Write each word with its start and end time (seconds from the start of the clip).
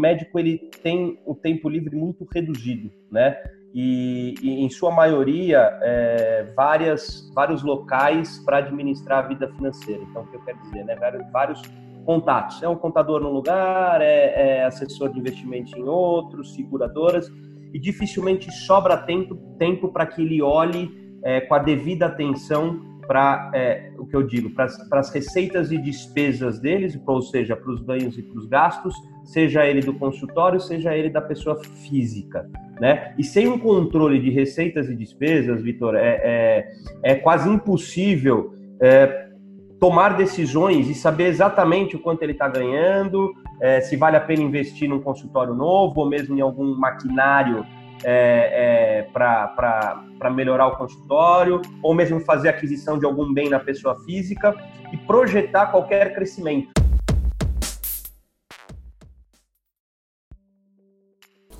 médico 0.00 0.38
ele 0.38 0.58
tem 0.82 1.20
o 1.26 1.34
tempo 1.34 1.68
livre 1.68 1.94
muito 1.94 2.26
reduzido, 2.32 2.90
né? 3.10 3.36
E, 3.72 4.34
e 4.42 4.64
em 4.64 4.68
sua 4.68 4.90
maioria, 4.90 5.78
é, 5.80 6.52
várias, 6.56 7.30
vários 7.32 7.62
locais 7.62 8.38
para 8.44 8.56
administrar 8.56 9.24
a 9.24 9.28
vida 9.28 9.48
financeira. 9.48 10.02
Então, 10.02 10.22
o 10.22 10.26
que 10.26 10.36
eu 10.36 10.44
quero 10.44 10.58
dizer, 10.62 10.84
né? 10.84 10.96
Vários, 10.96 11.30
vários 11.30 11.62
contatos. 12.04 12.62
É 12.62 12.68
um 12.68 12.76
contador 12.76 13.20
num 13.20 13.30
lugar, 13.30 14.00
é, 14.00 14.58
é 14.58 14.64
assessor 14.64 15.12
de 15.12 15.20
investimento 15.20 15.78
em 15.78 15.84
outros, 15.84 16.54
seguradoras, 16.54 17.30
e 17.72 17.78
dificilmente 17.78 18.50
sobra 18.50 18.96
tempo 18.96 19.36
tempo 19.56 19.92
para 19.92 20.06
que 20.06 20.22
ele 20.22 20.42
olhe 20.42 20.90
é, 21.22 21.42
com 21.42 21.54
a 21.54 21.58
devida 21.58 22.06
atenção 22.06 22.90
para 23.06 23.50
é, 23.54 23.92
o 23.98 24.06
que 24.06 24.14
eu 24.14 24.22
digo, 24.22 24.50
para 24.50 24.66
as 24.92 25.12
receitas 25.12 25.72
e 25.72 25.78
despesas 25.78 26.60
deles, 26.60 27.00
ou 27.06 27.20
seja, 27.20 27.56
para 27.56 27.70
os 27.70 27.82
ganhos 27.82 28.16
e 28.16 28.22
para 28.22 28.38
os 28.38 28.46
gastos, 28.46 28.94
seja 29.24 29.66
ele 29.66 29.80
do 29.80 29.94
consultório, 29.94 30.60
seja 30.60 30.96
ele 30.96 31.10
da 31.10 31.20
pessoa 31.20 31.62
física, 31.62 32.48
né? 32.80 33.14
E 33.18 33.24
sem 33.24 33.48
um 33.48 33.58
controle 33.58 34.18
de 34.18 34.30
receitas 34.30 34.88
e 34.88 34.94
despesas, 34.94 35.62
Vitor, 35.62 35.94
é, 35.94 36.20
é, 36.22 36.72
é, 37.02 37.14
quase 37.14 37.48
impossível 37.48 38.54
é, 38.80 39.28
tomar 39.78 40.16
decisões 40.16 40.88
e 40.88 40.94
saber 40.94 41.26
exatamente 41.26 41.96
o 41.96 41.98
quanto 41.98 42.22
ele 42.22 42.32
está 42.32 42.48
ganhando, 42.48 43.32
é, 43.60 43.80
se 43.80 43.96
vale 43.96 44.16
a 44.16 44.20
pena 44.20 44.42
investir 44.42 44.88
num 44.88 45.00
consultório 45.00 45.54
novo 45.54 46.00
ou 46.00 46.08
mesmo 46.08 46.36
em 46.36 46.40
algum 46.40 46.74
maquinário 46.74 47.64
é, 48.04 49.02
é, 49.02 49.02
para 49.12 50.30
melhorar 50.34 50.68
o 50.68 50.76
consultório, 50.76 51.60
ou 51.82 51.94
mesmo 51.94 52.20
fazer 52.20 52.48
aquisição 52.48 52.98
de 52.98 53.04
algum 53.04 53.32
bem 53.32 53.48
na 53.48 53.60
pessoa 53.60 53.98
física 54.00 54.54
e 54.92 54.96
projetar 54.96 55.66
qualquer 55.66 56.14
crescimento. 56.14 56.70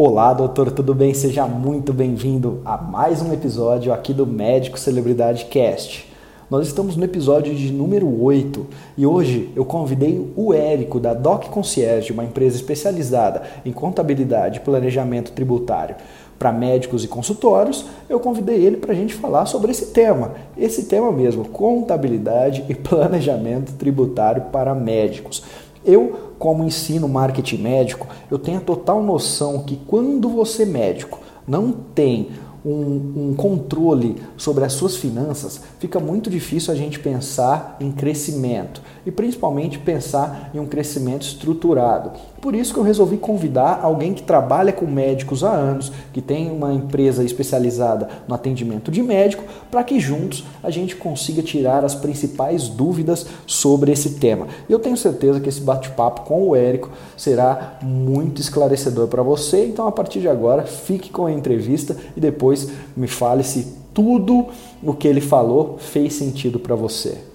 Olá, 0.03 0.33
doutor, 0.33 0.71
tudo 0.71 0.95
bem? 0.95 1.13
Seja 1.13 1.47
muito 1.47 1.93
bem-vindo 1.93 2.63
a 2.65 2.79
mais 2.79 3.21
um 3.21 3.35
episódio 3.35 3.93
aqui 3.93 4.15
do 4.15 4.27
Médico 4.27 4.81
Celebridade 4.81 5.45
Cast. 5.45 6.11
Nós 6.49 6.67
estamos 6.67 6.97
no 6.97 7.05
episódio 7.05 7.55
de 7.55 7.71
número 7.71 8.23
8 8.23 8.67
e 8.97 9.05
hoje 9.05 9.51
eu 9.55 9.63
convidei 9.63 10.33
o 10.35 10.55
Érico 10.55 10.99
da 10.99 11.13
Doc 11.13 11.49
Concierge, 11.49 12.15
uma 12.15 12.25
empresa 12.25 12.57
especializada 12.57 13.43
em 13.63 13.73
contabilidade 13.73 14.57
e 14.57 14.63
planejamento 14.63 15.33
tributário 15.33 15.97
para 16.39 16.51
médicos 16.51 17.05
e 17.05 17.09
consultórios. 17.09 17.85
Eu 18.09 18.19
convidei 18.19 18.65
ele 18.65 18.79
para 18.79 18.93
a 18.93 18.97
gente 18.97 19.13
falar 19.13 19.45
sobre 19.45 19.71
esse 19.71 19.89
tema, 19.89 20.33
esse 20.57 20.85
tema 20.85 21.13
mesmo, 21.13 21.45
contabilidade 21.45 22.65
e 22.71 22.73
planejamento 22.75 23.75
tributário 23.75 24.45
para 24.51 24.75
médicos. 24.75 25.43
Eu, 25.85 26.35
como 26.39 26.65
ensino 26.65 27.09
marketing 27.09 27.59
médico, 27.59 28.07
eu 28.31 28.39
tenho 28.39 28.59
a 28.59 28.63
total 28.63 29.03
noção 29.03 29.63
que 29.63 29.77
quando 29.87 30.29
você 30.29 30.65
médico 30.65 31.19
não 31.47 31.73
tem 31.73 32.31
um, 32.65 33.31
um, 33.31 33.35
controle 33.35 34.17
sobre 34.37 34.65
as 34.65 34.73
suas 34.75 34.97
finanças, 34.97 35.63
fica 35.79 35.99
muito 35.99 36.29
difícil 36.29 36.73
a 36.73 36.77
gente 36.77 36.99
pensar 36.99 37.77
em 37.81 37.91
crescimento 37.91 38.83
e 39.07 39.11
principalmente 39.11 39.79
pensar 39.79 40.51
em 40.55 40.59
um 40.59 40.67
crescimento 40.67 41.23
estruturado. 41.23 42.13
Por 42.41 42.55
isso 42.55 42.73
que 42.73 42.81
eu 42.81 42.85
resolvi 42.85 43.19
convidar 43.19 43.81
alguém 43.83 44.15
que 44.15 44.23
trabalha 44.23 44.73
com 44.73 44.87
médicos 44.87 45.45
há 45.45 45.51
anos, 45.51 45.93
que 46.11 46.23
tem 46.23 46.51
uma 46.51 46.73
empresa 46.73 47.23
especializada 47.23 48.09
no 48.27 48.35
atendimento 48.35 48.91
de 48.91 49.03
médico, 49.03 49.45
para 49.71 49.85
que 49.85 50.01
juntos 50.01 50.45
a 50.63 50.71
gente 50.71 50.97
consiga 50.97 51.43
tirar 51.43 51.85
as 51.85 51.95
principais 51.95 52.67
dúvidas 52.67 53.27
sobre 53.47 53.93
esse 53.93 54.15
tema. 54.15 54.47
Eu 54.71 54.79
tenho 54.79 54.97
certeza 54.97 55.39
que 55.39 55.51
esse 55.51 55.61
bate-papo 55.61 56.23
com 56.23 56.49
o 56.49 56.57
Érico 56.57 56.91
será 57.15 57.79
muito 57.83 58.41
esclarecedor 58.41 59.09
para 59.09 59.23
você. 59.23 59.67
Então, 59.67 59.87
a 59.87 59.93
partir 59.93 60.21
de 60.21 60.29
agora, 60.29 60.63
fique 60.63 61.11
com 61.11 61.27
a 61.27 61.33
entrevista 61.33 61.95
e 62.17 62.21
depois 62.21 62.71
me 62.97 63.07
fale 63.07 63.45
se 63.45 63.81
tudo 63.93 64.47
o 64.83 64.95
que 64.95 65.07
ele 65.07 65.21
falou 65.21 65.77
fez 65.79 66.15
sentido 66.15 66.59
para 66.59 66.75
você. 66.75 67.30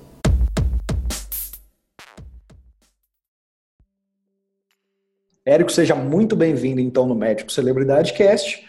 Érico, 5.48 5.72
seja 5.72 5.94
muito 5.94 6.36
bem-vindo 6.36 6.82
então 6.82 7.06
no 7.06 7.14
Médico 7.14 7.52
Celebridade 7.52 8.14
Cast. 8.14 8.66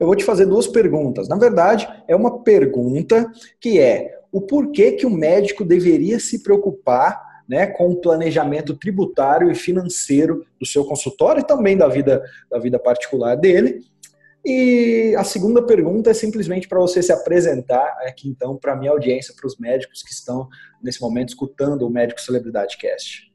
Eu 0.00 0.06
vou 0.06 0.16
te 0.16 0.24
fazer 0.24 0.46
duas 0.46 0.66
perguntas. 0.66 1.28
Na 1.28 1.36
verdade, 1.36 1.86
é 2.08 2.16
uma 2.16 2.42
pergunta 2.42 3.30
que 3.60 3.78
é 3.78 4.20
o 4.32 4.40
porquê 4.40 4.92
que 4.92 5.04
o 5.04 5.10
médico 5.10 5.66
deveria 5.66 6.18
se 6.18 6.42
preocupar 6.42 7.42
né, 7.46 7.66
com 7.66 7.90
o 7.90 8.00
planejamento 8.00 8.74
tributário 8.74 9.50
e 9.50 9.54
financeiro 9.54 10.46
do 10.58 10.64
seu 10.64 10.86
consultório 10.86 11.40
e 11.40 11.46
também 11.46 11.76
da 11.76 11.88
vida, 11.88 12.22
da 12.50 12.58
vida 12.58 12.78
particular 12.78 13.36
dele. 13.36 13.84
E 14.42 15.14
a 15.18 15.24
segunda 15.24 15.62
pergunta 15.62 16.08
é 16.08 16.14
simplesmente 16.14 16.66
para 16.66 16.80
você 16.80 17.02
se 17.02 17.12
apresentar 17.12 17.98
aqui 18.00 18.30
então 18.30 18.56
para 18.56 18.72
a 18.72 18.76
minha 18.76 18.92
audiência, 18.92 19.34
para 19.36 19.46
os 19.46 19.58
médicos 19.58 20.02
que 20.02 20.12
estão 20.12 20.48
nesse 20.82 21.02
momento 21.02 21.28
escutando 21.28 21.86
o 21.86 21.90
Médico 21.90 22.18
Celebridade 22.18 22.78
Cast. 22.78 23.33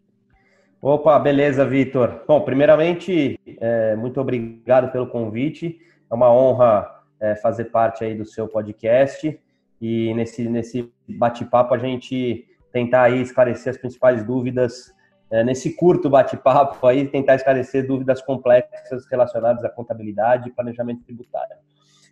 Opa, 0.82 1.20
beleza, 1.20 1.66
Vitor. 1.66 2.24
Bom, 2.26 2.40
primeiramente, 2.40 3.38
é, 3.60 3.98
muito 3.98 4.22
obrigado 4.22 4.90
pelo 4.94 5.08
convite. 5.08 5.78
É 6.10 6.16
uma 6.16 6.32
honra 6.32 6.90
é, 7.20 7.36
fazer 7.36 7.66
parte 7.66 8.06
aí 8.06 8.16
do 8.16 8.26
seu 8.26 8.48
podcast 8.48 9.38
e 9.82 10.14
nesse, 10.14 10.48
nesse 10.48 10.90
bate-papo 11.06 11.74
a 11.74 11.78
gente 11.78 12.48
tentar 12.72 13.04
aí 13.04 13.22
esclarecer 13.22 13.72
as 13.72 13.78
principais 13.78 14.24
dúvidas 14.24 14.94
é, 15.30 15.44
nesse 15.44 15.76
curto 15.76 16.10
bate-papo 16.10 16.88
aí, 16.88 17.06
tentar 17.10 17.36
esclarecer 17.36 17.86
dúvidas 17.86 18.22
complexas 18.22 19.06
relacionadas 19.12 19.66
à 19.66 19.70
contabilidade 19.70 20.48
e 20.48 20.54
planejamento 20.54 21.04
tributário. 21.04 21.58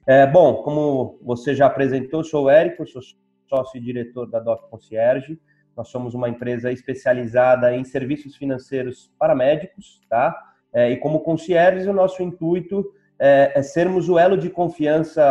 É, 0.06 0.28
bom, 0.28 0.56
como 0.56 1.18
você 1.22 1.56
já 1.56 1.68
apresentou, 1.68 2.22
sou 2.22 2.46
o 2.46 2.50
Érico, 2.50 2.86
sou 2.86 3.02
sócio 3.48 3.78
e 3.78 3.82
diretor 3.82 4.30
da 4.30 4.40
Doc 4.40 4.70
Concierge, 4.70 5.40
nós 5.78 5.90
somos 5.90 6.16
uma 6.16 6.28
empresa 6.28 6.72
especializada 6.72 7.74
em 7.76 7.84
serviços 7.84 8.36
financeiros 8.36 9.14
para 9.20 9.36
médicos, 9.36 10.02
tá? 10.10 10.36
É, 10.74 10.90
e 10.90 10.98
como 10.98 11.20
concierge, 11.20 11.88
o 11.88 11.94
nosso 11.94 12.24
intuito 12.24 12.84
é, 13.20 13.52
é 13.54 13.62
sermos 13.62 14.10
o 14.10 14.18
elo 14.18 14.36
de 14.36 14.50
confiança 14.50 15.24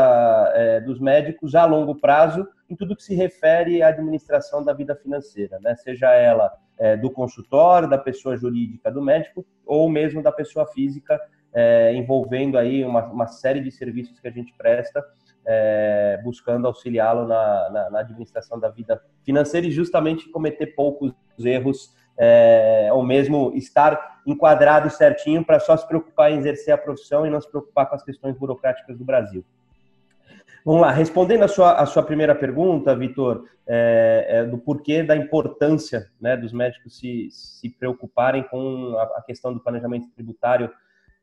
é, 0.55 0.81
dos 0.81 1.01
médicos 1.01 1.57
a 1.57 1.65
longo 1.65 1.97
prazo 1.97 2.47
em 2.71 2.77
tudo 2.77 2.97
que 2.97 3.03
se 3.03 3.15
refere 3.15 3.83
à 3.83 3.89
administração 3.89 4.65
da 4.65 4.73
vida 4.73 4.95
financeira, 4.95 5.59
né? 5.61 5.75
Seja 5.75 6.13
ela 6.13 6.53
é, 6.79 6.97
do 6.97 7.11
consultório, 7.11 7.89
da 7.89 7.99
pessoa 7.99 8.37
jurídica 8.37 8.91
do 8.91 9.03
médico 9.03 9.45
ou 9.65 9.89
mesmo 9.91 10.23
da 10.23 10.31
pessoa 10.31 10.67
física, 10.67 11.21
é, 11.53 11.93
envolvendo 11.95 12.57
aí 12.57 12.85
uma, 12.85 13.05
uma 13.07 13.27
série 13.27 13.61
de 13.61 13.71
serviços 13.73 14.21
que 14.21 14.29
a 14.29 14.33
gente 14.33 14.53
presta 14.57 15.05
é, 15.47 16.21
buscando 16.25 16.67
auxiliá-lo 16.67 17.27
na, 17.27 17.71
na, 17.71 17.91
na, 17.91 18.01
administração 18.01 18.59
da 18.59 18.69
vida 18.69 19.01
financeira 19.23 19.67
e 19.67 19.71
justamente 19.71 20.29
cometer 20.29 20.75
poucos 20.75 21.13
erros 21.39 21.95
é, 22.19 22.89
ou 22.93 23.05
mesmo 23.05 23.53
estar 23.55 24.21
enquadrado 24.27 24.91
certinho 24.91 25.45
para 25.45 25.61
só 25.61 25.77
se 25.77 25.87
preocupar 25.87 26.33
em 26.33 26.39
exercer 26.39 26.75
a 26.75 26.79
profissão 26.79 27.25
e 27.25 27.31
não 27.31 27.41
se 27.41 27.49
preocupar 27.49 27.89
com 27.89 27.95
as 27.95 28.03
questões 28.03 28.37
burocráticas 28.37 28.99
do 28.99 29.05
Brasil. 29.05 29.45
Vamos 30.65 30.81
lá, 30.81 30.91
respondendo 30.91 31.45
a 31.45 31.49
sua, 31.49 31.75
a 31.75 31.87
sua 31.87 32.03
primeira 32.03 32.35
pergunta, 32.35 32.97
Vitor, 32.97 33.45
é, 33.69 34.27
é, 34.29 34.45
do 34.45 34.59
porquê 34.59 35.03
da 35.05 35.15
importância 35.15 36.11
né, 36.21 36.37
dos 36.37 36.53
médicos 36.53 36.99
se, 36.99 37.29
se 37.31 37.71
preocuparem 37.71 38.43
com 38.43 38.97
a, 38.99 39.19
a, 39.19 39.23
questão 39.23 39.55
do 39.55 39.61
planejamento 39.61 40.11
tributário, 40.11 40.69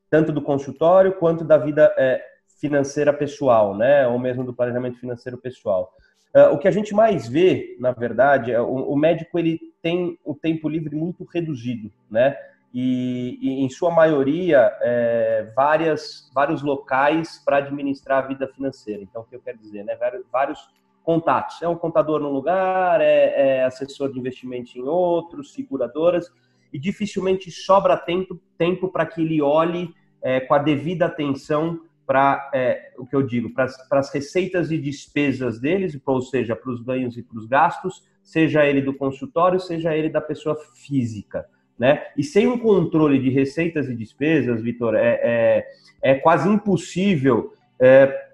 tanto 0.10 0.32
do 0.32 0.42
consultório 0.42 1.14
quanto 1.14 1.44
da 1.44 1.58
vida 1.58 1.94
é, 1.98 2.24
financeira 2.60 3.12
pessoal, 3.14 3.76
né? 3.76 4.08
Ou 4.08 4.18
mesmo 4.20 4.44
do 4.44 4.54
planejamento 4.54 5.00
financeiro 5.00 5.38
pessoal. 5.38 5.94
Uh, 6.36 6.54
o 6.54 6.58
que 6.58 6.68
a 6.68 6.72
gente 6.72 6.96
mais 6.96 7.28
vê, 7.28 7.78
na 7.80 7.92
verdade, 7.92 8.52
é 8.52 8.60
o, 8.60 8.92
o, 8.92 8.96
médico 8.96 9.38
ele 9.38 9.60
tem 9.84 10.18
o 10.26 10.34
tempo 10.34 10.68
livre 10.68 10.96
muito 10.96 11.24
reduzido, 11.26 11.92
né? 12.10 12.36
E, 12.74 13.38
e 13.40 13.64
em 13.64 13.70
sua 13.70 13.92
maioria, 13.92 14.76
é, 14.82 15.52
várias, 15.56 16.32
vários 16.34 16.64
locais 16.64 17.40
para 17.46 17.58
administrar 17.58 18.24
a 18.24 18.28
vida 18.28 18.48
financeira. 18.48 19.04
Então, 19.04 19.22
o 19.22 19.26
que 19.26 19.36
eu 19.36 19.42
quero 19.42 19.60
dizer, 19.60 19.84
né? 19.84 19.96
Vários, 19.96 20.26
vários 20.32 20.68
contatos. 21.04 21.62
É 21.62 21.68
um 21.68 21.76
contador 21.76 22.20
num 22.20 22.32
lugar, 22.32 23.00
é, 23.00 23.60
é 23.60 23.64
assessor 23.66 24.12
de 24.12 24.18
investimento 24.18 24.76
em 24.76 24.82
outros, 24.82 25.54
seguradoras, 25.54 26.32
e 26.72 26.80
dificilmente 26.80 27.52
sobra 27.52 27.96
tempo, 27.96 28.42
tempo 28.58 28.88
para 28.88 29.06
que 29.06 29.22
ele 29.22 29.40
olhe 29.40 29.94
é, 30.24 30.40
com 30.40 30.56
a 30.56 30.58
devida 30.58 31.06
atenção 31.06 31.80
para 32.06 32.50
é, 32.54 32.92
o 32.98 33.06
que 33.06 33.16
eu 33.16 33.24
digo, 33.24 33.54
para 33.54 33.66
as 33.92 34.14
receitas 34.14 34.72
e 34.72 34.78
despesas 34.78 35.60
deles, 35.60 36.00
ou 36.06 36.22
seja, 36.22 36.56
para 36.56 36.72
os 36.72 36.82
ganhos 36.82 37.18
e 37.18 37.24
para 37.24 37.38
os 37.38 37.46
gastos, 37.46 38.04
seja 38.22 38.66
ele 38.66 38.82
do 38.82 38.94
consultório, 38.94 39.60
seja 39.60 39.96
ele 39.96 40.10
da 40.10 40.22
pessoa 40.22 40.58
física. 40.76 41.46
Né? 41.78 42.04
E 42.18 42.24
sem 42.24 42.48
um 42.48 42.58
controle 42.58 43.20
de 43.20 43.30
receitas 43.30 43.90
e 43.90 43.96
despesas, 43.96 44.62
Vitor, 44.62 44.96
é, 44.96 45.20
é, 45.24 45.66
é, 46.02 46.16
quase 46.16 46.48
impossível 46.48 47.54
é, 47.80 48.28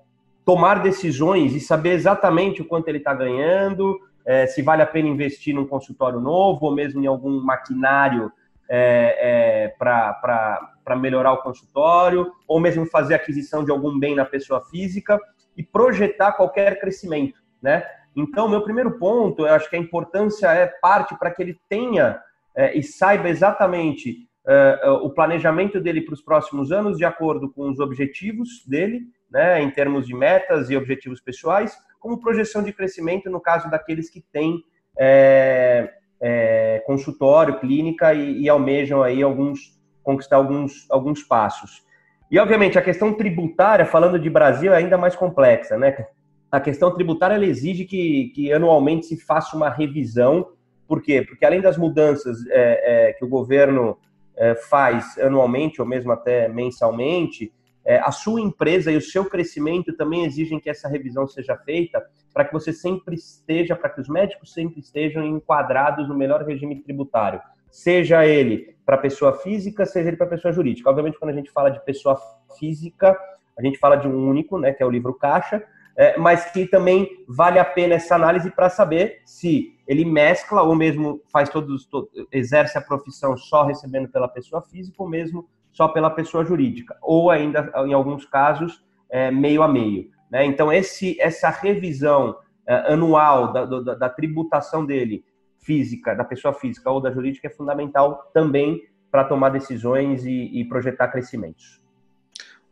tomar 0.43 0.81
decisões 0.81 1.55
e 1.55 1.59
saber 1.59 1.91
exatamente 1.91 2.61
o 2.61 2.65
quanto 2.65 2.87
ele 2.89 2.97
está 2.97 3.13
ganhando, 3.13 3.99
é, 4.25 4.45
se 4.45 4.61
vale 4.61 4.81
a 4.81 4.87
pena 4.87 5.07
investir 5.07 5.55
num 5.55 5.65
consultório 5.65 6.19
novo 6.19 6.65
ou 6.65 6.75
mesmo 6.75 7.01
em 7.01 7.07
algum 7.07 7.41
maquinário 7.41 8.31
é, 8.69 9.73
para 9.79 10.71
para 10.89 10.95
melhorar 10.95 11.33
o 11.33 11.43
consultório, 11.43 12.31
ou 12.47 12.59
mesmo 12.59 12.83
fazer 12.83 13.13
aquisição 13.13 13.63
de 13.63 13.69
algum 13.69 13.99
bem 13.99 14.15
na 14.15 14.25
pessoa 14.25 14.59
física 14.71 15.19
e 15.55 15.61
projetar 15.61 16.31
qualquer 16.31 16.79
crescimento, 16.79 17.39
né? 17.61 17.85
Então, 18.15 18.49
meu 18.49 18.63
primeiro 18.63 18.97
ponto, 18.97 19.45
eu 19.45 19.53
acho 19.53 19.69
que 19.69 19.75
a 19.75 19.79
importância 19.79 20.47
é 20.47 20.65
parte 20.65 21.15
para 21.19 21.29
que 21.29 21.43
ele 21.43 21.59
tenha 21.69 22.19
é, 22.55 22.75
e 22.75 22.81
saiba 22.81 23.29
exatamente 23.29 24.27
é, 24.47 24.79
é 24.81 24.89
o 24.89 25.11
planejamento 25.11 25.79
dele 25.79 26.01
para 26.01 26.15
os 26.15 26.23
próximos 26.23 26.71
anos 26.71 26.97
de 26.97 27.05
acordo 27.05 27.53
com 27.53 27.69
os 27.69 27.79
objetivos 27.79 28.65
dele, 28.65 29.01
né, 29.29 29.61
em 29.61 29.69
termos 29.69 30.07
de 30.07 30.15
metas 30.15 30.71
e 30.71 30.75
objetivos 30.75 31.21
pessoais, 31.21 31.77
como 31.99 32.19
projeção 32.19 32.63
de 32.63 32.73
crescimento 32.73 33.29
no 33.29 33.39
caso 33.39 33.69
daqueles 33.69 34.09
que 34.09 34.21
têm 34.33 34.63
é, 34.97 35.93
é, 36.19 36.83
consultório, 36.87 37.59
clínica 37.59 38.11
e, 38.11 38.41
e, 38.41 38.49
almejam 38.49 39.03
aí 39.03 39.21
alguns 39.21 39.78
conquistar 40.03 40.37
alguns, 40.37 40.85
alguns 40.89 41.23
passos. 41.23 41.83
E 42.31 42.37
obviamente 42.37 42.77
a 42.77 42.81
questão 42.81 43.13
tributária, 43.13 43.85
falando 43.85 44.19
de 44.19 44.29
Brasil, 44.29 44.71
é 44.71 44.77
ainda 44.77 44.97
mais 44.97 45.15
complexa, 45.15 45.77
né? 45.77 46.07
A 46.51 46.59
questão 46.59 46.93
tributária 46.93 47.35
ela 47.35 47.45
exige 47.45 47.85
que, 47.85 48.31
que 48.35 48.51
anualmente 48.51 49.05
se 49.05 49.17
faça 49.17 49.55
uma 49.55 49.69
revisão. 49.69 50.49
Por 50.87 51.01
quê? 51.01 51.21
Porque 51.21 51.45
além 51.45 51.61
das 51.61 51.77
mudanças 51.77 52.37
é, 52.49 53.09
é, 53.09 53.13
que 53.13 53.23
o 53.23 53.27
governo 53.27 53.97
é, 54.35 54.55
faz 54.55 55.17
anualmente 55.19 55.81
ou 55.81 55.87
mesmo 55.87 56.11
até 56.11 56.47
mensalmente, 56.47 57.51
é, 57.85 57.99
a 57.99 58.11
sua 58.11 58.41
empresa 58.41 58.91
e 58.91 58.97
o 58.97 59.01
seu 59.01 59.25
crescimento 59.25 59.95
também 59.95 60.25
exigem 60.25 60.59
que 60.59 60.69
essa 60.69 60.87
revisão 60.87 61.27
seja 61.27 61.57
feita 61.57 62.03
para 62.33 62.45
que 62.45 62.53
você 62.53 62.71
sempre 62.71 63.15
esteja, 63.15 63.75
para 63.75 63.89
que 63.89 64.01
os 64.01 64.07
médicos 64.07 64.53
sempre 64.53 64.79
estejam 64.79 65.23
enquadrados 65.25 66.07
no 66.07 66.15
melhor 66.15 66.43
regime 66.43 66.81
tributário, 66.81 67.41
seja 67.71 68.25
ele 68.25 68.75
para 68.85 68.97
pessoa 68.97 69.33
física, 69.33 69.85
seja 69.85 70.07
ele 70.07 70.17
para 70.17 70.27
pessoa 70.27 70.51
jurídica. 70.51 70.89
Obviamente, 70.89 71.19
quando 71.19 71.31
a 71.31 71.35
gente 71.35 71.51
fala 71.51 71.69
de 71.69 71.83
pessoa 71.85 72.17
física, 72.57 73.17
a 73.57 73.61
gente 73.61 73.77
fala 73.77 73.95
de 73.95 74.07
um 74.07 74.29
único, 74.29 74.57
né, 74.57 74.73
que 74.73 74.81
é 74.81 74.85
o 74.85 74.89
livro 74.89 75.13
caixa, 75.13 75.63
é, 75.95 76.17
mas 76.17 76.45
que 76.51 76.65
também 76.65 77.09
vale 77.27 77.59
a 77.59 77.65
pena 77.65 77.95
essa 77.95 78.15
análise 78.15 78.49
para 78.49 78.69
saber 78.69 79.21
se 79.25 79.77
ele 79.85 80.05
mescla 80.05 80.61
ou 80.61 80.73
mesmo 80.73 81.21
faz 81.31 81.49
todos, 81.49 81.85
todo, 81.85 82.09
exerce 82.31 82.77
a 82.77 82.81
profissão 82.81 83.35
só 83.35 83.65
recebendo 83.65 84.07
pela 84.07 84.27
pessoa 84.27 84.61
física 84.61 84.95
ou 84.97 85.09
mesmo 85.09 85.49
só 85.71 85.87
pela 85.87 86.09
pessoa 86.09 86.45
jurídica, 86.45 86.97
ou 87.01 87.29
ainda, 87.29 87.71
em 87.85 87.93
alguns 87.93 88.25
casos, 88.25 88.83
é, 89.09 89.29
meio 89.29 89.61
a 89.61 89.67
meio. 89.67 90.09
Né? 90.31 90.45
Então, 90.45 90.71
esse, 90.71 91.19
essa 91.19 91.49
revisão 91.49 92.37
é, 92.67 92.93
anual 92.93 93.51
da, 93.51 93.65
da, 93.65 93.95
da, 93.95 94.09
tributação 94.09 94.85
dele, 94.85 95.23
física, 95.61 96.13
da 96.13 96.23
pessoa 96.23 96.53
física 96.53 96.89
ou 96.89 97.01
da 97.01 97.11
jurídica, 97.11 97.47
é 97.47 97.49
fundamental 97.49 98.29
também 98.33 98.81
para 99.11 99.23
tomar 99.23 99.49
decisões 99.49 100.25
e, 100.25 100.59
e, 100.59 100.65
projetar 100.65 101.07
crescimentos. 101.07 101.81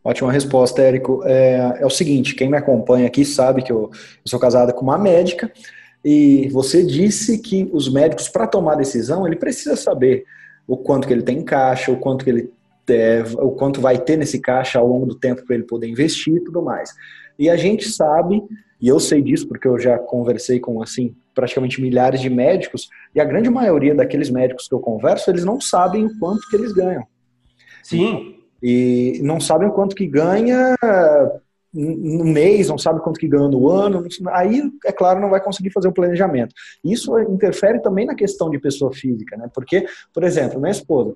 Ótima 0.04 0.32
resposta, 0.32 0.82
Érico. 0.82 1.22
É, 1.26 1.80
é, 1.80 1.86
o 1.86 1.90
seguinte, 1.90 2.36
quem 2.36 2.50
me 2.50 2.58
acompanha 2.58 3.08
aqui 3.08 3.26
sabe 3.26 3.62
que 3.62 3.72
eu, 3.72 3.90
eu 3.94 4.22
sou 4.26 4.40
casado 4.40 4.74
com 4.74 4.82
uma 4.82 4.98
médica 4.98 5.52
e 6.06 6.48
você 6.50 6.86
disse 6.86 7.40
que 7.40 7.70
os 7.74 7.92
médicos, 7.92 8.30
para 8.30 8.48
tomar 8.48 8.76
decisão, 8.76 9.26
ele 9.26 9.36
precisa 9.36 9.76
saber 9.76 10.26
o 10.68 10.78
quanto 10.78 11.08
que 11.08 11.14
ele 11.14 11.24
tem 11.24 11.40
em 11.40 11.44
caixa, 11.44 11.92
o 11.92 11.98
quanto 11.98 12.24
que 12.24 12.30
ele 12.30 12.54
é, 12.90 13.22
o 13.40 13.52
quanto 13.52 13.82
vai 13.82 13.98
ter 13.98 14.16
nesse 14.16 14.40
caixa 14.40 14.80
ao 14.80 14.88
longo 14.88 15.06
do 15.06 15.16
tempo 15.16 15.46
para 15.46 15.56
ele 15.56 15.66
poder 15.66 15.88
investir 15.88 16.36
e 16.36 16.44
tudo 16.44 16.62
mais. 16.62 16.94
E 17.38 17.50
a 17.50 17.56
gente 17.56 17.90
sabe, 17.90 18.44
e 18.82 18.88
eu 18.88 19.00
sei 19.00 19.22
disso 19.22 19.48
porque 19.48 19.68
eu 19.68 19.80
já 19.80 19.98
conversei 19.98 20.60
com 20.60 20.82
assim 20.82 21.16
praticamente 21.34 21.80
milhares 21.80 22.20
de 22.20 22.30
médicos, 22.30 22.90
e 23.14 23.20
a 23.20 23.26
grande 23.26 23.50
maioria 23.50 23.94
daqueles 23.94 24.30
médicos 24.30 24.68
que 24.68 24.74
eu 24.74 24.80
converso, 24.80 25.30
eles 25.30 25.46
não 25.46 25.62
sabem 25.62 26.06
o 26.06 26.18
quanto 26.18 26.42
que 26.50 26.56
eles 26.56 26.74
ganham. 26.74 27.04
Sim. 27.84 28.36
E 28.62 29.20
não 29.24 29.40
sabem 29.40 29.68
o 29.68 29.72
quanto 29.72 29.96
que 29.96 30.08
ganha 30.08 30.76
no 31.72 32.24
mês, 32.24 32.70
não 32.70 32.78
sabe 32.78 33.02
quanto 33.02 33.20
que 33.20 33.28
ganha 33.28 33.48
no 33.48 33.70
ano, 33.70 34.04
aí, 34.32 34.64
é 34.84 34.92
claro, 34.92 35.20
não 35.20 35.30
vai 35.30 35.40
conseguir 35.40 35.70
fazer 35.70 35.88
o 35.88 35.94
planejamento. 35.94 36.56
Isso 36.84 37.18
interfere 37.20 37.80
também 37.80 38.08
na 38.08 38.16
questão 38.16 38.50
de 38.50 38.58
pessoa 38.58 38.92
física, 38.92 39.38
né? 39.38 39.48
Porque, 39.54 39.86
por 40.12 40.24
exemplo, 40.24 40.60
minha 40.60 40.72
esposa, 40.72 41.14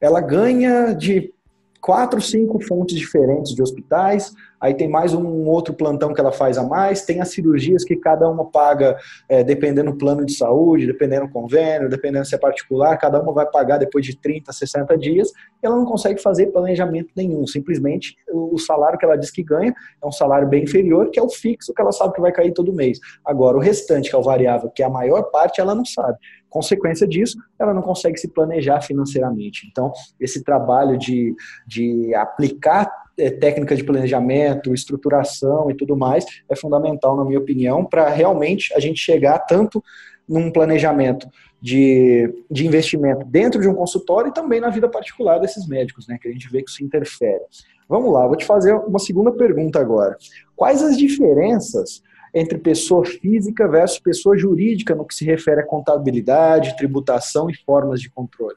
ela 0.00 0.20
ganha 0.20 0.92
de 0.94 1.32
quatro, 1.80 2.20
cinco 2.20 2.60
fontes 2.60 2.98
diferentes 2.98 3.54
de 3.54 3.62
hospitais, 3.62 4.32
aí 4.60 4.74
tem 4.74 4.88
mais 4.88 5.14
um 5.14 5.46
outro 5.46 5.72
plantão 5.72 6.12
que 6.12 6.20
ela 6.20 6.32
faz 6.32 6.58
a 6.58 6.62
mais, 6.62 7.04
tem 7.04 7.20
as 7.20 7.30
cirurgias 7.30 7.82
que 7.82 7.96
cada 7.96 8.28
uma 8.28 8.44
paga 8.44 8.96
é, 9.28 9.42
dependendo 9.42 9.90
do 9.90 9.96
plano 9.96 10.24
de 10.24 10.34
saúde, 10.34 10.86
dependendo 10.86 11.26
do 11.26 11.32
convênio, 11.32 11.88
dependendo 11.88 12.26
se 12.26 12.34
é 12.34 12.38
particular, 12.38 12.96
cada 12.98 13.20
uma 13.20 13.32
vai 13.32 13.46
pagar 13.46 13.78
depois 13.78 14.04
de 14.04 14.16
30, 14.16 14.52
60 14.52 14.98
dias, 14.98 15.32
ela 15.62 15.76
não 15.76 15.86
consegue 15.86 16.20
fazer 16.20 16.46
planejamento 16.48 17.10
nenhum, 17.16 17.46
simplesmente 17.46 18.14
o 18.30 18.58
salário 18.58 18.98
que 18.98 19.04
ela 19.04 19.16
diz 19.16 19.30
que 19.30 19.42
ganha 19.42 19.74
é 20.02 20.06
um 20.06 20.12
salário 20.12 20.48
bem 20.48 20.64
inferior, 20.64 21.10
que 21.10 21.18
é 21.18 21.22
o 21.22 21.30
fixo 21.30 21.72
que 21.72 21.80
ela 21.80 21.92
sabe 21.92 22.14
que 22.14 22.20
vai 22.20 22.32
cair 22.32 22.52
todo 22.52 22.72
mês. 22.72 22.98
Agora, 23.24 23.56
o 23.56 23.60
restante, 23.60 24.10
que 24.10 24.16
é 24.16 24.18
o 24.18 24.22
variável, 24.22 24.70
que 24.70 24.82
é 24.82 24.86
a 24.86 24.90
maior 24.90 25.22
parte, 25.30 25.60
ela 25.60 25.74
não 25.74 25.84
sabe. 25.84 26.18
Consequência 26.50 27.06
disso, 27.06 27.38
ela 27.58 27.72
não 27.72 27.80
consegue 27.80 28.18
se 28.18 28.28
planejar 28.28 28.80
financeiramente. 28.82 29.68
Então, 29.70 29.92
esse 30.18 30.42
trabalho 30.42 30.98
de, 30.98 31.34
de 31.66 32.12
aplicar 32.14 32.90
é, 33.16 33.30
técnica 33.30 33.76
de 33.76 33.84
planejamento, 33.84 34.74
estruturação 34.74 35.70
e 35.70 35.74
tudo 35.74 35.96
mais 35.96 36.24
é 36.48 36.56
fundamental, 36.56 37.16
na 37.16 37.24
minha 37.24 37.38
opinião, 37.38 37.84
para 37.84 38.08
realmente 38.08 38.74
a 38.74 38.80
gente 38.80 38.98
chegar 38.98 39.38
tanto 39.40 39.82
num 40.28 40.50
planejamento 40.50 41.28
de, 41.60 42.32
de 42.50 42.66
investimento 42.66 43.24
dentro 43.26 43.60
de 43.60 43.68
um 43.68 43.74
consultório 43.74 44.30
e 44.30 44.34
também 44.34 44.60
na 44.60 44.70
vida 44.70 44.88
particular 44.88 45.38
desses 45.38 45.68
médicos, 45.68 46.06
né? 46.08 46.18
Que 46.20 46.28
a 46.28 46.32
gente 46.32 46.50
vê 46.50 46.62
que 46.62 46.70
isso 46.70 46.82
interfere. 46.82 47.42
Vamos 47.88 48.12
lá, 48.12 48.26
vou 48.26 48.36
te 48.36 48.44
fazer 48.44 48.72
uma 48.72 48.98
segunda 48.98 49.32
pergunta 49.32 49.80
agora. 49.80 50.16
Quais 50.56 50.82
as 50.82 50.96
diferenças 50.96 52.02
entre 52.34 52.58
pessoa 52.58 53.04
física 53.04 53.68
versus 53.68 53.98
pessoa 53.98 54.36
jurídica 54.36 54.94
no 54.94 55.06
que 55.06 55.14
se 55.14 55.24
refere 55.24 55.60
à 55.60 55.66
contabilidade, 55.66 56.76
tributação 56.76 57.50
e 57.50 57.54
formas 57.54 58.00
de 58.00 58.10
controle. 58.10 58.56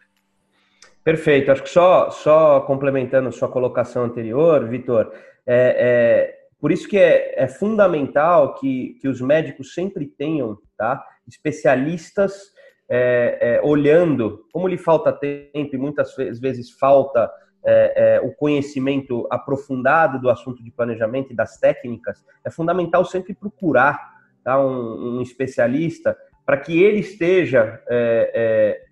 Perfeito. 1.03 1.51
Acho 1.51 1.63
que 1.63 1.69
só, 1.69 2.09
só 2.11 2.61
complementando 2.61 3.31
sua 3.31 3.49
colocação 3.49 4.03
anterior, 4.05 4.67
Vitor, 4.67 5.11
é, 5.45 5.75
é, 5.77 6.43
por 6.59 6.71
isso 6.71 6.87
que 6.87 6.97
é, 6.97 7.43
é, 7.43 7.47
fundamental 7.47 8.55
que, 8.55 8.97
que 9.01 9.07
os 9.07 9.19
médicos 9.19 9.73
sempre 9.73 10.05
tenham 10.05 10.57
tá, 10.77 11.05
especialistas 11.27 12.53
é, 12.89 13.37
é, 13.41 13.61
olhando, 13.61 14.45
como 14.51 14.67
lhe 14.67 14.77
falta 14.77 15.11
tempo 15.11 15.75
e 15.75 15.77
muitas 15.77 16.15
vezes 16.15 16.71
falta 16.71 17.29
é, 17.65 18.15
é, 18.15 18.21
o 18.21 18.31
conhecimento 18.33 19.27
aprofundado 19.31 20.19
do 20.19 20.29
assunto 20.29 20.63
de 20.63 20.71
planejamento 20.71 21.31
e 21.31 21.35
das 21.35 21.57
técnicas, 21.57 22.23
é 22.43 22.49
fundamental 22.49 23.05
sempre 23.05 23.33
procurar 23.33 24.13
tá, 24.43 24.59
um, 24.59 25.17
um 25.17 25.21
especialista 25.21 26.17
para 26.45 26.57
que 26.57 26.81
ele 26.81 26.99
esteja, 26.99 27.81
é, 27.87 28.31
é, 28.33 28.85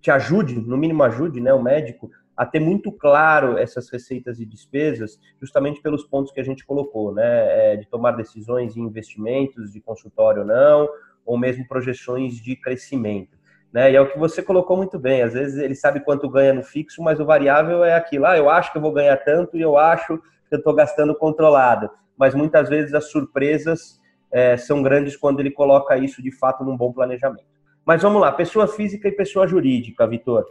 te 0.00 0.10
ajude, 0.10 0.54
no 0.60 0.76
mínimo 0.76 1.02
ajude 1.02 1.40
né, 1.40 1.52
o 1.52 1.62
médico, 1.62 2.10
a 2.36 2.44
ter 2.44 2.60
muito 2.60 2.90
claro 2.90 3.58
essas 3.58 3.88
receitas 3.88 4.40
e 4.40 4.46
despesas, 4.46 5.20
justamente 5.40 5.80
pelos 5.80 6.04
pontos 6.04 6.32
que 6.32 6.40
a 6.40 6.44
gente 6.44 6.64
colocou, 6.64 7.12
né, 7.12 7.72
é, 7.72 7.76
de 7.76 7.86
tomar 7.86 8.12
decisões 8.12 8.76
em 8.76 8.80
investimentos, 8.80 9.72
de 9.72 9.80
consultório 9.80 10.42
ou 10.42 10.46
não, 10.46 10.88
ou 11.24 11.38
mesmo 11.38 11.66
projeções 11.66 12.34
de 12.34 12.56
crescimento. 12.56 13.36
Né? 13.74 13.90
E 13.90 13.96
é 13.96 14.00
o 14.00 14.08
que 14.08 14.16
você 14.16 14.40
colocou 14.40 14.76
muito 14.76 15.00
bem. 15.00 15.22
Às 15.22 15.32
vezes 15.32 15.58
ele 15.58 15.74
sabe 15.74 15.98
quanto 15.98 16.28
ganha 16.28 16.54
no 16.54 16.62
fixo, 16.62 17.02
mas 17.02 17.18
o 17.18 17.26
variável 17.26 17.84
é 17.84 17.96
aquilo. 17.96 18.24
Ah, 18.24 18.38
eu 18.38 18.48
acho 18.48 18.70
que 18.70 18.78
eu 18.78 18.82
vou 18.82 18.92
ganhar 18.92 19.16
tanto 19.16 19.56
e 19.56 19.60
eu 19.60 19.76
acho 19.76 20.16
que 20.48 20.54
eu 20.54 20.58
estou 20.58 20.72
gastando 20.72 21.12
controlado. 21.12 21.90
Mas 22.16 22.36
muitas 22.36 22.68
vezes 22.68 22.94
as 22.94 23.10
surpresas 23.10 24.00
é, 24.30 24.56
são 24.56 24.80
grandes 24.80 25.16
quando 25.16 25.40
ele 25.40 25.50
coloca 25.50 25.98
isso 25.98 26.22
de 26.22 26.30
fato 26.30 26.62
num 26.62 26.76
bom 26.76 26.92
planejamento. 26.92 27.48
Mas 27.84 28.00
vamos 28.00 28.20
lá, 28.22 28.30
pessoa 28.30 28.68
física 28.68 29.08
e 29.08 29.12
pessoa 29.12 29.44
jurídica, 29.44 30.06
Vitor. 30.06 30.46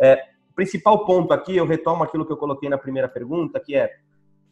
É, 0.00 0.24
principal 0.56 1.04
ponto 1.04 1.34
aqui, 1.34 1.54
eu 1.54 1.66
retomo 1.66 2.02
aquilo 2.02 2.24
que 2.24 2.32
eu 2.32 2.38
coloquei 2.38 2.70
na 2.70 2.78
primeira 2.78 3.06
pergunta, 3.06 3.60
que 3.60 3.76
é, 3.76 3.92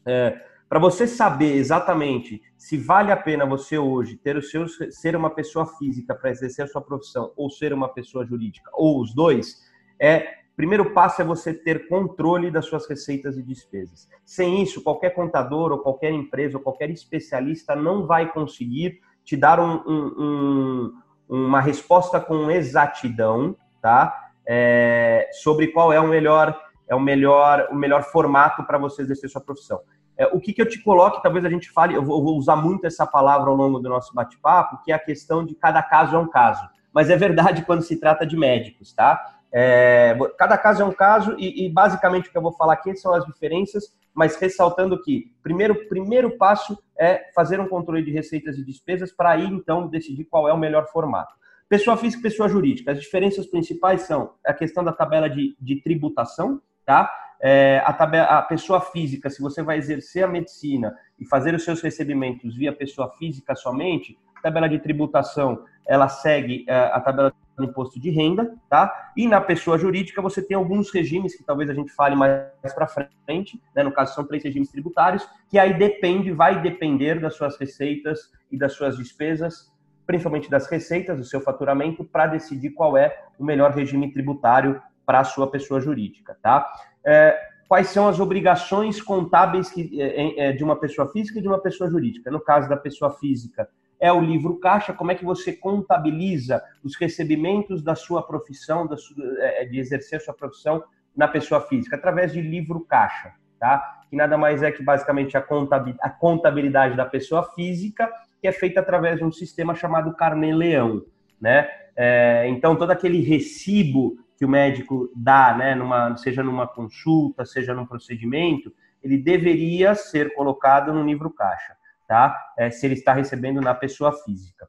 é 0.07 0.39
para 0.71 0.79
você 0.79 1.05
saber 1.05 1.57
exatamente 1.57 2.41
se 2.57 2.79
vale 2.79 3.11
a 3.11 3.17
pena 3.17 3.45
você 3.45 3.77
hoje 3.77 4.17
ter 4.17 4.37
o 4.37 4.43
seu 4.43 4.67
ser 4.69 5.17
uma 5.17 5.29
pessoa 5.29 5.67
física 5.67 6.15
para 6.15 6.31
exercer 6.31 6.65
a 6.65 6.69
sua 6.69 6.81
profissão 6.81 7.33
ou 7.37 7.51
ser 7.51 7.73
uma 7.73 7.89
pessoa 7.89 8.25
jurídica 8.25 8.71
ou 8.75 9.01
os 9.01 9.13
dois, 9.13 9.69
é 9.99 10.29
primeiro 10.57 10.93
passo 10.93 11.23
é 11.23 11.25
você 11.25 11.53
ter 11.53 11.89
controle 11.89 12.53
das 12.53 12.67
suas 12.67 12.89
receitas 12.89 13.37
e 13.37 13.43
despesas. 13.43 14.09
Sem 14.25 14.63
isso, 14.63 14.81
qualquer 14.85 15.11
contador 15.11 15.73
ou 15.73 15.79
qualquer 15.79 16.13
empresa 16.13 16.57
ou 16.57 16.63
qualquer 16.63 16.89
especialista 16.91 17.75
não 17.75 18.07
vai 18.07 18.33
conseguir 18.33 19.01
te 19.25 19.37
dar 19.37 19.59
um, 19.59 19.83
um, 19.85 20.93
um, 21.29 21.47
uma 21.49 21.61
resposta 21.61 22.21
com 22.21 22.49
exatidão, 22.49 23.57
tá? 23.83 24.31
É, 24.47 25.29
sobre 25.33 25.69
qual 25.69 25.93
é 25.93 25.99
o 25.99 26.07
melhor 26.07 26.57
é 26.89 26.95
o 26.95 27.01
melhor 27.01 27.69
o 27.73 27.75
melhor 27.75 28.05
formato 28.05 28.63
para 28.65 28.79
você 28.79 29.03
exercer 29.03 29.29
sua 29.29 29.41
profissão. 29.41 29.81
É, 30.21 30.27
o 30.27 30.39
que, 30.39 30.53
que 30.53 30.61
eu 30.61 30.69
te 30.69 30.79
coloco, 30.83 31.23
talvez 31.23 31.47
a 31.47 31.49
gente 31.49 31.71
fale, 31.71 31.95
eu 31.95 32.05
vou, 32.05 32.23
vou 32.23 32.37
usar 32.37 32.55
muito 32.55 32.87
essa 32.87 33.07
palavra 33.07 33.49
ao 33.49 33.57
longo 33.57 33.79
do 33.79 33.89
nosso 33.89 34.15
bate-papo, 34.15 34.83
que 34.85 34.93
é 34.93 34.95
a 34.95 34.99
questão 34.99 35.43
de 35.43 35.55
cada 35.55 35.83
caso 35.83 36.15
é 36.15 36.19
um 36.19 36.29
caso. 36.29 36.63
Mas 36.93 37.09
é 37.09 37.17
verdade 37.17 37.65
quando 37.65 37.81
se 37.81 37.99
trata 37.99 38.27
de 38.27 38.37
médicos, 38.37 38.93
tá? 38.93 39.39
É, 39.51 40.15
cada 40.39 40.59
caso 40.59 40.83
é 40.83 40.85
um 40.85 40.93
caso 40.93 41.35
e, 41.39 41.65
e, 41.65 41.71
basicamente 41.71 42.29
o 42.29 42.33
que 42.33 42.37
eu 42.37 42.43
vou 42.43 42.53
falar 42.53 42.75
aqui 42.75 42.95
são 42.95 43.15
as 43.15 43.25
diferenças, 43.25 43.97
mas 44.13 44.37
ressaltando 44.37 45.03
que 45.03 45.33
primeiro 45.43 45.89
primeiro 45.89 46.37
passo 46.37 46.79
é 46.99 47.31
fazer 47.35 47.59
um 47.59 47.67
controle 47.67 48.05
de 48.05 48.13
receitas 48.13 48.59
e 48.59 48.65
despesas 48.65 49.11
para 49.11 49.31
aí 49.31 49.47
então 49.47 49.89
decidir 49.89 50.25
qual 50.25 50.47
é 50.47 50.53
o 50.53 50.59
melhor 50.59 50.87
formato. 50.89 51.35
Pessoa 51.67 51.97
física 51.97 52.21
e 52.21 52.31
pessoa 52.31 52.47
jurídica. 52.47 52.93
As 52.93 53.01
diferenças 53.01 53.47
principais 53.47 54.03
são 54.03 54.35
a 54.47 54.53
questão 54.53 54.85
da 54.85 54.93
tabela 54.93 55.31
de, 55.31 55.57
de 55.59 55.81
tributação, 55.81 56.61
tá? 56.85 57.11
É, 57.43 57.83
a, 57.85 57.93
tabela, 57.93 58.27
a 58.27 58.43
pessoa 58.43 58.81
física, 58.81 59.31
se 59.31 59.41
você 59.41 59.63
vai 59.63 59.79
exercer 59.79 60.25
a 60.25 60.29
medicina 60.29 60.95
e 61.19 61.25
fazer 61.25 61.55
os 61.55 61.65
seus 61.65 61.81
recebimentos 61.81 62.57
via 62.57 62.73
pessoa 62.73 63.11
física 63.19 63.55
somente, 63.55 64.19
a 64.37 64.43
tabela 64.43 64.69
de 64.69 64.79
tributação 64.79 65.65
ela 65.87 66.09
segue 66.09 66.65
é, 66.69 66.75
a 66.75 67.01
tabela 67.01 67.33
do 67.57 67.65
imposto 67.65 68.01
de 68.01 68.11
renda, 68.11 68.55
tá? 68.69 69.13
E 69.17 69.27
na 69.27 69.41
pessoa 69.41 69.79
jurídica 69.79 70.23
você 70.23 70.43
tem 70.43 70.57
alguns 70.57 70.91
regimes 70.93 71.37
que 71.37 71.45
talvez 71.45 71.69
a 71.69 71.75
gente 71.75 71.93
fale 71.93 72.17
mais 72.17 72.75
para 72.75 72.87
frente, 72.87 73.61
né? 73.75 73.83
No 73.83 73.93
caso 73.93 74.15
são 74.15 74.25
três 74.25 74.43
regimes 74.43 74.71
tributários 74.71 75.29
que 75.49 75.59
aí 75.59 75.77
depende, 75.77 76.33
vai 76.33 76.61
depender 76.61 77.21
das 77.21 77.35
suas 77.35 77.59
receitas 77.59 78.31
e 78.51 78.59
das 78.59 78.73
suas 78.73 78.97
despesas, 78.97 79.73
principalmente 80.07 80.51
das 80.51 80.67
receitas, 80.69 81.19
do 81.19 81.25
seu 81.25 81.41
faturamento, 81.41 82.05
para 82.05 82.27
decidir 82.27 82.71
qual 82.71 82.97
é 82.97 83.17
o 83.39 83.45
melhor 83.45 83.73
regime 83.73 84.13
tributário 84.13 84.81
para 85.11 85.19
a 85.19 85.25
sua 85.25 85.51
pessoa 85.51 85.81
jurídica, 85.81 86.39
tá? 86.41 86.73
É, 87.05 87.37
quais 87.67 87.89
são 87.89 88.07
as 88.07 88.21
obrigações 88.21 89.03
contábeis 89.03 89.69
que, 89.69 90.01
é, 90.01 90.51
é, 90.51 90.53
de 90.53 90.63
uma 90.63 90.77
pessoa 90.77 91.11
física 91.11 91.41
e 91.41 91.43
de 91.43 91.49
uma 91.49 91.59
pessoa 91.61 91.91
jurídica. 91.91 92.31
No 92.31 92.41
caso 92.41 92.69
da 92.69 92.77
pessoa 92.77 93.11
física, 93.19 93.69
é 93.99 94.13
o 94.13 94.21
livro 94.21 94.61
caixa, 94.61 94.93
como 94.93 95.11
é 95.11 95.17
que 95.17 95.25
você 95.25 95.53
contabiliza 95.53 96.63
os 96.85 96.95
recebimentos 96.95 97.83
da 97.83 97.97
sua 97.97 98.23
profissão, 98.23 98.87
da 98.87 98.97
sua, 98.97 99.17
é, 99.41 99.65
de 99.65 99.81
exercer 99.81 100.19
a 100.19 100.23
sua 100.23 100.33
profissão 100.33 100.81
na 101.17 101.27
pessoa 101.27 101.61
física, 101.63 101.97
através 101.97 102.33
de 102.33 102.41
livro 102.41 102.85
caixa, 102.85 103.33
tá? 103.59 104.05
Que 104.09 104.15
nada 104.15 104.39
mais 104.39 104.63
é 104.63 104.71
que 104.71 104.85
basicamente 104.85 105.37
a 105.37 106.11
contabilidade 106.21 106.97
da 106.97 107.05
pessoa 107.05 107.43
física, 107.53 108.09
que 108.41 108.47
é 108.47 108.53
feita 108.53 108.79
através 108.79 109.19
de 109.19 109.25
um 109.25 109.33
sistema 109.33 109.75
chamado 109.75 110.15
Carnê-Leão, 110.15 111.03
né? 111.41 111.69
É, 111.97 112.47
então, 112.49 112.77
todo 112.77 112.93
aquele 112.93 113.21
recibo 113.21 114.17
que 114.41 114.45
o 114.47 114.49
médico 114.49 115.13
dá, 115.15 115.55
né, 115.55 115.75
numa, 115.75 116.17
seja 116.17 116.43
numa 116.43 116.67
consulta, 116.67 117.45
seja 117.45 117.75
num 117.75 117.85
procedimento, 117.85 118.73
ele 119.03 119.19
deveria 119.19 119.95
ser 119.95 120.33
colocado 120.33 120.95
no 120.95 121.05
livro 121.05 121.29
caixa, 121.29 121.77
tá? 122.09 122.35
É, 122.57 122.71
se 122.71 122.87
ele 122.87 122.95
está 122.95 123.13
recebendo 123.13 123.61
na 123.61 123.75
pessoa 123.75 124.15
física. 124.25 124.67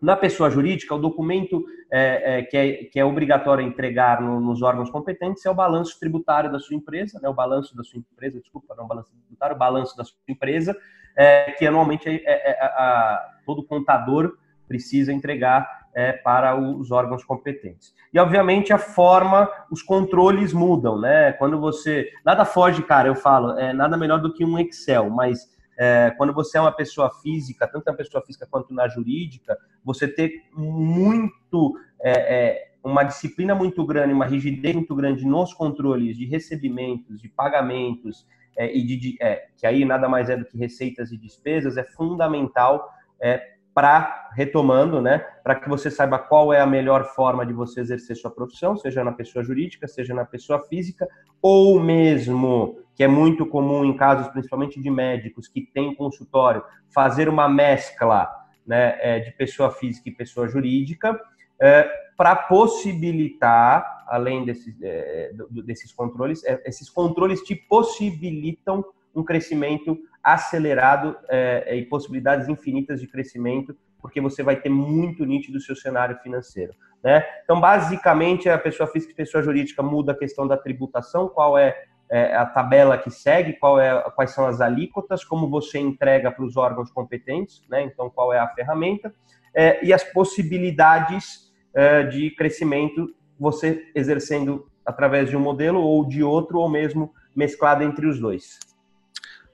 Na 0.00 0.16
pessoa 0.16 0.48
jurídica, 0.48 0.94
o 0.94 0.98
documento 0.98 1.62
é, 1.90 2.38
é, 2.38 2.42
que, 2.42 2.56
é, 2.56 2.72
que 2.84 2.98
é 2.98 3.04
obrigatório 3.04 3.62
entregar 3.62 4.22
no, 4.22 4.40
nos 4.40 4.62
órgãos 4.62 4.88
competentes 4.88 5.44
é 5.44 5.50
o 5.50 5.54
balanço 5.54 6.00
tributário 6.00 6.50
da 6.50 6.58
sua 6.58 6.74
empresa, 6.74 7.20
né, 7.22 7.28
o 7.28 7.34
balanço 7.34 7.76
da 7.76 7.84
sua 7.84 7.98
empresa, 7.98 8.40
desculpa, 8.40 8.74
não 8.74 8.86
o 8.86 8.88
balanço 8.88 9.12
tributário, 9.14 9.56
o 9.56 9.58
balanço 9.58 9.94
da 9.94 10.04
sua 10.04 10.16
empresa, 10.26 10.74
é, 11.14 11.52
que 11.52 11.66
anualmente 11.66 12.08
é, 12.08 12.14
é, 12.14 12.50
é, 12.50 12.64
a, 12.64 13.28
todo 13.44 13.62
contador 13.62 14.38
precisa 14.66 15.12
entregar 15.12 15.82
é, 15.94 16.12
para 16.12 16.56
os 16.56 16.90
órgãos 16.90 17.24
competentes. 17.24 17.94
E, 18.12 18.18
obviamente, 18.18 18.72
a 18.72 18.78
forma, 18.78 19.48
os 19.70 19.82
controles 19.82 20.52
mudam, 20.52 20.98
né? 21.00 21.32
Quando 21.32 21.60
você. 21.60 22.10
Nada 22.24 22.44
foge, 22.44 22.82
cara, 22.82 23.08
eu 23.08 23.14
falo, 23.14 23.58
é 23.58 23.72
nada 23.72 23.96
melhor 23.96 24.20
do 24.20 24.32
que 24.32 24.44
um 24.44 24.58
Excel, 24.58 25.10
mas 25.10 25.50
é, 25.78 26.12
quando 26.16 26.32
você 26.32 26.58
é 26.58 26.60
uma 26.60 26.72
pessoa 26.72 27.10
física, 27.22 27.66
tanto 27.66 27.84
na 27.86 27.94
pessoa 27.94 28.24
física 28.24 28.46
quanto 28.50 28.72
na 28.72 28.88
jurídica, 28.88 29.56
você 29.84 30.08
ter 30.08 30.42
muito. 30.54 31.74
É, 32.00 32.10
é, 32.10 32.72
uma 32.84 33.04
disciplina 33.04 33.54
muito 33.54 33.86
grande, 33.86 34.12
uma 34.12 34.26
rigidez 34.26 34.74
muito 34.74 34.92
grande 34.96 35.24
nos 35.24 35.54
controles 35.54 36.16
de 36.16 36.26
recebimentos, 36.26 37.22
de 37.22 37.28
pagamentos, 37.28 38.26
é, 38.56 38.76
e 38.76 38.84
de, 38.84 38.96
de 38.96 39.16
é, 39.20 39.46
que 39.56 39.66
aí 39.66 39.84
nada 39.84 40.08
mais 40.08 40.28
é 40.28 40.36
do 40.36 40.44
que 40.44 40.58
receitas 40.58 41.12
e 41.12 41.16
despesas, 41.16 41.76
é 41.76 41.84
fundamental 41.84 42.92
é, 43.20 43.51
para 43.74 44.30
retomando, 44.34 45.00
né, 45.00 45.18
para 45.42 45.54
que 45.54 45.68
você 45.68 45.90
saiba 45.90 46.18
qual 46.18 46.52
é 46.52 46.60
a 46.60 46.66
melhor 46.66 47.04
forma 47.14 47.44
de 47.44 47.52
você 47.52 47.80
exercer 47.80 48.16
sua 48.16 48.30
profissão, 48.30 48.76
seja 48.76 49.04
na 49.04 49.12
pessoa 49.12 49.44
jurídica, 49.44 49.86
seja 49.86 50.14
na 50.14 50.24
pessoa 50.24 50.62
física, 50.66 51.06
ou 51.40 51.80
mesmo, 51.80 52.78
que 52.94 53.02
é 53.02 53.08
muito 53.08 53.46
comum 53.46 53.84
em 53.84 53.96
casos 53.96 54.28
principalmente 54.28 54.80
de 54.80 54.90
médicos 54.90 55.48
que 55.48 55.62
têm 55.62 55.94
consultório, 55.94 56.62
fazer 56.88 57.28
uma 57.28 57.48
mescla 57.48 58.30
né, 58.66 58.96
é, 59.00 59.20
de 59.20 59.32
pessoa 59.32 59.70
física 59.70 60.08
e 60.08 60.12
pessoa 60.12 60.48
jurídica, 60.48 61.18
é, 61.60 61.88
para 62.16 62.36
possibilitar, 62.36 64.04
além 64.06 64.44
desses, 64.44 64.74
é, 64.82 65.32
desses 65.64 65.92
controles, 65.92 66.44
é, 66.44 66.62
esses 66.66 66.88
controles 66.88 67.40
te 67.42 67.54
possibilitam 67.54 68.84
um 69.14 69.24
crescimento 69.24 69.98
acelerado 70.22 71.16
é, 71.28 71.76
e 71.76 71.84
possibilidades 71.86 72.48
infinitas 72.48 73.00
de 73.00 73.06
crescimento, 73.06 73.76
porque 74.00 74.20
você 74.20 74.42
vai 74.42 74.56
ter 74.56 74.68
muito 74.68 75.24
nítido 75.24 75.58
o 75.58 75.60
seu 75.60 75.76
cenário 75.76 76.18
financeiro. 76.18 76.72
Né? 77.02 77.24
Então, 77.44 77.60
basicamente, 77.60 78.48
a 78.48 78.58
pessoa 78.58 78.86
física 78.86 79.12
e 79.12 79.16
pessoa 79.16 79.42
jurídica 79.42 79.82
muda 79.82 80.12
a 80.12 80.18
questão 80.18 80.46
da 80.46 80.56
tributação, 80.56 81.28
qual 81.28 81.58
é, 81.58 81.74
é 82.10 82.36
a 82.36 82.46
tabela 82.46 82.96
que 82.96 83.10
segue, 83.10 83.54
qual 83.54 83.80
é, 83.80 84.00
quais 84.10 84.30
são 84.30 84.46
as 84.46 84.60
alíquotas, 84.60 85.24
como 85.24 85.48
você 85.48 85.78
entrega 85.78 86.30
para 86.30 86.44
os 86.44 86.56
órgãos 86.56 86.90
competentes, 86.90 87.62
né? 87.68 87.82
então 87.82 88.08
qual 88.08 88.32
é 88.32 88.38
a 88.38 88.48
ferramenta, 88.48 89.12
é, 89.54 89.84
e 89.84 89.92
as 89.92 90.04
possibilidades 90.04 91.52
é, 91.74 92.04
de 92.04 92.30
crescimento, 92.30 93.14
você 93.38 93.90
exercendo 93.94 94.66
através 94.84 95.30
de 95.30 95.36
um 95.36 95.40
modelo 95.40 95.80
ou 95.80 96.06
de 96.06 96.22
outro, 96.22 96.58
ou 96.58 96.68
mesmo 96.68 97.12
mesclado 97.34 97.82
entre 97.82 98.06
os 98.06 98.18
dois. 98.18 98.58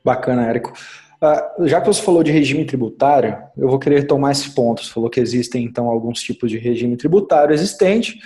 Bacana, 0.05 0.47
Érico. 0.47 0.73
Uh, 1.21 1.67
já 1.67 1.81
que 1.81 1.87
você 1.87 2.00
falou 2.00 2.23
de 2.23 2.31
regime 2.31 2.64
tributário, 2.64 3.37
eu 3.57 3.69
vou 3.69 3.78
querer 3.78 4.07
tomar 4.07 4.33
esse 4.33 4.55
ponto. 4.55 4.85
Você 4.85 4.93
falou 4.93 5.11
que 5.11 5.21
existem, 5.21 5.64
então, 5.64 5.88
alguns 5.88 6.21
tipos 6.21 6.50
de 6.50 6.59
regime 6.59 6.97
tributário 6.97 7.52
existente. 7.52 8.19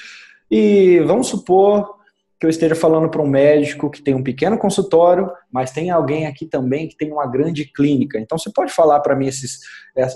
E 0.50 1.00
vamos 1.00 1.28
supor 1.28 2.02
que 2.38 2.44
eu 2.44 2.50
esteja 2.50 2.74
falando 2.74 3.08
para 3.08 3.22
um 3.22 3.26
médico 3.26 3.88
que 3.88 4.02
tem 4.02 4.14
um 4.14 4.22
pequeno 4.22 4.58
consultório, 4.58 5.30
mas 5.50 5.70
tem 5.70 5.90
alguém 5.90 6.26
aqui 6.26 6.44
também 6.44 6.88
que 6.88 6.96
tem 6.96 7.10
uma 7.10 7.26
grande 7.26 7.64
clínica. 7.64 8.18
Então, 8.18 8.36
você 8.36 8.50
pode 8.52 8.72
falar 8.72 9.00
para 9.00 9.16
mim 9.16 9.28
esses, 9.28 9.60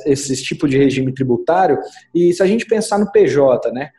esses 0.05 0.43
tipos 0.43 0.69
de 0.69 0.77
regime 0.77 1.15
tributário? 1.15 1.79
E 2.15 2.33
se 2.35 2.43
a 2.43 2.47
gente 2.47 2.67
pensar 2.67 2.99
no 2.99 3.11
PJ, 3.11 3.71
né? 3.73 3.91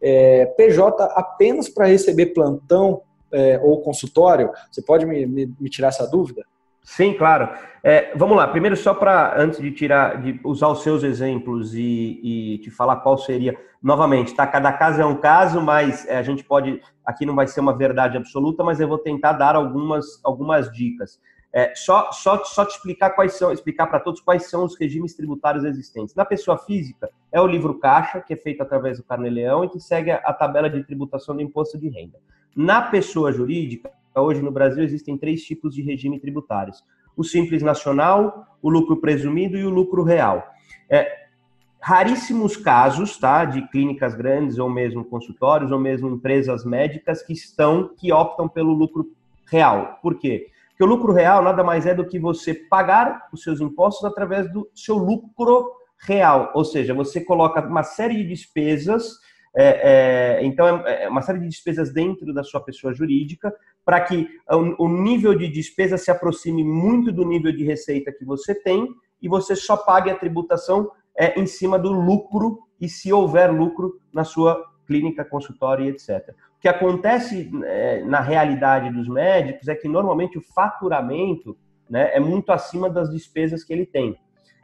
É, 0.00 0.46
PJ 0.56 1.04
apenas 1.14 1.68
para 1.68 1.86
receber 1.86 2.26
plantão 2.26 3.02
é, 3.32 3.60
ou 3.62 3.80
consultório, 3.80 4.50
você 4.70 4.82
pode 4.82 5.06
me, 5.06 5.24
me, 5.26 5.54
me 5.60 5.70
tirar 5.70 5.88
essa 5.88 6.06
dúvida? 6.06 6.44
Sim, 6.84 7.14
claro. 7.14 7.48
É, 7.82 8.12
vamos 8.14 8.36
lá. 8.36 8.46
Primeiro, 8.46 8.76
só 8.76 8.92
para 8.92 9.40
antes 9.40 9.58
de 9.58 9.72
tirar, 9.72 10.20
de 10.20 10.38
usar 10.44 10.68
os 10.68 10.82
seus 10.82 11.02
exemplos 11.02 11.74
e, 11.74 12.20
e 12.22 12.58
te 12.58 12.70
falar 12.70 12.96
qual 12.96 13.16
seria. 13.16 13.58
Novamente, 13.82 14.34
tá? 14.34 14.46
Cada 14.46 14.70
caso 14.70 15.00
é 15.00 15.06
um 15.06 15.16
caso, 15.16 15.62
mas 15.62 16.06
é, 16.06 16.18
a 16.18 16.22
gente 16.22 16.44
pode. 16.44 16.80
Aqui 17.04 17.24
não 17.24 17.34
vai 17.34 17.46
ser 17.46 17.60
uma 17.60 17.76
verdade 17.76 18.18
absoluta, 18.18 18.62
mas 18.62 18.80
eu 18.80 18.88
vou 18.88 18.98
tentar 18.98 19.32
dar 19.32 19.56
algumas, 19.56 20.20
algumas 20.22 20.70
dicas. 20.70 21.18
É, 21.52 21.72
só, 21.74 22.12
só, 22.12 22.44
só 22.44 22.66
te 22.66 22.72
explicar 22.72 23.10
quais 23.10 23.34
são, 23.34 23.50
explicar 23.50 23.86
para 23.86 24.00
todos 24.00 24.20
quais 24.20 24.50
são 24.50 24.64
os 24.64 24.78
regimes 24.78 25.14
tributários 25.14 25.64
existentes. 25.64 26.14
Na 26.14 26.24
pessoa 26.24 26.58
física, 26.58 27.08
é 27.32 27.40
o 27.40 27.46
livro 27.46 27.78
caixa, 27.78 28.20
que 28.20 28.34
é 28.34 28.36
feito 28.36 28.62
através 28.62 28.98
do 28.98 29.04
Carnê-Leão 29.04 29.64
e 29.64 29.70
que 29.70 29.80
segue 29.80 30.10
a, 30.10 30.16
a 30.16 30.32
tabela 30.34 30.68
de 30.68 30.84
tributação 30.84 31.34
do 31.34 31.42
imposto 31.42 31.78
de 31.78 31.88
renda. 31.88 32.18
Na 32.56 32.82
pessoa 32.82 33.32
jurídica, 33.32 33.90
hoje 34.20 34.42
no 34.42 34.50
Brasil 34.50 34.82
existem 34.82 35.16
três 35.16 35.42
tipos 35.42 35.74
de 35.74 35.82
regime 35.82 36.18
tributários: 36.20 36.84
o 37.16 37.24
simples 37.24 37.62
nacional, 37.62 38.58
o 38.62 38.68
lucro 38.68 39.00
presumido 39.00 39.56
e 39.56 39.64
o 39.64 39.70
lucro 39.70 40.02
real. 40.02 40.46
É, 40.88 41.24
raríssimos 41.80 42.56
casos, 42.56 43.18
tá, 43.18 43.44
de 43.44 43.66
clínicas 43.68 44.14
grandes 44.14 44.58
ou 44.58 44.70
mesmo 44.70 45.04
consultórios 45.04 45.70
ou 45.70 45.78
mesmo 45.78 46.08
empresas 46.08 46.64
médicas 46.64 47.22
que 47.22 47.32
estão 47.32 47.90
que 47.96 48.12
optam 48.12 48.48
pelo 48.48 48.72
lucro 48.72 49.10
real. 49.46 49.98
Por 50.02 50.18
quê? 50.18 50.46
Porque 50.70 50.84
o 50.84 50.86
lucro 50.86 51.12
real 51.12 51.42
nada 51.42 51.62
mais 51.62 51.86
é 51.86 51.94
do 51.94 52.06
que 52.06 52.18
você 52.18 52.54
pagar 52.54 53.28
os 53.32 53.42
seus 53.42 53.60
impostos 53.60 54.04
através 54.04 54.50
do 54.52 54.68
seu 54.74 54.96
lucro 54.96 55.70
real, 55.98 56.50
ou 56.54 56.64
seja, 56.64 56.92
você 56.92 57.20
coloca 57.20 57.60
uma 57.66 57.82
série 57.82 58.16
de 58.16 58.28
despesas 58.28 59.20
é, 59.56 60.38
é, 60.38 60.44
então, 60.44 60.84
é, 60.84 61.04
é 61.04 61.08
uma 61.08 61.22
série 61.22 61.38
de 61.38 61.48
despesas 61.48 61.92
dentro 61.92 62.34
da 62.34 62.42
sua 62.42 62.60
pessoa 62.60 62.92
jurídica 62.92 63.54
para 63.84 64.00
que 64.00 64.28
o, 64.48 64.88
nível 64.88 65.34
de 65.34 65.46
despesa 65.48 65.98
se 65.98 66.10
aproxime 66.10 66.64
muito 66.64 67.12
do 67.12 67.24
nível 67.24 67.52
de 67.52 67.64
receita 67.64 68.12
que 68.12 68.24
você 68.24 68.54
tem 68.54 68.88
e 69.20 69.28
você 69.28 69.54
só 69.54 69.76
pague 69.76 70.10
a 70.10 70.16
tributação 70.16 70.90
é, 71.16 71.38
em 71.38 71.46
cima 71.46 71.78
do 71.78 71.92
lucro 71.92 72.60
e 72.80 72.88
se 72.88 73.12
houver 73.12 73.52
lucro 73.52 74.00
na 74.12 74.24
sua 74.24 74.62
clínica, 74.86 75.24
consultório 75.24 75.84
e 75.84 75.88
etc. 75.88 76.34
O 76.56 76.60
que 76.60 76.68
acontece 76.68 77.50
é, 77.64 78.02
na 78.04 78.20
realidade 78.20 78.90
dos 78.90 79.08
médicos 79.08 79.68
é 79.68 79.74
que 79.74 79.88
normalmente 79.88 80.38
o 80.38 80.42
faturamento 80.54 81.56
né, 81.88 82.10
é 82.14 82.20
muito 82.20 82.52
acima 82.52 82.88
das 82.88 83.10
despesas 83.10 83.62
que 83.62 83.72
ele 83.72 83.84
tem. 83.84 84.18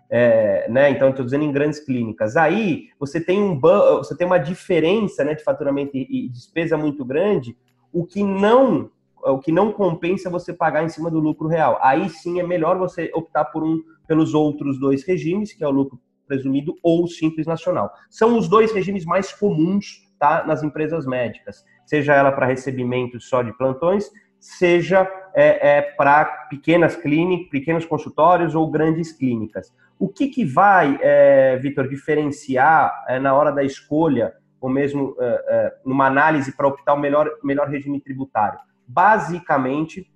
é, 0.08 0.66
né? 0.68 0.90
Então, 0.90 1.10
estou 1.10 1.24
dizendo 1.24 1.44
em 1.44 1.52
grandes 1.52 1.78
clínicas. 1.78 2.36
Aí 2.36 2.88
você 2.98 3.20
tem 3.20 3.40
um 3.40 3.60
você 3.60 4.16
tem 4.16 4.26
uma 4.26 4.38
diferença 4.38 5.22
né, 5.24 5.34
de 5.34 5.44
faturamento 5.44 5.96
e, 5.96 6.26
e 6.26 6.28
despesa 6.28 6.76
muito 6.76 7.04
grande, 7.04 7.56
o 7.92 8.04
que 8.04 8.22
não 8.22 8.90
o 9.22 9.38
que 9.38 9.52
não 9.52 9.72
compensa 9.72 10.28
é 10.28 10.32
você 10.32 10.52
pagar 10.52 10.84
em 10.84 10.88
cima 10.88 11.10
do 11.10 11.18
lucro 11.18 11.48
real. 11.48 11.78
Aí 11.82 12.08
sim 12.08 12.40
é 12.40 12.46
melhor 12.46 12.78
você 12.78 13.10
optar 13.14 13.46
por 13.46 13.62
um 13.62 13.82
pelos 14.06 14.34
outros 14.34 14.78
dois 14.78 15.04
regimes, 15.04 15.52
que 15.52 15.62
é 15.62 15.68
o 15.68 15.70
lucro 15.70 16.00
presumido 16.26 16.74
ou 16.82 17.06
simples 17.08 17.46
nacional. 17.46 17.92
São 18.08 18.38
os 18.38 18.48
dois 18.48 18.72
regimes 18.72 19.04
mais 19.04 19.32
comuns 19.32 20.08
tá, 20.18 20.44
nas 20.46 20.62
empresas 20.62 21.06
médicas, 21.06 21.64
seja 21.84 22.14
ela 22.14 22.30
para 22.30 22.46
recebimento 22.46 23.20
só 23.20 23.42
de 23.42 23.52
plantões, 23.56 24.08
seja 24.38 25.08
é, 25.34 25.78
é, 25.78 25.82
para 25.82 26.24
pequenas 26.48 26.96
clínicas, 26.96 27.50
pequenos 27.50 27.84
consultórios 27.84 28.54
ou 28.54 28.70
grandes 28.70 29.12
clínicas. 29.12 29.72
O 29.98 30.08
que, 30.08 30.28
que 30.28 30.44
vai, 30.44 30.98
é, 31.02 31.56
Vitor, 31.58 31.88
diferenciar 31.88 33.04
é, 33.08 33.18
na 33.18 33.34
hora 33.34 33.50
da 33.50 33.62
escolha, 33.62 34.32
ou 34.60 34.70
mesmo 34.70 35.16
é, 35.20 35.44
é, 35.48 35.74
numa 35.84 36.06
análise 36.06 36.56
para 36.56 36.68
optar 36.68 36.94
o 36.94 36.98
melhor, 36.98 37.28
melhor 37.42 37.68
regime 37.68 38.00
tributário? 38.00 38.58
Basicamente, 38.92 40.10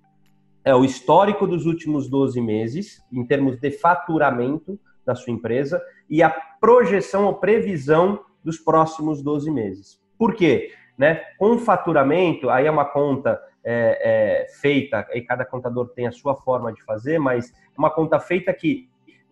é 0.61 0.75
o 0.75 0.83
histórico 0.83 1.47
dos 1.47 1.65
últimos 1.65 2.09
12 2.09 2.41
meses, 2.41 3.01
em 3.09 3.25
termos 3.25 3.57
de 3.57 3.71
faturamento 3.71 4.77
da 5.05 5.15
sua 5.15 5.31
empresa, 5.31 5.81
e 6.09 6.21
a 6.21 6.29
projeção 6.59 7.25
ou 7.25 7.35
previsão 7.35 8.19
dos 8.43 8.57
próximos 8.57 9.21
12 9.23 9.49
meses. 9.49 10.01
Por 10.17 10.35
quê? 10.35 10.73
Né? 10.97 11.21
Com 11.37 11.57
faturamento, 11.57 12.49
aí 12.49 12.65
é 12.65 12.71
uma 12.71 12.83
conta 12.83 13.39
é, 13.63 14.43
é, 14.43 14.47
feita, 14.59 15.07
e 15.13 15.21
cada 15.21 15.45
contador 15.45 15.87
tem 15.95 16.07
a 16.07 16.11
sua 16.11 16.35
forma 16.35 16.73
de 16.73 16.83
fazer, 16.83 17.17
mas 17.17 17.51
é 17.51 17.79
uma 17.79 17.89
conta 17.89 18.19
feita 18.19 18.53
que, 18.53 18.89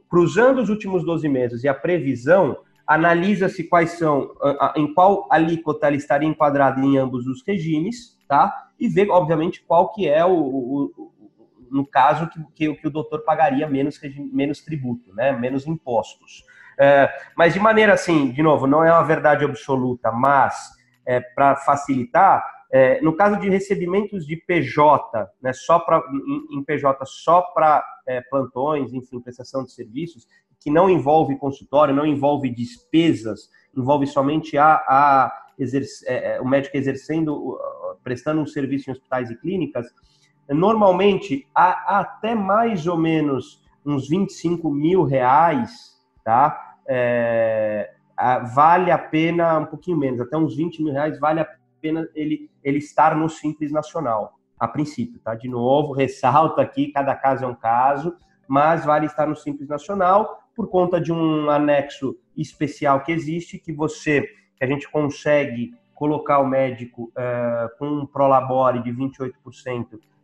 cruzando 0.10 0.62
os 0.62 0.70
últimos 0.70 1.04
12 1.04 1.28
meses 1.28 1.66
e 1.66 1.68
a 1.68 1.74
previsão, 1.74 2.60
analisa-se 2.88 3.64
quais 3.64 3.92
são, 3.92 4.34
em 4.76 4.94
qual 4.94 5.28
alíquota 5.32 5.88
ele 5.88 5.98
estaria 5.98 6.28
enquadrado 6.28 6.82
em 6.82 6.98
ambos 6.98 7.26
os 7.28 7.44
regimes, 7.46 8.18
tá? 8.28 8.70
E 8.80 8.88
vê, 8.88 9.08
obviamente, 9.10 9.64
qual 9.66 9.92
que 9.94 10.08
é 10.08 10.26
o, 10.26 10.34
o 10.34 11.14
no 11.74 11.86
caso 11.86 12.30
que, 12.30 12.44
que, 12.54 12.76
que, 12.76 12.88
o 12.88 12.92
doutor 12.92 13.24
pagaria 13.24 13.68
menos, 13.68 14.00
menos 14.32 14.62
tributo, 14.62 15.14
né? 15.16 15.32
menos 15.32 15.66
impostos. 15.66 16.44
É, 16.80 17.10
mas 17.36 17.54
de 17.54 17.60
maneira 17.60 17.94
assim, 17.94 18.32
de 18.32 18.44
novo, 18.44 18.68
não 18.68 18.84
é 18.84 18.92
uma 18.92 19.04
verdade 19.04 19.44
absoluta, 19.44 20.12
mas 20.12 20.72
é, 21.06 21.20
para 21.20 21.56
facilitar, 21.56 22.44
é, 22.72 23.02
no 23.02 23.16
caso 23.16 23.40
de 23.40 23.50
recebimentos 23.50 24.26
de 24.26 24.36
PJ, 24.36 25.30
né, 25.42 25.54
só 25.54 25.80
pra, 25.80 26.02
em, 26.28 26.60
em 26.60 26.64
PJ 26.64 27.06
só 27.06 27.42
para 27.42 27.84
é, 28.08 28.22
plantões, 28.22 28.94
enfim, 28.94 29.20
prestação 29.20 29.64
de 29.64 29.72
serviços, 29.72 30.28
que 30.64 30.72
não 30.72 30.90
envolve 30.90 31.38
consultório, 31.38 31.94
não 31.94 32.06
envolve 32.06 32.50
despesas, 32.50 33.50
envolve 33.76 34.08
somente 34.08 34.58
a, 34.58 34.76
a 34.76 35.44
exerce, 35.60 36.08
é, 36.08 36.36
é, 36.36 36.42
o 36.42 36.48
médico 36.48 36.78
exercendo, 36.78 37.60
prestando 38.02 38.42
um 38.42 38.46
serviço 38.46 38.90
em 38.90 38.94
hospitais 38.94 39.30
e 39.30 39.36
clínicas, 39.36 39.86
normalmente 40.50 41.46
há 41.54 42.00
até 42.00 42.34
mais 42.34 42.88
ou 42.88 42.98
menos 42.98 43.62
uns 43.86 44.08
25 44.08 44.70
mil 44.72 45.04
reais, 45.04 46.00
tá? 46.24 46.78
É, 46.88 47.94
vale 48.56 48.90
a 48.90 48.98
pena 48.98 49.60
um 49.60 49.66
pouquinho 49.66 49.98
menos, 49.98 50.22
até 50.22 50.38
uns 50.38 50.56
20 50.56 50.82
mil 50.82 50.94
reais 50.94 51.20
vale 51.20 51.42
a 51.42 51.48
pena 51.82 52.08
ele, 52.16 52.50
ele 52.64 52.78
estar 52.78 53.18
no 53.18 53.28
Simples 53.28 53.72
Nacional, 53.72 54.40
a 54.58 54.68
princípio, 54.68 55.20
tá? 55.20 55.36
De 55.36 55.50
novo, 55.50 55.92
ressalto 55.94 56.62
aqui, 56.62 56.88
cada 56.94 57.14
caso 57.16 57.44
é 57.44 57.48
um 57.48 57.56
caso, 57.56 58.16
mas 58.48 58.86
vale 58.86 59.08
estar 59.08 59.28
no 59.28 59.36
Simples 59.36 59.68
Nacional 59.68 60.43
por 60.56 60.70
conta 60.70 61.00
de 61.00 61.12
um 61.12 61.50
anexo 61.50 62.16
especial 62.36 63.02
que 63.02 63.12
existe, 63.12 63.60
que 63.60 63.74
você, 63.74 64.22
que 64.56 64.64
a 64.64 64.68
gente 64.68 64.90
consegue 64.90 65.74
colocar 65.94 66.40
o 66.40 66.48
médico 66.48 67.12
uh, 67.12 67.78
com 67.78 67.88
um 67.88 68.06
prolabore 68.06 68.82
de 68.82 68.92
28% 68.92 69.32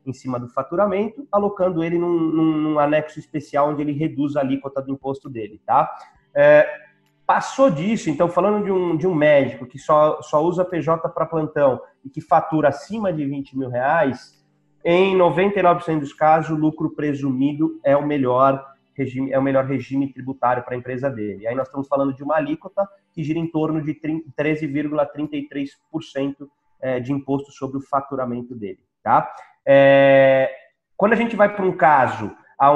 em 0.06 0.13
cima 0.13 0.39
do 0.39 0.49
faturamento, 0.49 1.27
alocando 1.32 1.84
ele 1.84 1.97
num, 1.97 2.19
num, 2.19 2.58
num, 2.58 2.80
anexo 2.80 3.19
especial 3.19 3.69
onde 3.69 3.82
ele 3.82 3.91
reduz 3.91 4.36
a 4.36 4.41
alíquota 4.41 4.82
do 4.82 4.91
imposto 4.91 5.30
dele, 5.30 5.62
tá? 5.65 5.89
É, 6.34 6.67
Passou 7.30 7.69
disso, 7.69 8.10
então, 8.10 8.27
falando 8.27 8.65
de 8.65 8.71
um, 8.71 8.97
de 8.97 9.06
um 9.06 9.13
médico 9.13 9.67
que 9.67 9.77
só, 9.77 10.19
só 10.19 10.43
usa 10.43 10.65
PJ 10.65 11.08
para 11.10 11.27
plantão 11.27 11.80
e 12.04 12.10
que 12.10 12.21
fatura 12.21 12.69
acima 12.69 13.13
de 13.13 13.23
20 13.23 13.56
mil 13.56 13.69
reais, 13.69 14.43
em 14.84 15.15
99% 15.15 15.99
dos 15.99 16.12
casos, 16.12 16.49
o 16.49 16.60
lucro 16.60 16.95
presumido 16.95 17.80
é 17.84 17.95
o 17.95 18.04
melhor 18.04 18.65
regime, 18.99 19.31
é 19.31 19.39
o 19.39 19.41
melhor 19.41 19.65
regime 19.65 20.12
tributário 20.12 20.62
para 20.63 20.75
a 20.75 20.77
empresa 20.77 21.09
dele. 21.09 21.47
Aí 21.47 21.55
nós 21.55 21.67
estamos 21.67 21.88
falando 21.88 22.13
de 22.13 22.21
uma 22.21 22.35
alíquota 22.35 22.85
que 23.13 23.23
gira 23.23 23.39
em 23.39 23.49
torno 23.49 23.81
de 23.81 23.93
13,33% 23.93 26.35
é, 26.81 26.99
de 26.99 27.13
imposto 27.13 27.51
sobre 27.51 27.77
o 27.77 27.81
faturamento 27.81 28.53
dele. 28.53 28.79
Tá? 29.01 29.33
É, 29.65 30.53
quando 30.97 31.13
a 31.13 31.15
gente 31.15 31.35
vai 31.35 31.55
para 31.55 31.65
um 31.65 31.71
caso 31.71 32.35
a, 32.59 32.67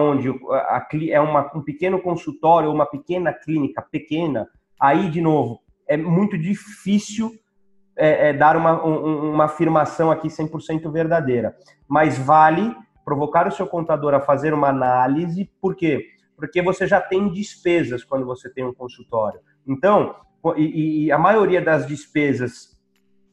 é 1.10 1.20
uma, 1.20 1.52
um 1.56 1.62
pequeno 1.62 2.02
consultório 2.02 2.70
ou 2.70 2.76
uma 2.76 2.86
pequena 2.86 3.34
clínica 3.34 3.82
pequena, 3.82 4.48
aí, 4.80 5.10
de 5.10 5.22
novo, 5.22 5.60
é 5.88 5.98
muito 5.98 6.38
difícil 6.38 7.32
é, 7.98 8.30
é, 8.30 8.34
dar 8.34 8.56
uma, 8.56 8.86
um, 8.86 9.34
uma 9.34 9.46
afirmação 9.46 10.10
aqui 10.10 10.30
100% 10.30 10.90
verdadeira. 10.90 11.56
Mas 11.88 12.18
vale 12.18 12.74
provocar 13.04 13.48
o 13.48 13.52
seu 13.52 13.68
contador 13.68 14.14
a 14.14 14.22
fazer 14.22 14.54
uma 14.54 14.70
análise, 14.70 15.52
por 15.62 15.76
quê? 15.76 16.13
Porque 16.36 16.62
você 16.62 16.88
já 16.88 17.00
tem 17.00 17.30
despesas 17.30 18.04
quando 18.04 18.26
você 18.26 18.50
tem 18.50 18.64
um 18.64 18.74
consultório. 18.74 19.40
Então, 19.68 20.16
e, 20.58 21.06
e 21.06 21.12
a 21.12 21.18
maioria 21.18 21.62
das 21.62 21.88
despesas 21.88 22.78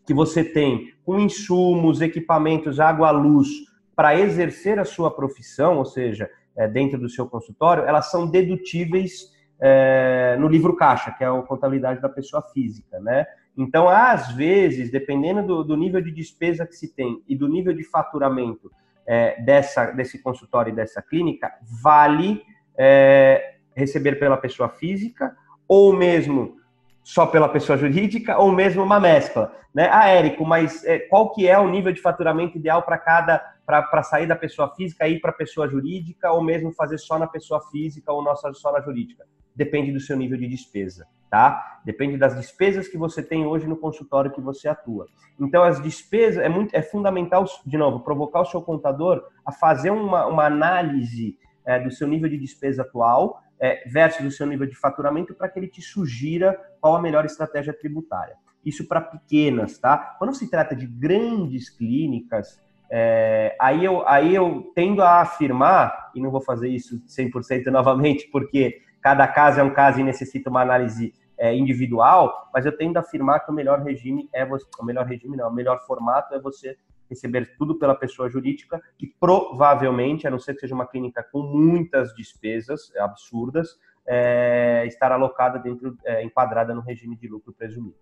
que 0.06 0.14
você 0.14 0.44
tem 0.44 0.92
com 1.04 1.18
insumos, 1.18 2.00
equipamentos, 2.00 2.80
água, 2.80 3.10
luz, 3.10 3.48
para 3.94 4.18
exercer 4.18 4.78
a 4.78 4.84
sua 4.84 5.10
profissão, 5.10 5.78
ou 5.78 5.84
seja, 5.84 6.30
é, 6.56 6.66
dentro 6.66 6.98
do 6.98 7.08
seu 7.08 7.28
consultório, 7.28 7.84
elas 7.84 8.10
são 8.10 8.26
dedutíveis 8.28 9.30
é, 9.60 10.36
no 10.38 10.48
livro 10.48 10.74
caixa, 10.74 11.10
que 11.12 11.22
é 11.22 11.26
a 11.26 11.42
contabilidade 11.42 12.00
da 12.00 12.08
pessoa 12.08 12.42
física, 12.52 12.98
né? 12.98 13.26
Então, 13.56 13.88
às 13.88 14.32
vezes, 14.32 14.90
dependendo 14.90 15.46
do, 15.46 15.64
do 15.64 15.76
nível 15.76 16.00
de 16.00 16.10
despesa 16.10 16.66
que 16.66 16.74
se 16.74 16.94
tem 16.94 17.22
e 17.28 17.36
do 17.36 17.46
nível 17.46 17.74
de 17.74 17.84
faturamento 17.84 18.70
é, 19.06 19.40
dessa, 19.42 19.90
desse 19.90 20.22
consultório 20.22 20.72
e 20.72 20.74
dessa 20.74 21.02
clínica, 21.02 21.52
vale 21.82 22.42
é, 22.82 23.56
receber 23.76 24.18
pela 24.18 24.38
pessoa 24.38 24.70
física 24.70 25.36
ou 25.68 25.92
mesmo 25.92 26.56
só 27.04 27.26
pela 27.26 27.46
pessoa 27.46 27.76
jurídica 27.76 28.38
ou 28.38 28.50
mesmo 28.50 28.82
uma 28.82 28.98
mescla, 28.98 29.54
né? 29.74 29.90
Ah, 29.92 30.08
Érico, 30.08 30.46
mas 30.46 30.82
é, 30.84 30.98
qual 30.98 31.30
que 31.30 31.46
é 31.46 31.58
o 31.58 31.68
nível 31.68 31.92
de 31.92 32.00
faturamento 32.00 32.56
ideal 32.56 32.82
para 32.82 32.96
cada 32.96 33.38
para 33.66 34.02
sair 34.02 34.26
da 34.26 34.34
pessoa 34.34 34.74
física 34.74 35.06
e 35.06 35.14
ir 35.14 35.20
para 35.20 35.30
a 35.30 35.34
pessoa 35.34 35.68
jurídica 35.68 36.32
ou 36.32 36.42
mesmo 36.42 36.72
fazer 36.72 36.98
só 36.98 37.18
na 37.18 37.26
pessoa 37.26 37.60
física 37.70 38.12
ou 38.12 38.24
nossa 38.24 38.52
só 38.54 38.72
na 38.72 38.80
jurídica? 38.80 39.24
Depende 39.54 39.92
do 39.92 40.00
seu 40.00 40.16
nível 40.16 40.38
de 40.38 40.48
despesa, 40.48 41.06
tá? 41.30 41.80
Depende 41.84 42.16
das 42.16 42.34
despesas 42.34 42.88
que 42.88 42.98
você 42.98 43.22
tem 43.22 43.46
hoje 43.46 43.68
no 43.68 43.76
consultório 43.76 44.32
que 44.32 44.40
você 44.40 44.68
atua. 44.68 45.06
Então 45.38 45.62
as 45.62 45.80
despesas 45.80 46.42
é 46.42 46.48
muito 46.48 46.74
é 46.74 46.82
fundamental 46.82 47.44
de 47.64 47.76
novo 47.76 48.00
provocar 48.00 48.40
o 48.40 48.46
seu 48.46 48.62
contador 48.62 49.22
a 49.44 49.52
fazer 49.52 49.90
uma, 49.90 50.26
uma 50.26 50.46
análise 50.46 51.38
é, 51.64 51.78
do 51.78 51.90
seu 51.90 52.06
nível 52.06 52.28
de 52.28 52.38
despesa 52.38 52.82
atual 52.82 53.42
é, 53.60 53.86
versus 53.88 54.24
o 54.26 54.30
seu 54.30 54.46
nível 54.46 54.66
de 54.66 54.74
faturamento 54.74 55.34
para 55.34 55.48
que 55.48 55.58
ele 55.58 55.68
te 55.68 55.82
sugira 55.82 56.58
qual 56.80 56.96
a 56.96 57.02
melhor 57.02 57.24
estratégia 57.24 57.72
tributária. 57.72 58.34
Isso 58.64 58.86
para 58.86 59.00
pequenas, 59.00 59.78
tá? 59.78 60.16
Quando 60.18 60.34
se 60.34 60.50
trata 60.50 60.74
de 60.74 60.86
grandes 60.86 61.68
clínicas, 61.70 62.60
é, 62.90 63.56
aí, 63.60 63.84
eu, 63.84 64.06
aí 64.08 64.34
eu 64.34 64.72
tendo 64.74 65.02
a 65.02 65.20
afirmar, 65.20 66.10
e 66.14 66.20
não 66.20 66.30
vou 66.30 66.40
fazer 66.40 66.68
isso 66.68 67.00
100% 67.06 67.66
novamente, 67.70 68.28
porque 68.32 68.82
cada 69.00 69.26
caso 69.28 69.60
é 69.60 69.62
um 69.62 69.72
caso 69.72 70.00
e 70.00 70.04
necessita 70.04 70.50
uma 70.50 70.62
análise 70.62 71.14
é, 71.38 71.54
individual, 71.54 72.50
mas 72.52 72.66
eu 72.66 72.76
tendo 72.76 72.98
a 72.98 73.00
afirmar 73.00 73.40
que 73.40 73.50
o 73.50 73.54
melhor 73.54 73.80
regime 73.80 74.28
é 74.34 74.44
você, 74.44 74.66
o 74.78 74.84
melhor 74.84 75.06
regime 75.06 75.36
não, 75.36 75.48
o 75.48 75.54
melhor 75.54 75.80
formato 75.86 76.34
é 76.34 76.40
você 76.40 76.76
receber 77.10 77.56
tudo 77.58 77.78
pela 77.78 77.94
pessoa 77.94 78.30
jurídica 78.30 78.80
e 78.98 79.06
provavelmente, 79.06 80.26
a 80.26 80.30
não 80.30 80.38
ser 80.38 80.54
que 80.54 80.60
seja 80.60 80.74
uma 80.74 80.86
clínica 80.86 81.26
com 81.30 81.42
muitas 81.42 82.14
despesas 82.14 82.94
absurdas, 82.96 83.76
é, 84.06 84.84
estar 84.86 85.12
alocada 85.12 85.58
dentro, 85.58 85.96
é, 86.04 86.22
enquadrada 86.22 86.74
no 86.74 86.80
regime 86.80 87.16
de 87.16 87.28
lucro 87.28 87.52
presumido. 87.52 87.96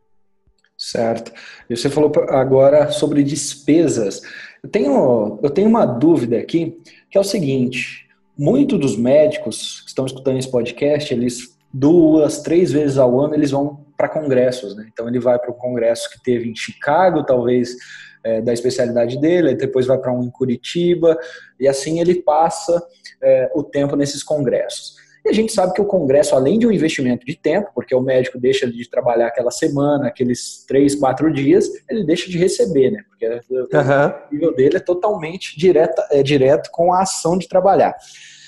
Certo. 0.77 1.33
E 1.69 1.77
você 1.77 1.91
falou 1.91 2.13
agora 2.29 2.93
sobre 2.93 3.25
despesas. 3.25 4.23
Eu 4.63 4.69
tenho, 4.69 5.41
eu 5.43 5.51
tenho 5.51 5.69
uma 5.69 5.85
dúvida 5.85 6.39
aqui, 6.39 6.81
que 7.11 7.19
é 7.19 7.21
o 7.21 7.25
seguinte: 7.25 8.09
muitos 8.37 8.79
dos 8.79 8.97
médicos 8.97 9.81
que 9.81 9.89
estão 9.89 10.07
escutando 10.07 10.39
esse 10.39 10.51
podcast, 10.51 11.13
eles 11.13 11.59
duas, 11.75 12.43
três 12.43 12.71
vezes 12.71 12.97
ao 12.97 13.19
ano 13.21 13.35
eles 13.35 13.51
vão 13.51 13.88
para 13.99 14.09
congressos, 14.09 14.77
né? 14.77 14.89
Então 14.93 15.09
ele 15.09 15.19
vai 15.19 15.39
para 15.39 15.51
o 15.51 15.55
congresso 15.55 16.09
que 16.09 16.23
teve 16.23 16.49
em 16.49 16.55
Chicago, 16.55 17.27
talvez 17.27 17.75
é, 18.25 18.41
da 18.41 18.53
especialidade 18.53 19.21
dele, 19.21 19.57
depois 19.57 19.87
vai 19.87 19.99
para 19.99 20.13
um 20.13 20.23
em 20.23 20.31
Curitiba, 20.31 21.19
e 21.59 21.67
assim 21.67 22.01
ele 22.01 22.23
passa 22.23 22.81
é, 23.21 23.51
o 23.55 23.63
tempo 23.63 23.97
nesses 23.97 24.23
congressos. 24.23 24.97
E 25.25 25.29
a 25.29 25.33
gente 25.33 25.53
sabe 25.53 25.73
que 25.75 25.81
o 25.81 25.85
Congresso, 25.85 26.37
além 26.37 26.59
de 26.59 26.67
um 26.67 26.71
investimento 26.71 27.27
de 27.27 27.37
tempo, 27.37 27.71
porque 27.75 27.95
o 27.95 28.01
médico 28.01 28.39
deixa 28.39 28.71
de 28.71 28.89
trabalhar 28.89 29.27
aquela 29.27 29.51
semana, 29.51 30.07
aqueles 30.07 30.65
três, 30.67 30.95
quatro 30.95 31.33
dias, 31.33 31.69
ele 31.91 32.05
deixa 32.05 32.31
de 32.31 32.39
receber, 32.39 32.93
né? 32.93 33.03
Porque 33.09 33.27
uhum. 33.27 34.07
o 34.31 34.33
nível 34.33 34.55
dele 34.55 34.77
é 34.77 34.81
totalmente 34.81 35.59
direta, 35.59 36.07
é 36.11 36.23
direto 36.23 36.71
com 36.73 36.93
a 36.93 37.03
ação 37.03 37.37
de 37.37 37.49
trabalhar. 37.49 37.97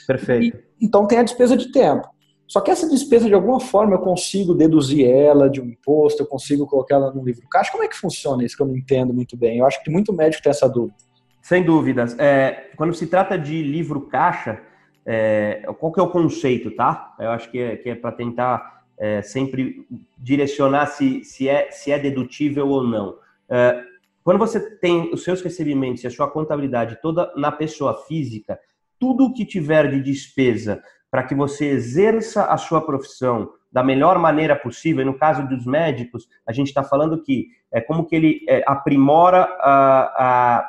Perfeito. 0.07 0.57
E, 0.57 0.87
então 0.87 1.07
tem 1.07 1.19
a 1.19 1.23
despesa 1.23 1.57
de 1.57 1.73
tempo. 1.73 2.09
Só 2.51 2.61
que 2.61 2.69
essa 2.69 2.89
despesa, 2.89 3.29
de 3.29 3.35
alguma 3.35 3.61
forma, 3.61 3.95
eu 3.95 4.01
consigo 4.01 4.53
deduzir 4.53 5.09
ela 5.09 5.49
de 5.49 5.61
um 5.61 5.67
imposto, 5.67 6.21
eu 6.21 6.27
consigo 6.27 6.67
colocar 6.67 6.97
ela 6.97 7.13
no 7.13 7.25
livro 7.25 7.47
caixa. 7.49 7.71
Como 7.71 7.85
é 7.85 7.87
que 7.87 7.97
funciona 7.97 8.45
isso 8.45 8.57
que 8.57 8.63
eu 8.63 8.67
não 8.67 8.77
entendo 8.77 9.15
muito 9.15 9.37
bem? 9.37 9.59
Eu 9.59 9.67
acho 9.67 9.81
que 9.85 9.89
muito 9.89 10.13
médico 10.13 10.43
tem 10.43 10.51
essa 10.51 10.69
dúvida. 10.69 10.97
Sem 11.41 11.63
dúvidas. 11.63 12.19
É, 12.19 12.73
quando 12.77 12.93
se 12.93 13.07
trata 13.07 13.39
de 13.39 13.63
livro 13.63 14.01
caixa, 14.01 14.61
é, 15.07 15.63
qual 15.79 15.93
que 15.93 16.01
é 16.01 16.03
o 16.03 16.11
conceito, 16.11 16.73
tá? 16.73 17.15
Eu 17.21 17.31
acho 17.31 17.49
que 17.53 17.61
é, 17.61 17.81
é 17.89 17.95
para 17.95 18.11
tentar 18.11 18.83
é, 18.99 19.23
sempre 19.23 19.87
direcionar 20.19 20.87
se, 20.87 21.23
se, 21.23 21.49
é, 21.49 21.71
se 21.71 21.93
é 21.93 22.01
dedutível 22.01 22.67
ou 22.67 22.83
não. 22.83 23.15
É, 23.49 23.81
quando 24.25 24.39
você 24.39 24.59
tem 24.59 25.09
os 25.15 25.23
seus 25.23 25.41
recebimentos 25.41 26.03
e 26.03 26.09
a 26.09 26.11
sua 26.11 26.29
contabilidade 26.29 26.99
toda 27.01 27.33
na 27.37 27.53
pessoa 27.53 27.95
física, 28.09 28.59
tudo 28.99 29.33
que 29.33 29.47
tiver 29.47 29.89
de 29.89 30.03
despesa 30.03 30.83
para 31.11 31.25
que 31.25 31.35
você 31.35 31.67
exerça 31.67 32.45
a 32.45 32.57
sua 32.57 32.81
profissão 32.81 33.51
da 33.73 33.83
melhor 33.83 34.19
maneira 34.19 34.57
possível. 34.57 35.03
E 35.03 35.05
no 35.05 35.19
caso 35.19 35.47
dos 35.49 35.65
médicos, 35.65 36.29
a 36.47 36.53
gente 36.53 36.69
está 36.69 36.83
falando 36.83 37.23
que 37.23 37.49
é 37.73 37.81
como 37.81 38.05
que 38.05 38.17
ele 38.17 38.45
é, 38.49 38.63
aprimora 38.67 39.43
a, 39.61 40.65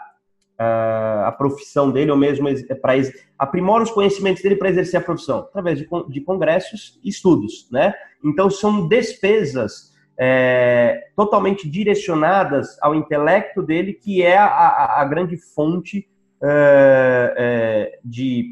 a, 0.59 1.27
a, 1.27 1.31
profissão 1.31 1.91
dele, 1.91 2.11
ou 2.11 2.17
mesmo 2.17 2.47
para 2.81 2.93
aprimora 3.37 3.83
os 3.83 3.91
conhecimentos 3.91 4.43
dele 4.43 4.55
para 4.55 4.69
exercer 4.69 4.99
a 4.99 5.03
profissão, 5.03 5.39
através 5.39 5.79
de, 5.79 5.87
de 6.09 6.21
congressos 6.21 6.99
e 7.03 7.09
estudos, 7.09 7.67
né? 7.71 7.93
Então 8.23 8.49
são 8.49 8.87
despesas 8.87 9.91
é, 10.19 11.07
totalmente 11.15 11.67
direcionadas 11.67 12.77
ao 12.81 12.93
intelecto 12.93 13.63
dele, 13.63 13.93
que 13.93 14.21
é 14.21 14.37
a, 14.37 14.45
a, 14.45 15.01
a 15.01 15.05
grande 15.05 15.35
fonte 15.37 16.07
é, 16.43 17.33
é 17.37 17.99
de 18.05 18.51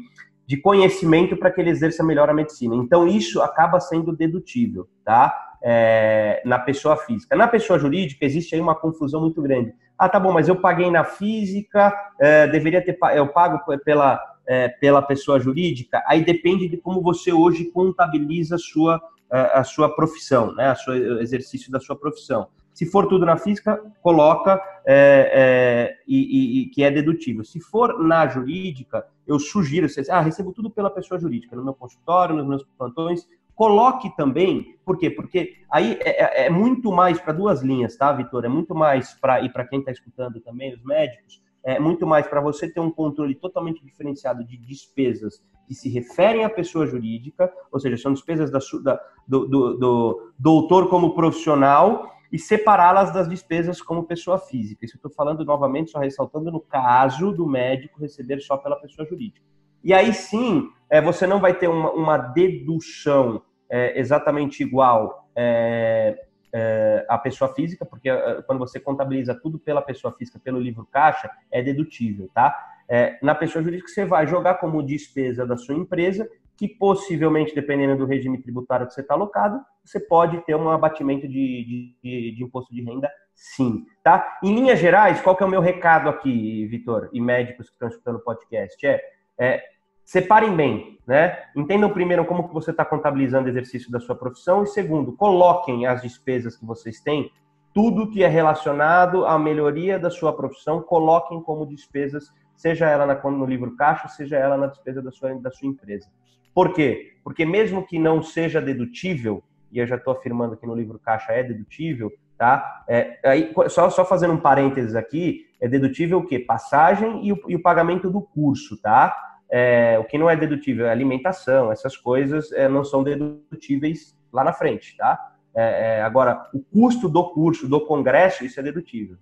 de 0.50 0.56
conhecimento 0.56 1.36
para 1.36 1.48
que 1.48 1.60
ele 1.60 1.70
exerça 1.70 2.02
melhor 2.02 2.28
a 2.28 2.34
medicina. 2.34 2.74
Então, 2.74 3.06
isso 3.06 3.40
acaba 3.40 3.78
sendo 3.78 4.10
dedutível, 4.10 4.88
tá? 5.04 5.32
É, 5.62 6.42
na 6.44 6.58
pessoa 6.58 6.96
física. 6.96 7.36
Na 7.36 7.46
pessoa 7.46 7.78
jurídica, 7.78 8.24
existe 8.24 8.56
aí 8.56 8.60
uma 8.60 8.74
confusão 8.74 9.20
muito 9.20 9.40
grande. 9.40 9.72
Ah, 9.96 10.08
tá 10.08 10.18
bom, 10.18 10.32
mas 10.32 10.48
eu 10.48 10.56
paguei 10.56 10.90
na 10.90 11.04
física, 11.04 11.94
é, 12.18 12.48
deveria 12.48 12.84
ter, 12.84 12.98
eu 13.14 13.28
pago 13.28 13.60
pela, 13.84 14.20
é, 14.44 14.68
pela 14.68 15.00
pessoa 15.00 15.38
jurídica. 15.38 16.02
Aí 16.04 16.24
depende 16.24 16.68
de 16.68 16.76
como 16.76 17.00
você 17.00 17.32
hoje 17.32 17.66
contabiliza 17.66 18.56
a 18.56 18.58
sua, 18.58 19.00
a 19.30 19.62
sua 19.62 19.94
profissão, 19.94 20.52
né? 20.56 20.74
o 20.88 21.20
exercício 21.20 21.70
da 21.70 21.78
sua 21.78 21.94
profissão. 21.94 22.48
Se 22.72 22.86
for 22.86 23.06
tudo 23.06 23.26
na 23.26 23.36
física, 23.36 23.80
coloca 24.02 24.60
é, 24.86 25.30
é, 25.34 25.96
e, 26.08 26.62
e, 26.62 26.66
que 26.70 26.82
é 26.82 26.90
dedutível. 26.90 27.44
Se 27.44 27.60
for 27.60 28.02
na 28.02 28.26
jurídica, 28.26 29.04
eu 29.30 29.38
sugiro, 29.38 29.88
você, 29.88 30.02
ah, 30.10 30.20
recebo 30.20 30.52
tudo 30.52 30.70
pela 30.70 30.90
pessoa 30.90 31.20
jurídica, 31.20 31.54
no 31.54 31.64
meu 31.64 31.74
consultório, 31.74 32.34
nos 32.34 32.46
meus 32.46 32.64
plantões, 32.76 33.28
coloque 33.54 34.14
também, 34.16 34.78
por 34.84 34.98
quê? 34.98 35.10
Porque 35.10 35.56
aí 35.70 35.98
é, 36.00 36.44
é, 36.44 36.46
é 36.46 36.50
muito 36.50 36.90
mais 36.90 37.20
para 37.20 37.32
duas 37.32 37.62
linhas, 37.62 37.96
tá, 37.96 38.12
Vitor? 38.12 38.44
É 38.44 38.48
muito 38.48 38.74
mais 38.74 39.14
para, 39.14 39.40
e 39.42 39.48
para 39.48 39.66
quem 39.66 39.80
está 39.80 39.92
escutando 39.92 40.40
também, 40.40 40.74
os 40.74 40.82
médicos, 40.82 41.42
é 41.62 41.78
muito 41.78 42.06
mais 42.06 42.26
para 42.26 42.40
você 42.40 42.68
ter 42.68 42.80
um 42.80 42.90
controle 42.90 43.34
totalmente 43.34 43.84
diferenciado 43.84 44.42
de 44.44 44.56
despesas 44.56 45.42
que 45.68 45.74
se 45.74 45.88
referem 45.88 46.44
à 46.44 46.50
pessoa 46.50 46.86
jurídica, 46.86 47.52
ou 47.70 47.78
seja, 47.78 47.96
são 47.96 48.12
despesas 48.12 48.50
da, 48.50 48.58
da, 48.82 49.00
do, 49.28 49.46
do, 49.46 49.76
do 49.76 50.32
doutor 50.38 50.88
como 50.88 51.14
profissional 51.14 52.10
e 52.32 52.38
separá-las 52.38 53.12
das 53.12 53.28
despesas 53.28 53.82
como 53.82 54.04
pessoa 54.04 54.38
física. 54.38 54.84
Isso 54.84 54.96
eu 54.96 54.98
estou 54.98 55.10
falando 55.10 55.44
novamente, 55.44 55.90
só 55.90 55.98
ressaltando 55.98 56.50
no 56.50 56.60
caso 56.60 57.32
do 57.32 57.46
médico 57.46 58.00
receber 58.00 58.40
só 58.40 58.56
pela 58.56 58.76
pessoa 58.76 59.06
jurídica. 59.06 59.44
E 59.82 59.92
aí 59.92 60.12
sim, 60.12 60.68
é, 60.88 61.00
você 61.00 61.26
não 61.26 61.40
vai 61.40 61.54
ter 61.54 61.68
uma, 61.68 61.90
uma 61.92 62.16
dedução 62.18 63.42
é, 63.68 63.98
exatamente 63.98 64.62
igual 64.62 65.28
é, 65.34 66.16
é, 66.52 67.06
à 67.08 67.16
pessoa 67.16 67.52
física, 67.54 67.84
porque 67.84 68.10
é, 68.10 68.42
quando 68.42 68.58
você 68.58 68.78
contabiliza 68.78 69.34
tudo 69.34 69.58
pela 69.58 69.80
pessoa 69.80 70.12
física, 70.16 70.38
pelo 70.38 70.60
livro 70.60 70.86
caixa, 70.90 71.30
é 71.50 71.62
dedutível, 71.62 72.28
tá? 72.34 72.54
É, 72.88 73.18
na 73.22 73.34
pessoa 73.34 73.62
jurídica, 73.62 73.88
você 73.88 74.04
vai 74.04 74.26
jogar 74.26 74.54
como 74.54 74.82
despesa 74.82 75.46
da 75.46 75.56
sua 75.56 75.76
empresa 75.76 76.28
que 76.60 76.68
possivelmente, 76.68 77.54
dependendo 77.54 77.96
do 77.96 78.04
regime 78.04 78.36
tributário 78.36 78.86
que 78.86 78.92
você 78.92 79.00
está 79.00 79.14
alocado, 79.14 79.58
você 79.82 79.98
pode 79.98 80.44
ter 80.44 80.54
um 80.54 80.68
abatimento 80.68 81.26
de, 81.26 81.96
de, 82.04 82.34
de, 82.36 82.44
imposto 82.44 82.74
de 82.74 82.82
renda, 82.82 83.10
sim. 83.34 83.86
Tá? 84.04 84.38
Em 84.44 84.54
linhas 84.54 84.78
gerais, 84.78 85.22
qual 85.22 85.34
que 85.34 85.42
é 85.42 85.46
o 85.46 85.48
meu 85.48 85.62
recado 85.62 86.10
aqui, 86.10 86.66
Vitor, 86.66 87.08
e 87.14 87.20
médicos 87.20 87.68
que 87.68 87.72
estão 87.72 87.88
escutando 87.88 88.16
o 88.16 88.20
podcast? 88.20 88.86
É, 88.86 89.00
é 89.38 89.62
separem 90.04 90.54
bem, 90.54 90.98
né? 91.06 91.44
Entendam 91.56 91.88
primeiro 91.88 92.26
como 92.26 92.46
que 92.46 92.52
você 92.52 92.72
está 92.72 92.84
contabilizando 92.84 93.46
o 93.46 93.50
exercício 93.50 93.90
da 93.90 93.98
sua 93.98 94.14
profissão 94.14 94.62
e 94.62 94.66
segundo, 94.66 95.16
coloquem 95.16 95.86
as 95.86 96.02
despesas 96.02 96.58
que 96.58 96.66
vocês 96.66 97.00
têm, 97.00 97.32
tudo 97.72 98.10
que 98.10 98.22
é 98.22 98.28
relacionado 98.28 99.24
à 99.24 99.38
melhoria 99.38 99.98
da 99.98 100.10
sua 100.10 100.36
profissão, 100.36 100.82
coloquem 100.82 101.40
como 101.40 101.64
despesas, 101.64 102.30
seja 102.54 102.86
ela 102.86 103.18
no 103.30 103.46
livro 103.46 103.74
caixa, 103.76 104.08
seja 104.08 104.36
ela 104.36 104.58
na 104.58 104.66
despesa 104.66 105.00
da 105.00 105.10
sua, 105.10 105.34
da 105.36 105.50
sua 105.50 105.66
empresa. 105.66 106.06
Por 106.54 106.72
quê? 106.72 107.14
Porque 107.22 107.44
mesmo 107.44 107.86
que 107.86 107.98
não 107.98 108.22
seja 108.22 108.60
dedutível, 108.60 109.42
e 109.70 109.78
eu 109.78 109.86
já 109.86 109.96
estou 109.96 110.12
afirmando 110.12 110.56
que 110.56 110.66
no 110.66 110.74
livro 110.74 110.98
caixa 110.98 111.32
é 111.32 111.42
dedutível, 111.42 112.12
tá? 112.36 112.84
É, 112.88 113.18
aí, 113.24 113.52
só, 113.68 113.90
só 113.90 114.04
fazendo 114.04 114.34
um 114.34 114.40
parênteses 114.40 114.94
aqui, 114.94 115.46
é 115.60 115.68
dedutível 115.68 116.18
o 116.18 116.26
quê? 116.26 116.38
Passagem 116.38 117.24
e 117.24 117.32
o, 117.32 117.40
e 117.48 117.54
o 117.54 117.62
pagamento 117.62 118.10
do 118.10 118.22
curso, 118.22 118.80
tá? 118.80 119.14
É, 119.50 119.98
o 119.98 120.04
que 120.04 120.16
não 120.16 120.30
é 120.30 120.36
dedutível 120.36 120.86
é 120.86 120.90
alimentação, 120.90 121.70
essas 121.70 121.96
coisas 121.96 122.50
é, 122.52 122.68
não 122.68 122.84
são 122.84 123.02
dedutíveis 123.02 124.16
lá 124.32 124.42
na 124.42 124.52
frente, 124.52 124.96
tá? 124.96 125.32
É, 125.54 125.98
é, 125.98 126.02
agora, 126.02 126.48
o 126.54 126.60
custo 126.60 127.08
do 127.08 127.30
curso, 127.30 127.68
do 127.68 127.84
congresso, 127.84 128.44
isso 128.44 128.58
é 128.58 128.62
dedutível. 128.62 129.16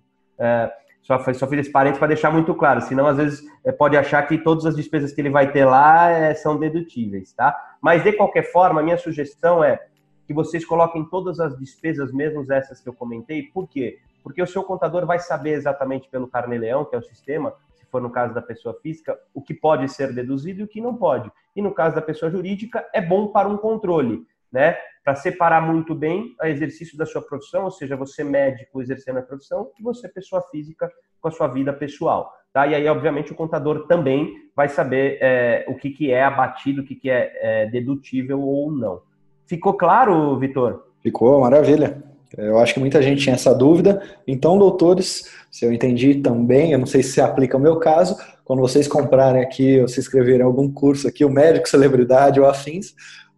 Só, 1.01 1.17
só 1.33 1.47
fiz 1.47 1.59
esse 1.59 1.71
parênteses 1.71 1.99
para 1.99 2.09
deixar 2.09 2.31
muito 2.31 2.53
claro, 2.53 2.81
senão 2.81 3.07
às 3.07 3.17
vezes 3.17 3.43
é, 3.63 3.71
pode 3.71 3.97
achar 3.97 4.21
que 4.27 4.37
todas 4.37 4.65
as 4.65 4.75
despesas 4.75 5.11
que 5.11 5.21
ele 5.21 5.29
vai 5.29 5.51
ter 5.51 5.65
lá 5.65 6.09
é, 6.09 6.33
são 6.33 6.59
dedutíveis, 6.59 7.33
tá? 7.33 7.55
Mas 7.81 8.03
de 8.03 8.13
qualquer 8.13 8.51
forma, 8.51 8.81
a 8.81 8.83
minha 8.83 8.97
sugestão 8.97 9.63
é 9.63 9.79
que 10.27 10.33
vocês 10.33 10.63
coloquem 10.63 11.03
todas 11.05 11.39
as 11.39 11.57
despesas, 11.57 12.11
mesmo 12.13 12.45
essas 12.51 12.79
que 12.79 12.87
eu 12.87 12.93
comentei. 12.93 13.43
Por 13.43 13.67
quê? 13.67 13.97
Porque 14.21 14.41
o 14.41 14.47
seu 14.47 14.63
contador 14.63 15.05
vai 15.05 15.17
saber 15.17 15.51
exatamente 15.51 16.07
pelo 16.09 16.27
carnê-leão, 16.27 16.85
que 16.85 16.95
é 16.95 16.99
o 16.99 17.03
sistema, 17.03 17.53
se 17.73 17.85
for 17.85 18.01
no 18.01 18.11
caso 18.11 18.33
da 18.33 18.41
pessoa 18.41 18.77
física, 18.79 19.17
o 19.33 19.41
que 19.41 19.53
pode 19.53 19.89
ser 19.89 20.13
deduzido 20.13 20.59
e 20.59 20.63
o 20.63 20.67
que 20.67 20.79
não 20.79 20.95
pode. 20.95 21.31
E 21.55 21.61
no 21.61 21.73
caso 21.73 21.95
da 21.95 22.01
pessoa 22.01 22.29
jurídica, 22.29 22.85
é 22.93 23.01
bom 23.01 23.29
para 23.29 23.47
um 23.47 23.57
controle 23.57 24.27
né? 24.51 24.75
Para 25.09 25.15
separar 25.15 25.59
muito 25.59 25.95
bem 25.95 26.35
o 26.39 26.45
exercício 26.45 26.95
da 26.95 27.03
sua 27.03 27.19
profissão, 27.19 27.63
ou 27.63 27.71
seja, 27.71 27.95
você 27.95 28.23
médico 28.23 28.79
exercendo 28.79 29.17
a 29.17 29.23
profissão 29.23 29.71
e 29.79 29.81
você 29.81 30.07
pessoa 30.07 30.39
física 30.51 30.87
com 31.19 31.27
a 31.27 31.31
sua 31.31 31.47
vida 31.47 31.73
pessoal, 31.73 32.31
tá? 32.53 32.67
E 32.67 32.75
aí, 32.75 32.87
obviamente, 32.87 33.31
o 33.31 33.35
contador 33.35 33.87
também 33.87 34.31
vai 34.55 34.69
saber 34.69 35.17
é, 35.19 35.65
o 35.67 35.73
que, 35.73 35.89
que 35.89 36.11
é 36.11 36.23
abatido, 36.23 36.83
o 36.83 36.85
que, 36.85 36.93
que 36.93 37.09
é, 37.09 37.31
é 37.41 37.65
dedutível 37.71 38.39
ou 38.39 38.71
não. 38.71 39.01
Ficou 39.47 39.73
claro, 39.73 40.37
Vitor? 40.37 40.83
Ficou, 41.01 41.41
maravilha. 41.41 42.03
Eu 42.37 42.59
acho 42.59 42.75
que 42.75 42.79
muita 42.79 43.01
gente 43.01 43.23
tinha 43.23 43.33
essa 43.33 43.55
dúvida. 43.55 44.03
Então, 44.27 44.59
doutores, 44.59 45.23
se 45.49 45.65
eu 45.65 45.73
entendi 45.73 46.21
também, 46.21 46.73
eu 46.73 46.77
não 46.77 46.85
sei 46.85 47.01
se 47.01 47.13
se 47.13 47.21
aplica 47.21 47.57
ao 47.57 47.63
meu 47.63 47.77
caso, 47.77 48.15
quando 48.45 48.59
vocês 48.59 48.87
comprarem 48.87 49.41
aqui 49.41 49.79
ou 49.81 49.87
se 49.87 49.99
inscreverem 49.99 50.41
em 50.41 50.43
algum 50.43 50.71
curso 50.71 51.07
aqui, 51.07 51.25
o 51.25 51.31
médico 51.31 51.67
celebridade 51.67 52.39
ou 52.39 52.45
afins, 52.45 52.93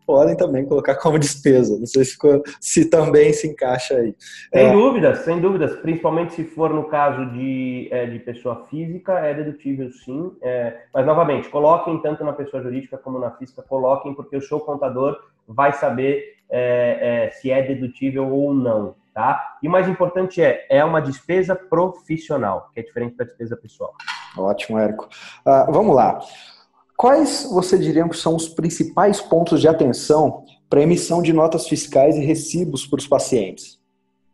podem 0.05 0.35
também 0.35 0.65
colocar 0.65 0.95
como 0.95 1.19
despesa. 1.19 1.77
Não 1.79 1.85
sei 1.85 2.03
se, 2.03 2.17
se 2.59 2.89
também 2.89 3.33
se 3.33 3.47
encaixa 3.47 3.95
aí. 3.95 4.15
Sem 4.53 4.67
é... 4.67 4.71
dúvidas, 4.71 5.19
sem 5.19 5.39
dúvidas. 5.39 5.75
Principalmente 5.77 6.33
se 6.33 6.43
for 6.43 6.73
no 6.73 6.85
caso 6.85 7.25
de, 7.31 7.87
é, 7.91 8.05
de 8.05 8.19
pessoa 8.19 8.65
física, 8.69 9.19
é 9.19 9.33
dedutível 9.33 9.89
sim. 9.91 10.31
É, 10.41 10.81
mas, 10.93 11.05
novamente, 11.05 11.49
coloquem 11.49 12.01
tanto 12.01 12.23
na 12.23 12.33
pessoa 12.33 12.61
jurídica 12.61 12.97
como 12.97 13.19
na 13.19 13.31
física, 13.31 13.61
coloquem, 13.61 14.13
porque 14.13 14.35
o 14.35 14.41
seu 14.41 14.59
contador 14.59 15.17
vai 15.47 15.73
saber 15.73 16.35
é, 16.49 17.25
é, 17.25 17.29
se 17.31 17.49
é 17.49 17.61
dedutível 17.61 18.29
ou 18.29 18.53
não. 18.53 18.95
Tá? 19.13 19.57
E 19.61 19.67
o 19.67 19.71
mais 19.71 19.89
importante 19.89 20.41
é, 20.41 20.65
é 20.69 20.83
uma 20.85 21.01
despesa 21.01 21.53
profissional, 21.53 22.69
que 22.73 22.79
é 22.79 22.83
diferente 22.83 23.17
da 23.17 23.25
despesa 23.25 23.57
pessoal. 23.57 23.93
Ótimo, 24.37 24.79
Érico. 24.79 25.09
Uh, 25.45 25.69
vamos 25.69 25.93
lá. 25.93 26.19
Quais 27.01 27.49
você 27.51 27.79
diria 27.79 28.07
que 28.07 28.15
são 28.15 28.35
os 28.35 28.47
principais 28.47 29.19
pontos 29.19 29.59
de 29.59 29.67
atenção 29.67 30.45
para 30.69 30.83
emissão 30.83 31.19
de 31.19 31.33
notas 31.33 31.67
fiscais 31.67 32.15
e 32.15 32.23
recibos 32.23 32.85
para 32.85 32.99
os 32.99 33.07
pacientes? 33.07 33.79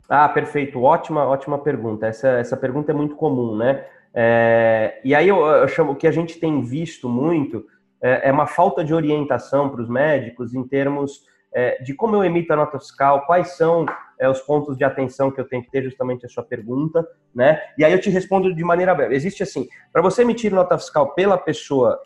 Ah, 0.09 0.27
perfeito. 0.27 0.83
Ótima, 0.83 1.25
ótima 1.25 1.57
pergunta. 1.59 2.07
Essa, 2.07 2.27
essa 2.27 2.57
pergunta 2.57 2.91
é 2.91 2.93
muito 2.93 3.15
comum, 3.15 3.55
né? 3.55 3.85
É, 4.13 4.99
e 5.01 5.15
aí 5.15 5.29
eu, 5.29 5.45
eu 5.45 5.67
chamo 5.69 5.93
o 5.93 5.95
que 5.95 6.05
a 6.05 6.11
gente 6.11 6.41
tem 6.41 6.61
visto 6.61 7.07
muito 7.07 7.65
é, 8.01 8.27
é 8.27 8.31
uma 8.33 8.45
falta 8.45 8.83
de 8.83 8.93
orientação 8.93 9.69
para 9.69 9.81
os 9.81 9.87
médicos 9.87 10.53
em 10.53 10.67
termos 10.67 11.21
é, 11.53 11.81
de 11.81 11.93
como 11.93 12.17
eu 12.17 12.25
emito 12.25 12.51
a 12.51 12.57
nota 12.57 12.77
fiscal, 12.79 13.25
quais 13.25 13.55
são 13.55 13.85
é, 14.19 14.27
os 14.27 14.41
pontos 14.41 14.77
de 14.77 14.83
atenção 14.83 15.31
que 15.31 15.39
eu 15.39 15.47
tenho 15.47 15.63
que 15.63 15.71
ter, 15.71 15.83
justamente 15.83 16.25
a 16.25 16.29
sua 16.29 16.43
pergunta, 16.43 17.07
né? 17.33 17.61
E 17.77 17.85
aí 17.85 17.93
eu 17.93 18.01
te 18.01 18.09
respondo 18.09 18.53
de 18.53 18.63
maneira 18.65 18.93
breve. 18.93 19.15
Existe 19.15 19.41
assim, 19.41 19.69
para 19.93 20.01
você 20.01 20.23
emitir 20.23 20.51
nota 20.51 20.77
fiscal 20.77 21.13
pela 21.13 21.37
pessoa 21.37 21.97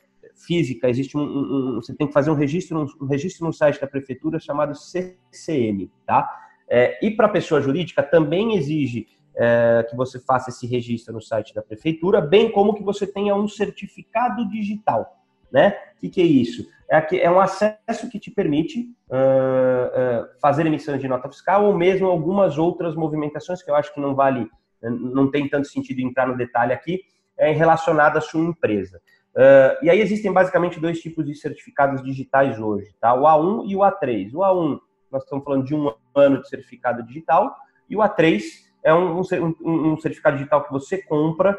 física, 0.45 0.89
existe 0.89 1.17
um, 1.17 1.21
um, 1.21 1.75
você 1.75 1.93
tem 1.95 2.07
que 2.07 2.13
fazer 2.13 2.31
um 2.31 2.35
registro, 2.35 2.87
um, 3.01 3.05
registro 3.05 3.45
no 3.45 3.53
site 3.53 3.79
da 3.79 3.87
prefeitura 3.87 4.39
chamado 4.39 4.75
CCM, 4.75 5.89
tá? 6.05 6.29
É, 6.69 7.05
e 7.05 7.11
para 7.11 7.27
pessoa 7.27 7.61
jurídica 7.61 8.01
também 8.01 8.55
exige 8.55 9.07
é, 9.35 9.85
que 9.89 9.95
você 9.95 10.19
faça 10.19 10.49
esse 10.49 10.65
registro 10.65 11.13
no 11.13 11.21
site 11.21 11.53
da 11.53 11.61
prefeitura, 11.61 12.21
bem 12.21 12.51
como 12.51 12.73
que 12.73 12.83
você 12.83 13.05
tenha 13.05 13.35
um 13.35 13.47
certificado 13.47 14.47
digital, 14.49 15.21
né? 15.51 15.75
O 15.95 15.99
que, 15.99 16.09
que 16.09 16.21
é 16.21 16.25
isso? 16.25 16.67
É, 16.89 16.99
que, 16.99 17.19
é 17.19 17.31
um 17.31 17.39
acesso 17.39 18.09
que 18.09 18.19
te 18.19 18.29
permite 18.29 18.89
uh, 19.09 20.23
uh, 20.23 20.27
fazer 20.41 20.65
emissão 20.65 20.97
de 20.97 21.07
nota 21.07 21.29
fiscal 21.29 21.65
ou 21.65 21.77
mesmo 21.77 22.07
algumas 22.07 22.57
outras 22.57 22.95
movimentações 22.95 23.63
que 23.63 23.71
eu 23.71 23.75
acho 23.75 23.93
que 23.93 24.01
não 24.01 24.13
vale, 24.13 24.49
não 24.81 25.31
tem 25.31 25.47
tanto 25.47 25.67
sentido 25.67 26.01
entrar 26.01 26.27
no 26.27 26.35
detalhe 26.35 26.73
aqui, 26.73 27.01
é 27.37 27.51
relacionada 27.51 28.19
à 28.19 28.21
sua 28.21 28.41
empresa. 28.41 29.01
Uh, 29.35 29.85
e 29.85 29.89
aí 29.89 30.01
existem 30.01 30.31
basicamente 30.31 30.79
dois 30.79 30.99
tipos 30.99 31.25
de 31.25 31.33
certificados 31.35 32.03
digitais 32.03 32.59
hoje, 32.59 32.93
tá? 32.99 33.13
O 33.13 33.23
A1 33.23 33.69
e 33.69 33.75
o 33.75 33.79
A3. 33.79 34.33
O 34.33 34.39
A1, 34.39 34.79
nós 35.11 35.23
estamos 35.23 35.43
falando 35.43 35.65
de 35.65 35.73
um 35.73 35.93
ano 36.13 36.41
de 36.41 36.49
certificado 36.49 37.03
digital, 37.03 37.55
e 37.89 37.95
o 37.95 37.99
A3 37.99 38.41
é 38.83 38.93
um, 38.93 39.19
um, 39.19 39.93
um 39.93 39.97
certificado 39.99 40.37
digital 40.37 40.63
que 40.63 40.71
você 40.71 40.97
compra 40.97 41.57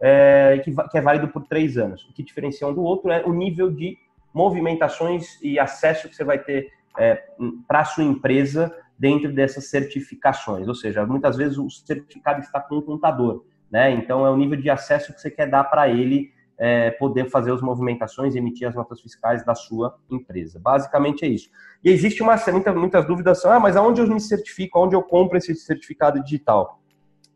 é, 0.00 0.60
que, 0.64 0.72
que, 0.90 0.98
é 0.98 1.00
válido 1.00 1.28
por 1.28 1.44
três 1.46 1.76
anos. 1.76 2.04
O 2.04 2.12
que 2.12 2.22
diferencia 2.22 2.66
um 2.66 2.74
do 2.74 2.82
outro 2.82 3.10
é 3.10 3.24
o 3.24 3.32
nível 3.32 3.70
de 3.70 3.96
movimentações 4.32 5.40
e 5.42 5.58
acesso 5.58 6.08
que 6.08 6.16
você 6.16 6.24
vai 6.24 6.38
ter 6.38 6.70
é, 6.98 7.22
para 7.68 7.80
a 7.80 7.84
sua 7.84 8.04
empresa 8.04 8.74
dentro 8.98 9.32
dessas 9.32 9.70
certificações. 9.70 10.66
Ou 10.66 10.74
seja, 10.74 11.06
muitas 11.06 11.36
vezes 11.36 11.58
o 11.58 11.68
certificado 11.70 12.40
está 12.40 12.60
com 12.60 12.76
o 12.76 12.82
contador, 12.82 13.44
né? 13.70 13.90
Então 13.92 14.26
é 14.26 14.30
o 14.30 14.36
nível 14.36 14.60
de 14.60 14.70
acesso 14.70 15.12
que 15.12 15.20
você 15.20 15.30
quer 15.30 15.48
dar 15.48 15.64
para 15.64 15.88
ele 15.88 16.32
é, 16.58 16.90
poder 16.92 17.28
fazer 17.30 17.52
as 17.52 17.60
movimentações 17.60 18.34
e 18.34 18.38
emitir 18.38 18.68
as 18.68 18.74
notas 18.74 19.00
fiscais 19.00 19.44
da 19.44 19.54
sua 19.54 19.96
empresa. 20.10 20.58
Basicamente 20.60 21.24
é 21.24 21.28
isso. 21.28 21.48
E 21.82 21.90
existe 21.90 22.22
uma 22.22 22.36
muitas, 22.52 22.74
muitas 22.74 23.06
dúvidas 23.06 23.44
ah, 23.44 23.58
mas 23.60 23.76
aonde 23.76 24.00
eu 24.00 24.06
me 24.06 24.20
certifico, 24.20 24.78
aonde 24.78 24.94
eu 24.94 25.02
compro 25.02 25.36
esse 25.36 25.54
certificado 25.54 26.22
digital? 26.22 26.80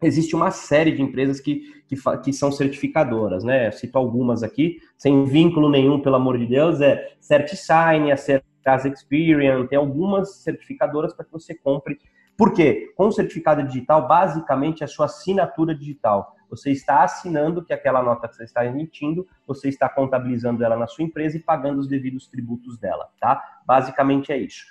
Existe 0.00 0.36
uma 0.36 0.52
série 0.52 0.92
de 0.92 1.02
empresas 1.02 1.40
que, 1.40 1.82
que, 1.88 1.96
que 2.22 2.32
são 2.32 2.52
certificadoras, 2.52 3.42
né? 3.42 3.66
Eu 3.66 3.72
cito 3.72 3.98
algumas 3.98 4.44
aqui, 4.44 4.78
sem 4.96 5.24
vínculo 5.24 5.68
nenhum, 5.68 6.00
pelo 6.00 6.14
amor 6.14 6.38
de 6.38 6.46
Deus, 6.46 6.80
é 6.80 7.14
CertiSign, 7.20 8.12
a 8.12 8.16
Certcasa 8.16 8.88
Experian, 8.88 9.66
tem 9.66 9.76
algumas 9.76 10.36
certificadoras 10.36 11.12
para 11.12 11.24
que 11.24 11.32
você 11.32 11.52
compre. 11.52 11.98
Por 12.36 12.52
quê? 12.52 12.92
Com 12.96 13.08
o 13.08 13.12
certificado 13.12 13.64
digital, 13.64 14.06
basicamente, 14.06 14.82
é 14.82 14.84
a 14.84 14.88
sua 14.88 15.06
assinatura 15.06 15.74
digital. 15.74 16.36
Você 16.48 16.70
está 16.70 17.02
assinando 17.02 17.64
que 17.64 17.72
aquela 17.72 18.02
nota 18.02 18.28
que 18.28 18.36
você 18.36 18.44
está 18.44 18.64
emitindo, 18.64 19.26
você 19.46 19.68
está 19.68 19.88
contabilizando 19.88 20.64
ela 20.64 20.76
na 20.76 20.86
sua 20.86 21.04
empresa 21.04 21.36
e 21.36 21.40
pagando 21.40 21.78
os 21.78 21.88
devidos 21.88 22.26
tributos 22.28 22.78
dela, 22.78 23.08
tá? 23.20 23.42
Basicamente 23.66 24.32
é 24.32 24.38
isso. 24.38 24.64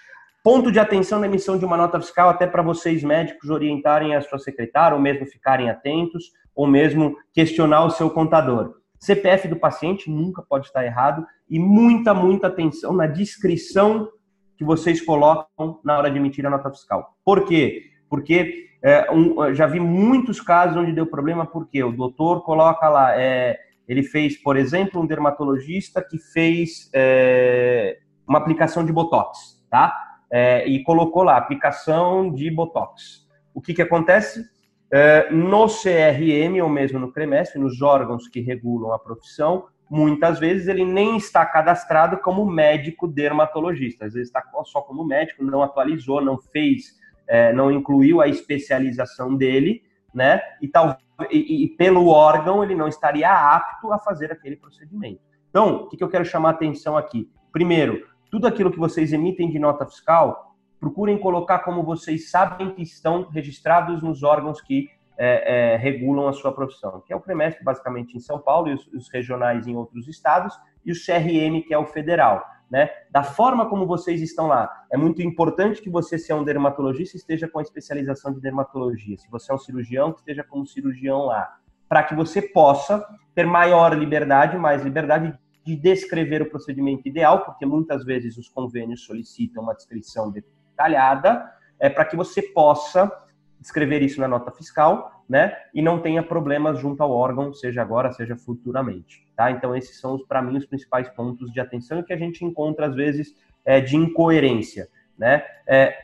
Ponto 0.44 0.72
de 0.72 0.80
atenção 0.80 1.20
na 1.20 1.28
emissão 1.28 1.58
de 1.58 1.66
uma 1.66 1.76
nota 1.76 2.00
fiscal, 2.00 2.30
até 2.30 2.48
para 2.48 2.62
vocês 2.62 3.04
médicos 3.04 3.50
orientarem 3.50 4.16
a 4.16 4.22
sua 4.22 4.40
secretária, 4.40 4.96
ou 4.96 5.02
mesmo 5.02 5.26
ficarem 5.26 5.70
atentos, 5.70 6.32
ou 6.56 6.66
mesmo 6.66 7.16
questionar 7.34 7.84
o 7.84 7.90
seu 7.90 8.10
contador. 8.10 8.76
CPF 9.00 9.48
do 9.48 9.58
paciente 9.58 10.10
nunca 10.10 10.42
pode 10.42 10.68
estar 10.68 10.84
errado 10.84 11.26
e 11.50 11.60
muita, 11.60 12.14
muita 12.14 12.48
atenção 12.48 12.94
na 12.94 13.06
descrição 13.06 14.10
que 14.58 14.64
vocês 14.64 15.00
colocam 15.02 15.80
na 15.84 15.98
hora 15.98 16.10
de 16.10 16.18
emitir 16.18 16.46
a 16.46 16.50
nota 16.50 16.72
fiscal. 16.72 17.16
Por 17.24 17.46
quê? 17.46 17.92
Porque 18.10 18.67
é, 18.88 19.12
um, 19.12 19.54
já 19.54 19.68
vi 19.68 19.82
muitos 19.82 20.40
casos 20.40 20.78
onde 20.78 20.94
deu 20.94 21.06
problema 21.06 21.46
porque 21.46 21.84
o 21.84 21.92
doutor 21.92 22.46
coloca 22.46 22.88
lá, 22.88 23.20
é, 23.20 23.60
ele 23.86 24.02
fez, 24.02 24.38
por 24.42 24.56
exemplo, 24.56 25.02
um 25.02 25.06
dermatologista 25.06 26.02
que 26.02 26.18
fez 26.18 26.90
é, 26.94 28.00
uma 28.26 28.38
aplicação 28.38 28.86
de 28.86 28.94
botox, 28.94 29.62
tá? 29.70 29.94
É, 30.32 30.66
e 30.66 30.84
colocou 30.84 31.24
lá 31.24 31.36
aplicação 31.36 32.32
de 32.34 32.50
botox. 32.50 33.28
O 33.54 33.60
que 33.60 33.74
que 33.74 33.82
acontece? 33.82 34.46
É, 34.90 35.30
no 35.32 35.68
CRM 35.68 36.62
ou 36.64 36.70
mesmo 36.70 36.98
no 36.98 37.12
CREMESP, 37.12 37.60
nos 37.60 37.82
órgãos 37.82 38.30
que 38.30 38.40
regulam 38.40 38.94
a 38.94 39.00
profissão, 39.00 39.66
muitas 39.90 40.40
vezes 40.40 40.70
ele 40.70 40.86
nem 40.86 41.18
está 41.18 41.46
cadastrado 41.46 42.20
como 42.20 42.46
médico 42.46 43.06
dermatologista. 43.06 44.06
Às 44.06 44.14
vezes 44.14 44.30
está 44.30 44.42
só 44.64 44.80
como 44.80 45.04
médico, 45.04 45.44
não 45.44 45.62
atualizou, 45.62 46.22
não 46.22 46.38
fez 46.38 46.96
é, 47.28 47.52
não 47.54 47.72
incluiu 47.72 48.22
a 48.22 48.28
especialização 48.28 49.36
dele, 49.36 49.84
né? 50.14 50.42
E, 50.62 50.68
tal, 50.68 50.98
e, 51.30 51.66
e, 51.66 51.68
pelo 51.70 52.08
órgão 52.08 52.64
ele 52.64 52.76
não 52.76 52.88
estaria 52.88 53.30
apto 53.30 53.92
a 53.92 54.00
fazer 54.00 54.32
aquele 54.32 54.56
procedimento. 54.56 55.22
Então, 55.50 55.84
o 55.84 55.90
que, 55.90 55.98
que 55.98 56.04
eu 56.04 56.10
quero 56.10 56.26
chamar 56.26 56.50
a 56.50 56.52
atenção 56.54 56.98
aqui? 56.98 57.30
Primeiro, 57.52 58.06
tudo 58.32 58.48
aquilo 58.48 58.72
que 58.72 58.80
vocês 58.80 59.14
emitem 59.14 59.50
de 59.50 59.60
nota 59.60 59.86
fiscal, 59.86 60.56
procurem 60.80 61.18
colocar 61.18 61.60
como 61.60 61.84
vocês 61.84 62.30
sabem 62.30 62.74
que 62.74 62.84
estão 62.84 63.28
registrados 63.30 64.02
nos 64.02 64.24
órgãos 64.24 64.62
que 64.62 64.90
é, 65.18 65.74
é, 65.74 65.78
regulam 65.78 66.28
a 66.28 66.34
sua 66.34 66.52
profissão, 66.52 67.02
que 67.06 67.12
é 67.12 67.16
o 67.16 67.20
CREMESP, 67.20 67.64
basicamente 67.64 68.16
em 68.16 68.20
São 68.20 68.40
Paulo, 68.40 68.70
e 68.70 68.74
os, 68.74 68.88
os 68.94 69.10
regionais 69.10 69.66
em 69.66 69.76
outros 69.76 70.08
estados, 70.08 70.56
e 70.86 70.92
o 70.92 70.96
CRM, 70.96 71.64
que 71.66 71.74
é 71.74 71.78
o 71.78 71.86
federal 71.86 72.44
né? 72.70 72.90
Da 73.10 73.24
forma 73.24 73.70
como 73.70 73.86
vocês 73.86 74.22
estão 74.22 74.48
lá. 74.48 74.70
É 74.92 74.98
muito 74.98 75.22
importante 75.22 75.82
que 75.82 75.90
você, 75.90 76.18
se 76.18 76.32
é 76.32 76.36
um 76.36 76.44
dermatologista, 76.44 77.18
esteja 77.18 77.48
com 77.48 77.60
a 77.60 77.62
especialização 77.62 78.34
de 78.34 78.42
dermatologia. 78.42 79.18
Se 79.18 79.30
você 79.30 79.52
é 79.52 79.56
um 79.56 79.60
cirurgião, 79.60 80.12
que 80.12 80.20
esteja 80.20 80.44
como 80.44 80.66
cirurgião 80.66 81.26
lá. 81.26 81.58
Para 81.88 82.04
que 82.04 82.14
você 82.14 82.42
possa 82.42 83.06
ter 83.34 83.46
maior 83.46 83.98
liberdade, 83.98 84.58
mais 84.58 84.84
liberdade 84.84 85.38
de 85.66 85.76
descrever 85.76 86.42
o 86.42 86.50
procedimento 86.50 87.08
ideal, 87.08 87.44
porque 87.46 87.66
muitas 87.66 88.06
vezes 88.06 88.38
os 88.38 88.48
convênios 88.50 89.06
solicitam 89.06 89.64
uma 89.64 89.74
descrição 89.74 90.32
detalhada, 90.32 91.46
é 91.80 91.90
para 91.90 92.06
que 92.06 92.16
você 92.16 92.42
possa 92.42 93.12
escrever 93.62 94.02
isso 94.02 94.20
na 94.22 94.28
nota 94.28 94.52
fiscal, 94.52 95.24
né? 95.28 95.56
E 95.74 95.82
não 95.82 96.00
tenha 96.00 96.24
problemas 96.24 96.80
junto 96.80 97.02
ao 97.02 97.12
órgão, 97.12 97.54
seja 97.54 97.82
agora, 97.82 98.12
seja 98.14 98.36
futuramente, 98.36 99.28
tá? 99.36 99.52
Então 99.52 99.76
esses 99.76 100.00
são 100.00 100.18
para 100.26 100.42
mim 100.42 100.58
os 100.58 100.66
principais 100.66 101.10
pontos 101.10 101.52
de 101.52 101.60
atenção 101.60 102.04
que 102.04 102.14
a 102.14 102.18
gente 102.18 102.46
encontra 102.46 102.88
às 102.88 102.96
vezes 102.96 103.36
é, 103.66 103.82
de 103.82 103.96
incoerência, 103.96 104.88
né? 105.18 105.44
É, 105.66 105.96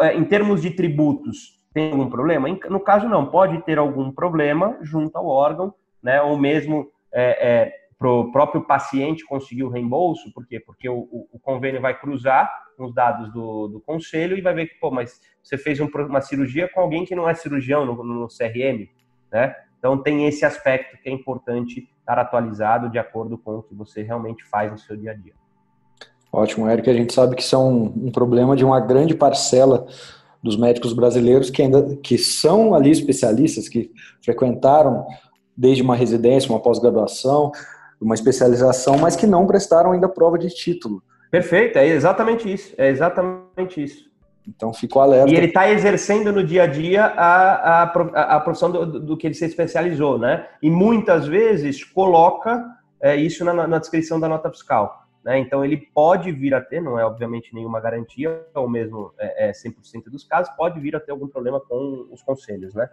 é 0.00 0.16
em 0.16 0.24
termos 0.24 0.62
de 0.62 0.70
tributos, 0.70 1.60
tem 1.72 1.90
algum 1.90 2.08
problema? 2.08 2.48
No 2.68 2.80
caso 2.80 3.08
não, 3.08 3.26
pode 3.26 3.62
ter 3.62 3.78
algum 3.78 4.10
problema 4.10 4.78
junto 4.82 5.16
ao 5.16 5.26
órgão, 5.26 5.74
né? 6.02 6.20
Ou 6.22 6.38
mesmo 6.38 6.90
é, 7.12 7.48
é 7.48 7.81
para 8.02 8.10
o 8.10 8.32
próprio 8.32 8.62
paciente 8.62 9.24
conseguir 9.24 9.62
o 9.62 9.68
reembolso, 9.68 10.32
por 10.34 10.44
quê? 10.44 10.58
Porque 10.58 10.88
o, 10.88 10.98
o, 10.98 11.28
o 11.34 11.38
convênio 11.38 11.80
vai 11.80 11.96
cruzar 11.96 12.50
os 12.76 12.92
dados 12.92 13.32
do, 13.32 13.68
do 13.68 13.80
conselho 13.80 14.36
e 14.36 14.40
vai 14.40 14.52
ver 14.52 14.66
que, 14.66 14.74
pô, 14.80 14.90
mas 14.90 15.20
você 15.40 15.56
fez 15.56 15.78
um, 15.78 15.86
uma 15.86 16.20
cirurgia 16.20 16.68
com 16.68 16.80
alguém 16.80 17.04
que 17.04 17.14
não 17.14 17.28
é 17.28 17.34
cirurgião 17.34 17.86
no, 17.86 18.02
no 18.02 18.26
CRM, 18.26 18.88
né? 19.30 19.54
Então 19.78 19.96
tem 19.96 20.26
esse 20.26 20.44
aspecto 20.44 21.00
que 21.00 21.08
é 21.08 21.12
importante 21.12 21.88
estar 22.00 22.18
atualizado 22.18 22.90
de 22.90 22.98
acordo 22.98 23.38
com 23.38 23.58
o 23.58 23.62
que 23.62 23.74
você 23.74 24.02
realmente 24.02 24.42
faz 24.44 24.72
no 24.72 24.78
seu 24.78 24.96
dia 24.96 25.12
a 25.12 25.14
dia. 25.14 25.34
Ótimo, 26.32 26.68
Eric. 26.68 26.90
A 26.90 26.94
gente 26.94 27.12
sabe 27.12 27.36
que 27.36 27.42
isso 27.42 27.54
é 27.54 27.58
um, 27.58 27.84
um 27.84 28.10
problema 28.10 28.56
de 28.56 28.64
uma 28.64 28.80
grande 28.80 29.14
parcela 29.14 29.86
dos 30.42 30.56
médicos 30.56 30.92
brasileiros 30.92 31.50
que 31.50 31.62
ainda 31.62 31.96
que 31.98 32.18
são 32.18 32.74
ali 32.74 32.90
especialistas, 32.90 33.68
que 33.68 33.92
frequentaram 34.20 35.06
desde 35.56 35.84
uma 35.84 35.94
residência, 35.94 36.50
uma 36.50 36.58
pós-graduação, 36.58 37.52
uma 38.02 38.14
especialização, 38.14 38.98
mas 38.98 39.16
que 39.16 39.26
não 39.26 39.46
prestaram 39.46 39.92
ainda 39.92 40.08
prova 40.08 40.38
de 40.38 40.48
título. 40.48 41.02
Perfeito, 41.30 41.78
é 41.78 41.86
exatamente 41.86 42.52
isso. 42.52 42.74
É 42.76 42.88
exatamente 42.88 43.82
isso. 43.82 44.10
Então, 44.46 44.72
fico 44.72 44.98
alerta. 44.98 45.30
E 45.30 45.36
ele 45.36 45.46
está 45.46 45.70
exercendo 45.70 46.32
no 46.32 46.44
dia 46.44 46.64
a 46.64 46.66
dia 46.66 47.06
a, 47.06 47.82
a, 47.82 48.36
a 48.36 48.40
profissão 48.40 48.70
do, 48.70 49.00
do, 49.00 49.16
que 49.16 49.26
ele 49.26 49.34
se 49.34 49.44
especializou, 49.44 50.18
né? 50.18 50.48
E 50.60 50.68
muitas 50.68 51.26
vezes 51.26 51.84
coloca 51.84 52.64
é, 53.00 53.14
isso 53.14 53.44
na, 53.44 53.66
na, 53.66 53.78
descrição 53.78 54.18
da 54.18 54.28
nota 54.28 54.50
fiscal. 54.50 55.06
Né? 55.24 55.38
Então, 55.38 55.64
ele 55.64 55.76
pode 55.76 56.32
vir 56.32 56.52
a 56.54 56.60
ter, 56.60 56.82
não 56.82 56.98
é 56.98 57.06
obviamente 57.06 57.54
nenhuma 57.54 57.80
garantia, 57.80 58.44
ou 58.54 58.68
mesmo 58.68 59.14
é, 59.16 59.50
é 59.50 59.52
100% 59.52 60.10
dos 60.10 60.24
casos, 60.24 60.52
pode 60.56 60.80
vir 60.80 60.96
a 60.96 61.00
ter 61.00 61.12
algum 61.12 61.28
problema 61.28 61.60
com 61.60 62.08
os 62.10 62.20
conselhos, 62.22 62.74
né? 62.74 62.90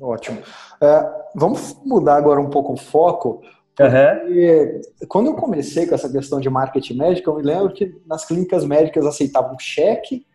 Ótimo. 0.00 0.42
É, 0.82 1.10
vamos 1.34 1.80
mudar 1.84 2.16
agora 2.16 2.40
um 2.40 2.50
pouco 2.50 2.72
o 2.72 2.76
foco 2.76 3.42
Uhum. 3.80 4.80
Quando 5.08 5.28
eu 5.28 5.34
comecei 5.34 5.86
com 5.86 5.94
essa 5.94 6.10
questão 6.10 6.40
de 6.40 6.50
marketing 6.50 6.98
médico, 6.98 7.30
eu 7.30 7.36
me 7.36 7.42
lembro 7.42 7.72
que 7.72 7.94
nas 8.06 8.24
clínicas 8.24 8.64
médicas 8.64 9.06
aceitavam 9.06 9.58
cheque, 9.58 10.26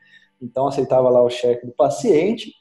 então 0.42 0.68
aceitava 0.68 1.10
lá 1.10 1.22
o 1.22 1.30
cheque 1.30 1.66
do 1.66 1.72
paciente, 1.74 2.52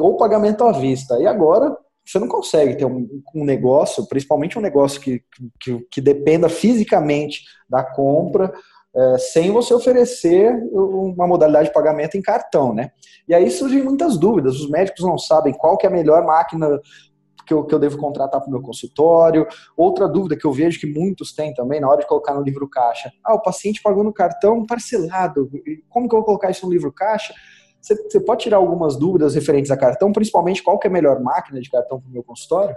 ou 0.00 0.16
pagamento 0.16 0.64
à 0.64 0.72
vista. 0.72 1.18
E 1.20 1.26
agora 1.26 1.76
você 2.04 2.18
não 2.18 2.28
consegue 2.28 2.76
ter 2.76 2.84
um, 2.84 3.08
um 3.34 3.44
negócio, 3.44 4.06
principalmente 4.06 4.58
um 4.58 4.62
negócio 4.62 5.00
que, 5.00 5.22
que, 5.60 5.78
que 5.90 6.00
dependa 6.00 6.48
fisicamente 6.48 7.42
da 7.68 7.82
compra, 7.82 8.52
é, 8.94 9.18
sem 9.18 9.50
você 9.50 9.72
oferecer 9.74 10.52
uma 10.72 11.26
modalidade 11.26 11.68
de 11.68 11.74
pagamento 11.74 12.16
em 12.16 12.22
cartão, 12.22 12.72
né? 12.72 12.90
E 13.26 13.34
aí 13.34 13.50
surgem 13.50 13.82
muitas 13.82 14.18
dúvidas. 14.18 14.60
Os 14.60 14.70
médicos 14.70 15.04
não 15.04 15.18
sabem 15.18 15.52
qual 15.52 15.76
que 15.76 15.86
é 15.86 15.88
a 15.88 15.92
melhor 15.92 16.24
máquina 16.24 16.80
que 17.44 17.52
eu, 17.52 17.64
que 17.64 17.74
eu 17.74 17.78
devo 17.78 17.96
contratar 17.96 18.40
para 18.40 18.48
o 18.48 18.50
meu 18.50 18.62
consultório. 18.62 19.46
Outra 19.76 20.08
dúvida 20.08 20.36
que 20.36 20.46
eu 20.46 20.52
vejo 20.52 20.80
que 20.80 20.86
muitos 20.86 21.32
têm 21.32 21.52
também 21.54 21.80
na 21.80 21.88
hora 21.88 22.00
de 22.00 22.06
colocar 22.06 22.34
no 22.34 22.42
livro 22.42 22.68
caixa. 22.68 23.12
Ah, 23.24 23.34
o 23.34 23.42
paciente 23.42 23.82
pagou 23.82 24.04
no 24.04 24.12
cartão 24.12 24.64
parcelado. 24.66 25.50
Como 25.88 26.08
que 26.08 26.14
eu 26.14 26.18
vou 26.18 26.26
colocar 26.26 26.50
isso 26.50 26.66
no 26.66 26.72
livro 26.72 26.92
caixa? 26.92 27.34
Você, 27.80 27.94
você 27.94 28.18
pode 28.18 28.42
tirar 28.42 28.56
algumas 28.56 28.96
dúvidas 28.96 29.34
referentes 29.34 29.70
a 29.70 29.76
cartão, 29.76 30.10
principalmente 30.10 30.62
qual 30.62 30.78
que 30.78 30.86
é 30.86 30.90
a 30.90 30.92
melhor 30.92 31.20
máquina 31.20 31.60
de 31.60 31.70
cartão 31.70 32.00
para 32.00 32.08
o 32.08 32.12
meu 32.12 32.22
consultório? 32.22 32.74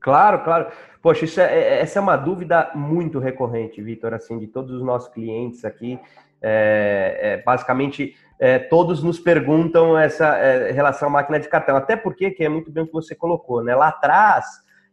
Claro, 0.00 0.44
claro. 0.44 0.70
Poxa, 1.02 1.42
é, 1.42 1.58
é, 1.58 1.80
essa 1.80 1.98
é 1.98 2.02
uma 2.02 2.16
dúvida 2.16 2.70
muito 2.74 3.18
recorrente, 3.18 3.82
Vitor, 3.82 4.12
assim, 4.12 4.38
de 4.38 4.46
todos 4.46 4.70
os 4.70 4.82
nossos 4.82 5.08
clientes 5.08 5.64
aqui. 5.64 5.98
É, 6.46 7.18
é, 7.22 7.42
basicamente, 7.42 8.14
é, 8.38 8.58
todos 8.58 9.02
nos 9.02 9.18
perguntam 9.18 9.98
essa 9.98 10.36
é, 10.36 10.70
relação 10.72 11.08
à 11.08 11.10
máquina 11.10 11.40
de 11.40 11.48
cartão. 11.48 11.74
Até 11.74 11.96
porque, 11.96 12.30
que 12.30 12.44
é 12.44 12.48
muito 12.50 12.70
bem 12.70 12.84
o 12.84 12.86
que 12.86 12.92
você 12.92 13.14
colocou, 13.14 13.64
né? 13.64 13.74
Lá 13.74 13.88
atrás 13.88 14.44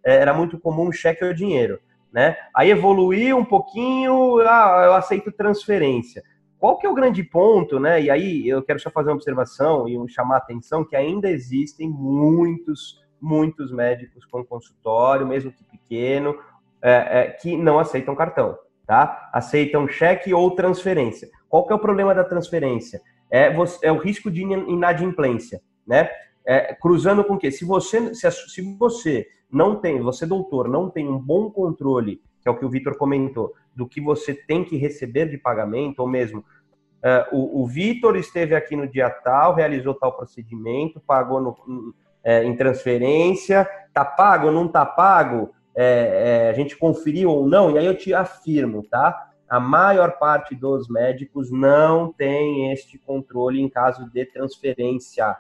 era 0.04 0.34
muito 0.34 0.58
comum 0.58 0.92
cheque 0.92 1.26
ou 1.26 1.34
dinheiro, 1.34 1.78
né? 2.12 2.38
Aí 2.56 2.72
evoluiu 2.72 3.38
um 3.38 3.46
pouquinho, 3.46 4.40
ah, 4.40 4.84
eu 4.86 4.94
aceito 4.94 5.32
transferência. 5.32 6.24
Qual 6.58 6.78
que 6.78 6.88
é 6.88 6.90
o 6.90 6.94
grande 6.94 7.22
ponto, 7.24 7.80
né? 7.80 8.02
E 8.02 8.10
aí 8.10 8.48
eu 8.48 8.64
quero 8.64 8.80
só 8.80 8.90
fazer 8.90 9.10
uma 9.10 9.16
observação 9.16 9.90
e 9.90 10.10
chamar 10.10 10.36
a 10.36 10.38
atenção 10.38 10.86
que 10.86 10.96
ainda 10.96 11.30
existem 11.30 11.90
muitos, 11.90 13.02
muitos 13.20 13.72
médicos 13.72 14.24
com 14.26 14.46
consultório, 14.46 15.28
mesmo 15.28 15.52
que 15.52 15.64
pequeno, 15.66 16.38
é, 16.82 17.20
é, 17.20 17.28
que 17.32 17.58
não 17.58 17.78
aceitam 17.78 18.16
cartão, 18.16 18.58
tá? 18.88 19.30
Aceitam 19.34 19.88
cheque 19.88 20.34
ou 20.34 20.52
transferência. 20.52 21.30
Qual 21.52 21.68
que 21.68 21.74
é 21.74 21.76
o 21.76 21.80
problema 21.80 22.16
da 22.16 22.24
transferência? 22.24 23.00
É, 23.30 23.54
você, 23.54 23.86
é 23.86 23.92
o 23.92 24.00
risco 24.00 24.32
de 24.32 24.42
inadimplência, 24.42 25.62
né? 25.86 26.10
É, 26.44 26.74
cruzando 26.74 27.24
com 27.24 27.36
o 27.36 27.38
quê? 27.38 27.52
Se 27.52 27.64
você, 27.64 28.16
se, 28.16 28.32
se 28.32 28.62
você 28.76 29.28
não 29.52 29.76
tem, 29.76 30.02
você 30.02 30.26
doutor, 30.26 30.68
não 30.68 30.90
tem 30.90 31.08
um 31.08 31.20
bom 31.20 31.52
controle 31.52 32.20
que 32.42 32.50
é 32.50 32.52
o 32.52 32.58
que 32.58 32.66
o 32.66 32.70
Vitor 32.70 32.98
comentou, 32.98 33.54
do 33.76 33.88
que 33.88 34.02
você 34.02 34.34
tem 34.34 34.64
que 34.64 34.76
receber 34.76 35.30
de 35.30 35.38
pagamento, 35.38 36.00
ou 36.00 36.08
mesmo 36.08 36.40
uh, 36.40 37.36
o, 37.36 37.62
o 37.62 37.68
Vitor 37.68 38.16
esteve 38.18 38.56
aqui 38.56 38.76
no 38.76 38.88
dia 38.88 39.10
tal, 39.10 39.54
realizou 39.54 39.94
tal 39.94 40.14
procedimento, 40.14 41.00
pagou 41.00 41.40
no, 41.40 41.94
é, 42.24 42.44
em 42.44 42.56
transferência, 42.56 43.68
tá 43.94 44.04
pago 44.04 44.48
ou 44.48 44.54
não 44.54 44.68
tá 44.68 44.86
pago, 44.86 45.52
é, 45.76 46.48
é, 46.48 46.50
a 46.50 46.54
gente 46.54 46.76
conferiu 46.76 47.30
ou 47.30 47.48
não, 47.48 47.72
e 47.72 47.78
aí 47.78 47.86
eu 47.86 47.98
te 47.98 48.14
afirmo, 48.14 48.84
tá? 48.84 49.31
A 49.52 49.60
maior 49.60 50.18
parte 50.18 50.56
dos 50.56 50.88
médicos 50.88 51.52
não 51.52 52.14
tem 52.14 52.72
este 52.72 52.98
controle 52.98 53.60
em 53.60 53.68
caso 53.68 54.10
de 54.10 54.26
transferência. 54.28 55.36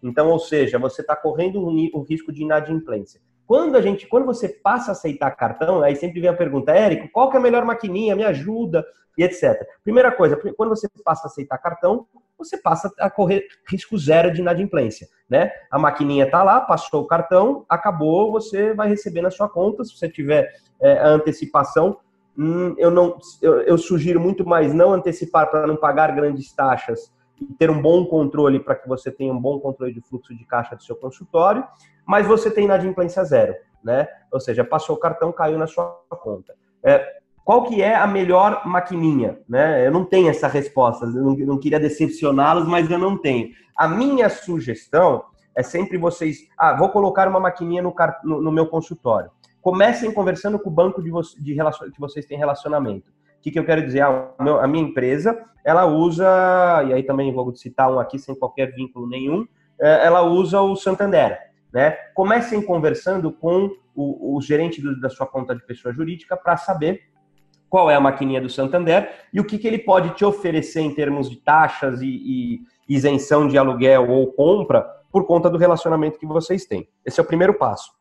Então, 0.00 0.28
ou 0.30 0.38
seja, 0.38 0.78
você 0.78 1.00
está 1.00 1.16
correndo 1.16 1.60
o 1.60 2.02
risco 2.02 2.32
de 2.32 2.44
inadimplência. 2.44 3.20
Quando 3.48 3.74
a 3.74 3.82
gente, 3.82 4.06
quando 4.06 4.24
você 4.24 4.48
passa 4.48 4.92
a 4.92 4.92
aceitar 4.92 5.32
cartão, 5.32 5.82
aí 5.82 5.96
sempre 5.96 6.20
vem 6.20 6.30
a 6.30 6.32
pergunta, 6.32 6.70
Érico, 6.70 7.08
qual 7.10 7.28
que 7.28 7.36
é 7.36 7.40
a 7.40 7.42
melhor 7.42 7.64
maquininha? 7.64 8.14
Me 8.14 8.22
ajuda 8.22 8.86
e 9.18 9.24
etc. 9.24 9.60
Primeira 9.82 10.12
coisa, 10.12 10.36
quando 10.56 10.68
você 10.68 10.88
passa 11.02 11.26
a 11.26 11.26
aceitar 11.26 11.58
cartão, 11.58 12.06
você 12.38 12.56
passa 12.56 12.88
a 13.00 13.10
correr 13.10 13.48
risco 13.68 13.98
zero 13.98 14.32
de 14.32 14.40
inadimplência, 14.40 15.08
né? 15.28 15.50
A 15.68 15.76
maquininha 15.76 16.26
está 16.26 16.44
lá, 16.44 16.60
passou 16.60 17.02
o 17.02 17.06
cartão, 17.08 17.66
acabou, 17.68 18.30
você 18.30 18.72
vai 18.74 18.88
receber 18.88 19.22
na 19.22 19.30
sua 19.32 19.48
conta. 19.48 19.82
Se 19.82 19.96
você 19.96 20.08
tiver 20.08 20.54
é, 20.80 20.98
a 21.00 21.08
antecipação, 21.08 21.98
hum, 22.40 22.74
eu 22.78 22.90
não, 22.90 23.18
eu, 23.42 23.60
eu 23.60 23.76
sugiro 23.76 24.18
muito 24.18 24.46
mais 24.46 24.72
não 24.72 24.92
antecipar 24.92 25.50
para 25.50 25.66
não 25.66 25.76
pagar 25.76 26.14
grandes 26.14 26.52
taxas 26.52 27.12
ter 27.58 27.70
um 27.70 27.80
bom 27.80 28.04
controle 28.04 28.60
para 28.60 28.74
que 28.74 28.88
você 28.88 29.10
tenha 29.10 29.32
um 29.32 29.40
bom 29.40 29.58
controle 29.58 29.92
de 29.92 30.00
fluxo 30.00 30.34
de 30.34 30.44
caixa 30.44 30.76
do 30.76 30.82
seu 30.82 30.96
consultório, 30.96 31.64
mas 32.06 32.26
você 32.26 32.50
tem 32.50 32.64
inadimplência 32.64 33.24
zero, 33.24 33.54
né? 33.82 34.06
Ou 34.30 34.40
seja, 34.40 34.64
passou 34.64 34.96
o 34.96 34.98
cartão, 34.98 35.32
caiu 35.32 35.58
na 35.58 35.66
sua 35.66 35.98
conta. 36.22 36.54
É, 36.82 37.20
qual 37.44 37.64
que 37.64 37.82
é 37.82 37.94
a 37.94 38.06
melhor 38.06 38.66
maquininha? 38.66 39.40
Né? 39.48 39.86
Eu 39.86 39.90
não 39.90 40.04
tenho 40.04 40.28
essa 40.28 40.46
resposta, 40.46 41.06
eu 41.06 41.12
não, 41.12 41.34
não 41.34 41.58
queria 41.58 41.80
decepcioná-los, 41.80 42.68
mas 42.68 42.90
eu 42.90 42.98
não 42.98 43.16
tenho. 43.16 43.48
A 43.76 43.88
minha 43.88 44.28
sugestão 44.28 45.24
é 45.56 45.62
sempre 45.62 45.98
vocês, 45.98 46.38
ah, 46.58 46.74
vou 46.76 46.90
colocar 46.90 47.26
uma 47.26 47.40
maquininha 47.40 47.82
no, 47.82 47.94
no, 48.22 48.42
no 48.42 48.52
meu 48.52 48.66
consultório. 48.66 49.30
Comecem 49.62 50.12
conversando 50.12 50.58
com 50.58 50.70
o 50.70 50.72
banco 50.72 51.02
de, 51.02 51.10
vo 51.10 51.20
de 51.38 51.54
que 51.92 52.00
vocês 52.00 52.24
têm 52.26 52.38
relacionamento. 52.38 53.10
O 53.10 53.42
que, 53.42 53.50
que 53.50 53.58
eu 53.58 53.64
quero 53.64 53.84
dizer? 53.84 54.02
Ah, 54.02 54.32
a 54.60 54.66
minha 54.66 54.84
empresa, 54.84 55.38
ela 55.64 55.86
usa, 55.86 56.26
e 56.88 56.92
aí 56.92 57.02
também 57.02 57.32
vou 57.32 57.54
citar 57.54 57.90
um 57.90 57.98
aqui 57.98 58.18
sem 58.18 58.34
qualquer 58.34 58.74
vínculo 58.74 59.08
nenhum, 59.08 59.46
é, 59.80 60.06
ela 60.06 60.22
usa 60.22 60.60
o 60.60 60.76
Santander. 60.76 61.38
Né? 61.72 61.92
Comecem 62.14 62.60
conversando 62.62 63.32
com 63.32 63.70
o, 63.94 64.36
o 64.36 64.42
gerente 64.42 64.82
do, 64.82 65.00
da 65.00 65.08
sua 65.08 65.26
conta 65.26 65.54
de 65.54 65.64
pessoa 65.64 65.92
jurídica 65.92 66.36
para 66.36 66.56
saber 66.56 67.02
qual 67.68 67.90
é 67.90 67.94
a 67.94 68.00
maquininha 68.00 68.40
do 68.40 68.48
Santander 68.48 69.10
e 69.32 69.40
o 69.40 69.44
que, 69.44 69.56
que 69.56 69.66
ele 69.66 69.78
pode 69.78 70.10
te 70.10 70.24
oferecer 70.24 70.80
em 70.80 70.92
termos 70.92 71.30
de 71.30 71.36
taxas 71.36 72.02
e, 72.02 72.08
e 72.08 72.60
isenção 72.88 73.46
de 73.46 73.56
aluguel 73.56 74.10
ou 74.10 74.32
compra 74.32 74.82
por 75.12 75.26
conta 75.26 75.48
do 75.48 75.56
relacionamento 75.56 76.18
que 76.18 76.26
vocês 76.26 76.66
têm. 76.66 76.88
Esse 77.04 77.20
é 77.20 77.22
o 77.22 77.26
primeiro 77.26 77.54
passo. 77.54 77.92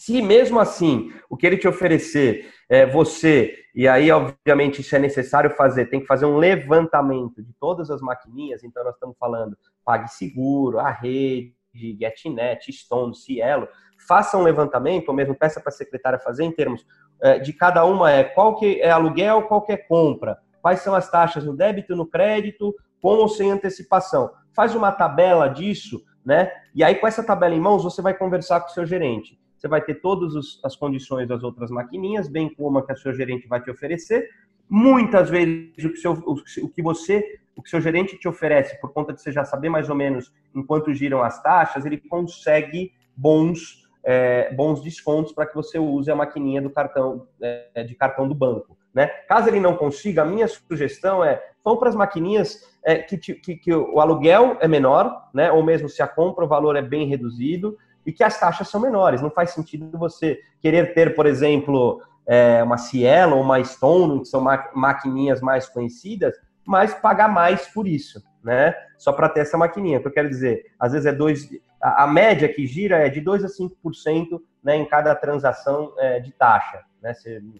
Se 0.00 0.22
mesmo 0.22 0.58
assim 0.58 1.12
o 1.28 1.36
que 1.36 1.46
ele 1.46 1.58
te 1.58 1.68
oferecer 1.68 2.50
é 2.70 2.86
você, 2.86 3.54
e 3.74 3.86
aí 3.86 4.10
obviamente 4.10 4.80
isso 4.80 4.96
é 4.96 4.98
necessário 4.98 5.50
fazer, 5.50 5.90
tem 5.90 6.00
que 6.00 6.06
fazer 6.06 6.24
um 6.24 6.38
levantamento 6.38 7.42
de 7.42 7.52
todas 7.60 7.90
as 7.90 8.00
maquininhas, 8.00 8.64
então 8.64 8.82
nós 8.82 8.94
estamos 8.94 9.14
falando 9.18 9.58
PagSeguro, 9.84 10.78
a 10.78 10.88
rede, 10.88 11.52
GetNet, 11.74 12.72
Stone, 12.72 13.14
Cielo, 13.14 13.68
faça 14.08 14.38
um 14.38 14.42
levantamento, 14.42 15.10
ou 15.10 15.14
mesmo 15.14 15.34
peça 15.34 15.60
para 15.60 15.68
a 15.68 15.72
secretária 15.72 16.18
fazer 16.18 16.44
em 16.44 16.50
termos 16.50 16.86
é, 17.20 17.38
de 17.38 17.52
cada 17.52 17.84
uma 17.84 18.10
é 18.10 18.24
qual 18.24 18.56
que 18.56 18.80
é 18.80 18.90
aluguel, 18.90 19.42
qual 19.42 19.60
que 19.60 19.72
é 19.72 19.76
compra, 19.76 20.38
quais 20.62 20.80
são 20.80 20.94
as 20.94 21.10
taxas 21.10 21.44
no 21.44 21.54
débito, 21.54 21.94
no 21.94 22.06
crédito, 22.06 22.74
com 23.02 23.16
ou 23.16 23.28
sem 23.28 23.50
antecipação. 23.50 24.30
Faz 24.56 24.74
uma 24.74 24.92
tabela 24.92 25.46
disso, 25.46 26.02
né? 26.24 26.50
E 26.74 26.82
aí 26.82 26.94
com 26.94 27.06
essa 27.06 27.22
tabela 27.22 27.54
em 27.54 27.60
mãos 27.60 27.84
você 27.84 28.00
vai 28.00 28.14
conversar 28.14 28.60
com 28.60 28.68
o 28.68 28.72
seu 28.72 28.86
gerente 28.86 29.38
você 29.60 29.68
vai 29.68 29.82
ter 29.82 29.96
todas 29.96 30.58
as 30.64 30.74
condições 30.74 31.28
das 31.28 31.42
outras 31.42 31.70
maquininhas, 31.70 32.28
bem 32.28 32.52
como 32.54 32.78
a 32.78 32.86
que 32.86 32.92
o 32.92 32.96
seu 32.96 33.12
gerente 33.12 33.46
vai 33.46 33.62
te 33.62 33.70
oferecer. 33.70 34.28
Muitas 34.68 35.28
vezes 35.28 35.84
o 35.84 35.90
que, 35.90 35.96
seu, 35.96 36.12
o 36.12 36.68
que 36.68 36.82
você, 36.82 37.38
o 37.54 37.62
que 37.62 37.68
seu 37.68 37.80
gerente 37.80 38.16
te 38.16 38.26
oferece, 38.26 38.80
por 38.80 38.92
conta 38.92 39.12
de 39.12 39.20
você 39.20 39.30
já 39.30 39.44
saber 39.44 39.68
mais 39.68 39.90
ou 39.90 39.94
menos 39.94 40.32
enquanto 40.54 40.94
giram 40.94 41.22
as 41.22 41.42
taxas, 41.42 41.84
ele 41.84 41.98
consegue 41.98 42.92
bons, 43.14 43.86
é, 44.02 44.52
bons 44.54 44.82
descontos 44.82 45.32
para 45.32 45.44
que 45.44 45.54
você 45.54 45.78
use 45.78 46.10
a 46.10 46.16
maquininha 46.16 46.62
do 46.62 46.70
cartão 46.70 47.26
é, 47.42 47.84
de 47.84 47.94
cartão 47.94 48.26
do 48.26 48.34
banco. 48.34 48.78
Né? 48.94 49.06
Caso 49.28 49.48
ele 49.48 49.60
não 49.60 49.76
consiga, 49.76 50.22
a 50.22 50.24
minha 50.26 50.48
sugestão 50.48 51.22
é 51.22 51.42
vão 51.62 51.76
para 51.76 51.90
as 51.90 51.94
maquininhas 51.94 52.62
é, 52.82 52.96
que, 52.96 53.18
que, 53.18 53.56
que, 53.56 53.74
o 53.74 54.00
aluguel 54.00 54.56
é 54.60 54.66
menor, 54.66 55.28
né? 55.34 55.52
ou 55.52 55.62
mesmo 55.62 55.88
se 55.88 56.02
a 56.02 56.08
compra 56.08 56.44
o 56.44 56.48
valor 56.48 56.76
é 56.76 56.82
bem 56.82 57.06
reduzido, 57.06 57.76
e 58.04 58.12
que 58.12 58.24
as 58.24 58.38
taxas 58.38 58.68
são 58.68 58.80
menores. 58.80 59.22
Não 59.22 59.30
faz 59.30 59.50
sentido 59.50 59.98
você 59.98 60.38
querer 60.60 60.94
ter, 60.94 61.14
por 61.14 61.26
exemplo, 61.26 62.00
é, 62.26 62.62
uma 62.62 62.78
Cielo 62.78 63.36
ou 63.36 63.42
uma 63.42 63.62
Stone, 63.62 64.20
que 64.20 64.26
são 64.26 64.40
ma 64.40 64.70
maquininhas 64.74 65.40
mais 65.40 65.68
conhecidas, 65.68 66.34
mas 66.64 66.94
pagar 66.94 67.28
mais 67.28 67.66
por 67.68 67.86
isso, 67.86 68.22
né? 68.42 68.74
Só 68.98 69.12
para 69.12 69.28
ter 69.28 69.40
essa 69.40 69.58
maquininha. 69.58 69.98
O 69.98 70.02
que 70.02 70.08
eu 70.08 70.12
quero 70.12 70.28
dizer, 70.28 70.64
às 70.78 70.92
vezes 70.92 71.06
é 71.06 71.12
dois. 71.12 71.48
A, 71.82 72.04
a 72.04 72.06
média 72.06 72.48
que 72.48 72.66
gira 72.66 72.98
é 72.98 73.08
de 73.08 73.20
2 73.20 73.44
a 73.44 73.48
5% 73.48 74.40
né, 74.62 74.76
em 74.76 74.84
cada 74.84 75.14
transação 75.14 75.94
é, 75.98 76.20
de 76.20 76.32
taxa, 76.32 76.80
né? 77.02 77.12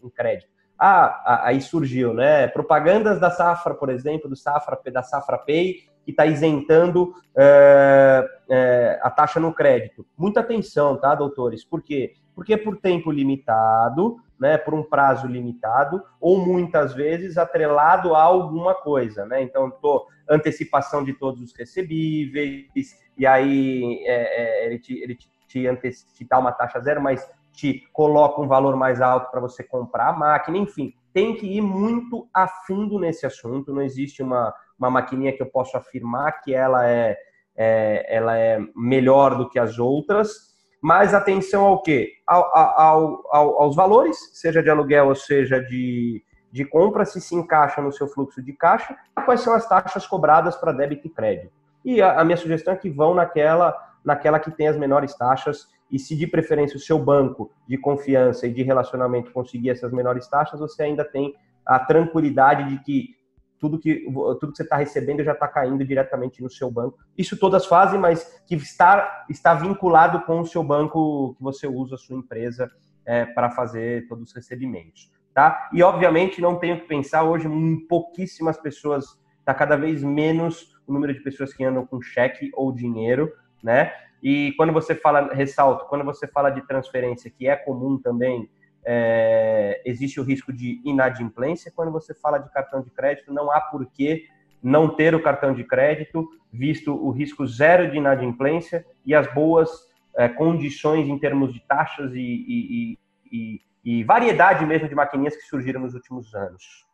Em 0.02 0.10
crédito. 0.10 0.50
Ah, 0.78 1.42
aí 1.44 1.60
surgiu, 1.60 2.14
né? 2.14 2.46
Propagandas 2.48 3.20
da 3.20 3.30
Safra, 3.30 3.74
por 3.74 3.90
exemplo, 3.90 4.30
do 4.30 4.36
Safra, 4.36 4.78
da 4.90 5.02
Safra 5.02 5.36
Pay, 5.36 5.89
que 6.04 6.10
está 6.10 6.26
isentando 6.26 7.14
é, 7.36 8.28
é, 8.48 9.00
a 9.02 9.10
taxa 9.10 9.38
no 9.38 9.52
crédito. 9.52 10.06
Muita 10.16 10.40
atenção, 10.40 10.96
tá, 10.96 11.14
doutores? 11.14 11.64
Por 11.64 11.82
quê? 11.82 12.14
Porque 12.34 12.56
por 12.56 12.76
tempo 12.76 13.10
limitado, 13.10 14.16
né, 14.38 14.56
por 14.56 14.72
um 14.72 14.82
prazo 14.82 15.26
limitado, 15.26 16.02
ou 16.20 16.38
muitas 16.44 16.94
vezes 16.94 17.36
atrelado 17.36 18.14
a 18.14 18.22
alguma 18.22 18.74
coisa, 18.74 19.26
né? 19.26 19.42
Então, 19.42 19.70
tô 19.70 20.06
antecipação 20.28 21.04
de 21.04 21.12
todos 21.12 21.42
os 21.42 21.52
recebíveis, 21.54 22.98
e 23.18 23.26
aí 23.26 24.02
é, 24.06 24.62
é 24.62 24.66
ele, 24.66 24.78
te, 24.78 24.98
ele 24.98 25.14
te, 25.14 25.30
te, 25.46 25.68
te 26.14 26.24
dá 26.24 26.38
uma 26.38 26.52
taxa 26.52 26.80
zero, 26.80 27.02
mas 27.02 27.28
te 27.52 27.86
coloca 27.92 28.40
um 28.40 28.48
valor 28.48 28.76
mais 28.76 29.02
alto 29.02 29.30
para 29.30 29.40
você 29.40 29.62
comprar 29.62 30.08
a 30.08 30.16
máquina, 30.16 30.56
enfim, 30.56 30.94
tem 31.12 31.34
que 31.34 31.46
ir 31.46 31.60
muito 31.60 32.28
a 32.32 32.46
fundo 32.46 32.98
nesse 32.98 33.26
assunto, 33.26 33.74
não 33.74 33.82
existe 33.82 34.22
uma, 34.22 34.54
uma 34.80 34.90
maquininha 34.90 35.32
que 35.32 35.42
eu 35.42 35.46
posso 35.46 35.76
afirmar 35.76 36.40
que 36.40 36.54
ela 36.54 36.88
é, 36.88 37.16
é, 37.54 38.16
ela 38.16 38.36
é 38.36 38.58
melhor 38.74 39.36
do 39.36 39.48
que 39.48 39.58
as 39.58 39.78
outras. 39.78 40.56
mais 40.82 41.12
atenção 41.12 41.66
ao 41.66 41.82
quê? 41.82 42.12
Ao, 42.26 42.56
ao, 42.56 43.22
ao, 43.30 43.62
aos 43.62 43.76
valores, 43.76 44.16
seja 44.32 44.62
de 44.62 44.70
aluguel 44.70 45.08
ou 45.08 45.14
seja 45.14 45.60
de, 45.60 46.24
de 46.50 46.64
compra, 46.64 47.04
se 47.04 47.20
se 47.20 47.34
encaixa 47.34 47.82
no 47.82 47.92
seu 47.92 48.08
fluxo 48.08 48.42
de 48.42 48.54
caixa, 48.54 48.96
quais 49.26 49.42
são 49.42 49.54
as 49.54 49.68
taxas 49.68 50.06
cobradas 50.06 50.56
para 50.56 50.72
débito 50.72 51.06
e 51.06 51.10
crédito. 51.10 51.52
E 51.84 52.00
a, 52.00 52.18
a 52.18 52.24
minha 52.24 52.38
sugestão 52.38 52.72
é 52.72 52.76
que 52.76 52.88
vão 52.88 53.14
naquela, 53.14 53.76
naquela 54.02 54.40
que 54.40 54.50
tem 54.50 54.68
as 54.68 54.78
menores 54.78 55.14
taxas 55.14 55.68
e 55.90 55.98
se 55.98 56.16
de 56.16 56.26
preferência 56.26 56.76
o 56.76 56.80
seu 56.80 56.98
banco 56.98 57.50
de 57.68 57.76
confiança 57.76 58.46
e 58.46 58.52
de 58.52 58.62
relacionamento 58.62 59.32
conseguir 59.32 59.70
essas 59.70 59.92
menores 59.92 60.26
taxas, 60.28 60.60
você 60.60 60.84
ainda 60.84 61.04
tem 61.04 61.34
a 61.66 61.78
tranquilidade 61.78 62.70
de 62.70 62.82
que 62.82 63.19
tudo 63.60 63.78
que, 63.78 64.06
tudo 64.40 64.50
que 64.50 64.56
você 64.56 64.62
está 64.62 64.76
recebendo 64.76 65.22
já 65.22 65.32
está 65.32 65.46
caindo 65.46 65.84
diretamente 65.84 66.42
no 66.42 66.50
seu 66.50 66.70
banco. 66.70 66.98
Isso 67.16 67.38
todas 67.38 67.66
fazem, 67.66 68.00
mas 68.00 68.42
que 68.46 68.54
está, 68.54 69.26
está 69.28 69.52
vinculado 69.52 70.22
com 70.22 70.40
o 70.40 70.46
seu 70.46 70.64
banco 70.64 71.34
que 71.36 71.42
você 71.42 71.66
usa, 71.66 71.94
a 71.94 71.98
sua 71.98 72.16
empresa, 72.16 72.70
é, 73.04 73.26
para 73.26 73.50
fazer 73.50 74.08
todos 74.08 74.28
os 74.28 74.34
recebimentos. 74.34 75.12
Tá? 75.34 75.68
E, 75.72 75.82
obviamente, 75.82 76.40
não 76.40 76.58
tenho 76.58 76.80
que 76.80 76.88
pensar 76.88 77.22
hoje 77.22 77.48
pouquíssimas 77.88 78.56
pessoas, 78.56 79.04
está 79.38 79.54
cada 79.54 79.76
vez 79.76 80.02
menos 80.02 80.74
o 80.86 80.92
número 80.92 81.12
de 81.12 81.20
pessoas 81.20 81.52
que 81.52 81.62
andam 81.62 81.86
com 81.86 82.00
cheque 82.00 82.50
ou 82.54 82.72
dinheiro, 82.72 83.32
né? 83.62 83.92
E 84.22 84.52
quando 84.56 84.72
você 84.72 84.94
fala, 84.94 85.32
ressalto, 85.32 85.86
quando 85.86 86.04
você 86.04 86.26
fala 86.26 86.50
de 86.50 86.66
transferência, 86.66 87.30
que 87.30 87.46
é 87.46 87.56
comum 87.56 87.98
também, 87.98 88.50
é, 88.84 89.82
existe 89.84 90.20
o 90.20 90.24
risco 90.24 90.52
de 90.52 90.80
inadimplência. 90.84 91.72
Quando 91.74 91.92
você 91.92 92.14
fala 92.14 92.38
de 92.38 92.50
cartão 92.50 92.82
de 92.82 92.90
crédito, 92.90 93.32
não 93.32 93.50
há 93.50 93.60
por 93.60 93.86
que 93.86 94.26
não 94.62 94.94
ter 94.94 95.14
o 95.14 95.22
cartão 95.22 95.54
de 95.54 95.64
crédito, 95.64 96.28
visto 96.52 96.94
o 96.94 97.10
risco 97.10 97.46
zero 97.46 97.90
de 97.90 97.96
inadimplência 97.96 98.84
e 99.04 99.14
as 99.14 99.32
boas 99.32 99.70
é, 100.16 100.28
condições 100.28 101.08
em 101.08 101.18
termos 101.18 101.52
de 101.52 101.60
taxas 101.60 102.12
e, 102.12 102.18
e, 102.20 102.98
e, 103.32 103.60
e 103.84 104.04
variedade 104.04 104.66
mesmo 104.66 104.88
de 104.88 104.94
maquininhas 104.94 105.36
que 105.36 105.42
surgiram 105.42 105.80
nos 105.80 105.94
últimos 105.94 106.34
anos. 106.34 106.89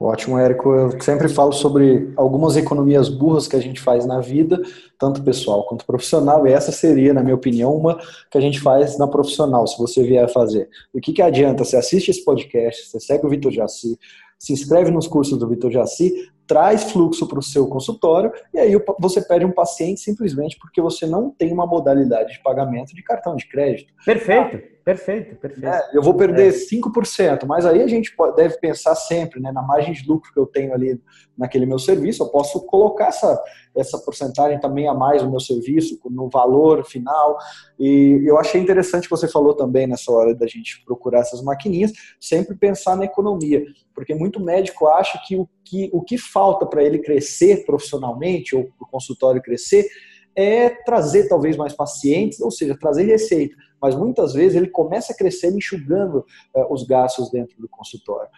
Ótimo, 0.00 0.38
Érico. 0.38 0.72
Eu 0.72 1.00
sempre 1.00 1.28
falo 1.28 1.52
sobre 1.52 2.12
algumas 2.16 2.56
economias 2.56 3.08
burras 3.08 3.48
que 3.48 3.56
a 3.56 3.60
gente 3.60 3.80
faz 3.80 4.06
na 4.06 4.20
vida, 4.20 4.62
tanto 4.96 5.24
pessoal 5.24 5.66
quanto 5.66 5.84
profissional, 5.84 6.46
e 6.46 6.52
essa 6.52 6.70
seria, 6.70 7.12
na 7.12 7.20
minha 7.20 7.34
opinião, 7.34 7.74
uma 7.74 7.98
que 8.30 8.38
a 8.38 8.40
gente 8.40 8.60
faz 8.60 8.96
na 8.96 9.08
profissional, 9.08 9.66
se 9.66 9.76
você 9.76 10.04
vier 10.04 10.24
a 10.24 10.28
fazer. 10.28 10.68
O 10.94 11.00
que, 11.00 11.12
que 11.12 11.20
adianta? 11.20 11.64
Você 11.64 11.76
assiste 11.76 12.12
esse 12.12 12.24
podcast, 12.24 12.86
você 12.86 13.00
segue 13.00 13.26
o 13.26 13.28
Vitor 13.28 13.50
Jaci, 13.50 13.98
se 14.38 14.52
inscreve 14.52 14.90
nos 14.90 15.06
cursos 15.06 15.38
do 15.38 15.48
Vitor 15.48 15.70
Jaci, 15.70 16.30
traz 16.46 16.90
fluxo 16.90 17.28
para 17.28 17.38
o 17.38 17.42
seu 17.42 17.66
consultório 17.66 18.32
e 18.54 18.58
aí 18.58 18.72
você 18.98 19.20
pede 19.20 19.44
um 19.44 19.52
paciente 19.52 20.00
simplesmente 20.00 20.56
porque 20.58 20.80
você 20.80 21.06
não 21.06 21.30
tem 21.30 21.52
uma 21.52 21.66
modalidade 21.66 22.32
de 22.32 22.42
pagamento 22.42 22.94
de 22.94 23.02
cartão 23.02 23.36
de 23.36 23.46
crédito. 23.46 23.92
Perfeito. 24.04 24.78
Perfeito, 24.88 25.36
perfeito. 25.36 25.66
É, 25.66 25.90
eu 25.92 26.02
vou 26.02 26.14
perder 26.14 26.48
é. 26.48 26.50
5%, 26.50 27.44
mas 27.46 27.66
aí 27.66 27.82
a 27.82 27.86
gente 27.86 28.10
deve 28.34 28.56
pensar 28.58 28.94
sempre 28.94 29.38
né, 29.38 29.52
na 29.52 29.60
margem 29.60 29.92
de 29.92 30.08
lucro 30.08 30.32
que 30.32 30.40
eu 30.40 30.46
tenho 30.46 30.72
ali 30.72 30.98
naquele 31.38 31.64
meu 31.64 31.78
serviço, 31.78 32.22
eu 32.22 32.28
posso 32.28 32.60
colocar 32.66 33.06
essa, 33.06 33.40
essa 33.74 33.98
porcentagem 33.98 34.58
também 34.58 34.88
a 34.88 34.94
mais 34.94 35.22
no 35.22 35.30
meu 35.30 35.38
serviço, 35.38 36.00
no 36.10 36.28
valor 36.28 36.84
final. 36.84 37.38
E 37.78 38.20
eu 38.26 38.36
achei 38.36 38.60
interessante 38.60 39.04
que 39.04 39.10
você 39.10 39.28
falou 39.28 39.54
também 39.54 39.86
nessa 39.86 40.10
hora 40.10 40.34
da 40.34 40.46
gente 40.48 40.82
procurar 40.84 41.20
essas 41.20 41.40
maquininhas, 41.40 41.92
sempre 42.20 42.56
pensar 42.56 42.96
na 42.96 43.04
economia, 43.04 43.64
porque 43.94 44.14
muito 44.14 44.40
médico 44.40 44.88
acha 44.88 45.20
que 45.26 45.36
o 45.36 45.48
que, 45.64 45.88
o 45.92 46.02
que 46.02 46.18
falta 46.18 46.66
para 46.66 46.82
ele 46.82 46.98
crescer 46.98 47.64
profissionalmente 47.64 48.56
ou 48.56 48.64
para 48.64 48.84
o 48.84 48.90
consultório 48.90 49.40
crescer 49.40 49.86
é 50.34 50.70
trazer 50.70 51.28
talvez 51.28 51.56
mais 51.56 51.72
pacientes, 51.72 52.40
ou 52.40 52.50
seja, 52.50 52.76
trazer 52.78 53.04
receita 53.04 53.54
mas 53.80 53.94
muitas 53.94 54.34
vezes 54.34 54.56
ele 54.56 54.68
começa 54.68 55.12
a 55.12 55.16
crescer 55.16 55.50
enxugando 55.54 56.24
uh, 56.54 56.72
os 56.72 56.84
gastos 56.84 57.30
dentro 57.30 57.60
do 57.60 57.68
consultório. 57.68 58.28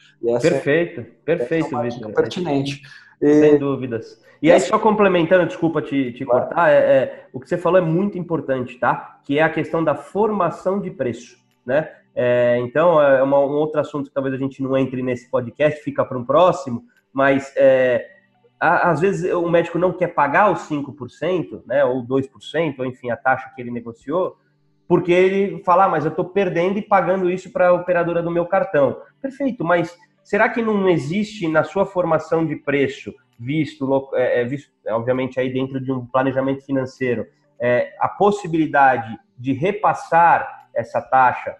perfeito, 0.40 1.00
é, 1.00 1.04
perfeito, 1.24 1.76
é 1.76 1.88
Vitor. 1.88 2.12
pertinente. 2.12 2.82
Sem 3.20 3.58
dúvidas. 3.58 4.18
E 4.42 4.50
aí, 4.50 4.58
só 4.58 4.78
complementando, 4.78 5.46
desculpa 5.46 5.82
te, 5.82 6.12
te 6.12 6.24
claro. 6.24 6.46
cortar, 6.46 6.70
é, 6.70 6.76
é, 6.76 7.26
o 7.32 7.38
que 7.38 7.46
você 7.46 7.58
falou 7.58 7.78
é 7.78 7.82
muito 7.82 8.16
importante, 8.16 8.78
tá? 8.78 9.20
Que 9.22 9.38
é 9.38 9.42
a 9.42 9.50
questão 9.50 9.84
da 9.84 9.94
formação 9.94 10.80
de 10.80 10.90
preço, 10.90 11.36
né? 11.64 11.90
É, 12.14 12.58
então, 12.60 13.00
é 13.00 13.22
uma, 13.22 13.38
um 13.38 13.52
outro 13.52 13.80
assunto 13.80 14.08
que 14.08 14.14
talvez 14.14 14.34
a 14.34 14.38
gente 14.38 14.62
não 14.62 14.76
entre 14.76 15.02
nesse 15.02 15.30
podcast, 15.30 15.82
fica 15.82 16.04
para 16.04 16.16
um 16.16 16.24
próximo, 16.24 16.84
mas 17.12 17.52
é, 17.56 18.08
a, 18.58 18.90
às 18.90 19.00
vezes 19.00 19.30
o 19.32 19.48
médico 19.48 19.78
não 19.78 19.92
quer 19.92 20.08
pagar 20.08 20.50
os 20.50 20.60
5%, 20.68 21.62
né, 21.66 21.84
ou 21.84 22.02
2%, 22.02 22.78
ou 22.78 22.86
enfim, 22.86 23.10
a 23.10 23.16
taxa 23.16 23.50
que 23.54 23.60
ele 23.60 23.70
negociou, 23.70 24.36
porque 24.90 25.12
ele 25.12 25.62
fala, 25.62 25.84
ah, 25.84 25.88
mas 25.88 26.04
eu 26.04 26.10
estou 26.10 26.24
perdendo 26.24 26.76
e 26.76 26.82
pagando 26.82 27.30
isso 27.30 27.52
para 27.52 27.68
a 27.68 27.72
operadora 27.72 28.20
do 28.20 28.28
meu 28.28 28.44
cartão. 28.44 29.00
Perfeito, 29.22 29.64
mas 29.64 29.96
será 30.24 30.48
que 30.48 30.60
não 30.60 30.88
existe 30.88 31.46
na 31.46 31.62
sua 31.62 31.86
formação 31.86 32.44
de 32.44 32.56
preço, 32.56 33.14
visto, 33.38 34.10
é, 34.14 34.40
é, 34.40 34.44
visto 34.44 34.68
obviamente, 34.88 35.38
aí 35.38 35.52
dentro 35.52 35.80
de 35.80 35.92
um 35.92 36.04
planejamento 36.04 36.66
financeiro, 36.66 37.24
é, 37.60 37.94
a 38.00 38.08
possibilidade 38.08 39.16
de 39.38 39.52
repassar 39.52 40.68
essa 40.74 41.00
taxa 41.00 41.54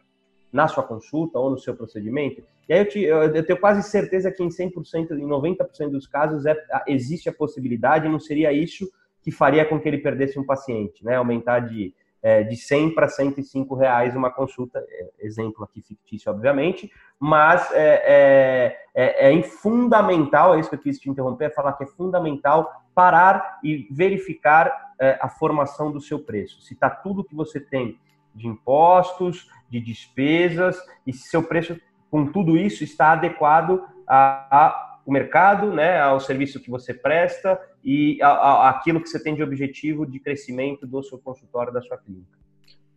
na 0.53 0.67
sua 0.67 0.83
consulta 0.83 1.39
ou 1.39 1.51
no 1.51 1.59
seu 1.59 1.77
procedimento? 1.77 2.43
E 2.69 2.73
aí 2.73 2.81
eu, 2.81 2.89
te, 2.89 3.01
eu, 3.01 3.23
eu 3.23 3.47
tenho 3.47 3.61
quase 3.61 3.89
certeza 3.89 4.33
que 4.33 4.43
em 4.43 4.49
100%, 4.49 5.13
em 5.13 5.29
90% 5.29 5.91
dos 5.91 6.09
casos, 6.09 6.47
é, 6.47 6.57
existe 6.89 7.29
a 7.29 7.33
possibilidade, 7.33 8.09
não 8.09 8.19
seria 8.19 8.53
isso 8.53 8.91
que 9.23 9.31
faria 9.31 9.65
com 9.65 9.79
que 9.79 9.87
ele 9.87 9.99
perdesse 9.99 10.37
um 10.37 10.45
paciente, 10.45 11.05
né? 11.05 11.15
Aumentar 11.15 11.61
de 11.61 11.95
é, 12.23 12.43
de 12.43 12.57
100 12.57 12.95
para 12.95 13.09
105 13.09 13.75
reais 13.75 14.15
uma 14.15 14.31
consulta, 14.31 14.79
é, 14.89 15.11
exemplo 15.21 15.65
aqui 15.65 15.81
fictício, 15.81 16.31
obviamente, 16.31 16.91
mas 17.19 17.71
é, 17.73 18.77
é, 18.95 19.31
é, 19.31 19.39
é 19.39 19.43
fundamental, 19.43 20.55
é 20.55 20.61
isso 20.61 20.69
que 20.69 20.77
eu 20.77 20.81
quis 20.81 20.99
te 20.99 21.09
interromper, 21.09 21.47
é 21.47 21.51
falar 21.51 21.73
que 21.75 21.85
é 21.85 21.87
fundamental 21.87 22.71
parar 22.95 23.59
e 23.63 23.89
verificar 23.91 24.93
é, 24.99 25.19
a 25.21 25.29
formação 25.29 25.91
do 25.91 26.01
seu 26.01 26.19
preço. 26.19 26.61
Se 26.61 26.75
está 26.75 26.91
tudo 26.91 27.25
que 27.25 27.35
você 27.35 27.59
tem 27.59 27.99
de 28.35 28.47
impostos, 28.47 29.51
de 29.69 29.81
despesas, 29.81 30.79
e 31.07 31.13
se 31.13 31.29
seu 31.29 31.43
preço, 31.43 31.81
com 32.11 32.27
tudo 32.27 32.57
isso, 32.57 32.85
está 32.85 33.13
adequado 33.13 33.83
a, 34.07 34.47
a 34.51 34.90
o 35.11 35.13
mercado, 35.13 35.73
né, 35.73 35.99
ao 36.01 36.21
serviço 36.21 36.61
que 36.61 36.71
você 36.71 36.95
presta 36.95 37.61
e 37.83 38.23
a, 38.23 38.29
a, 38.29 38.71
aquilo 38.71 39.03
que 39.03 39.09
você 39.09 39.21
tem 39.21 39.35
de 39.35 39.43
objetivo 39.43 40.07
de 40.07 40.21
crescimento 40.21 40.87
do 40.87 41.03
seu 41.03 41.19
consultório, 41.19 41.73
da 41.73 41.83
sua 41.83 41.99
clínica. 41.99 42.39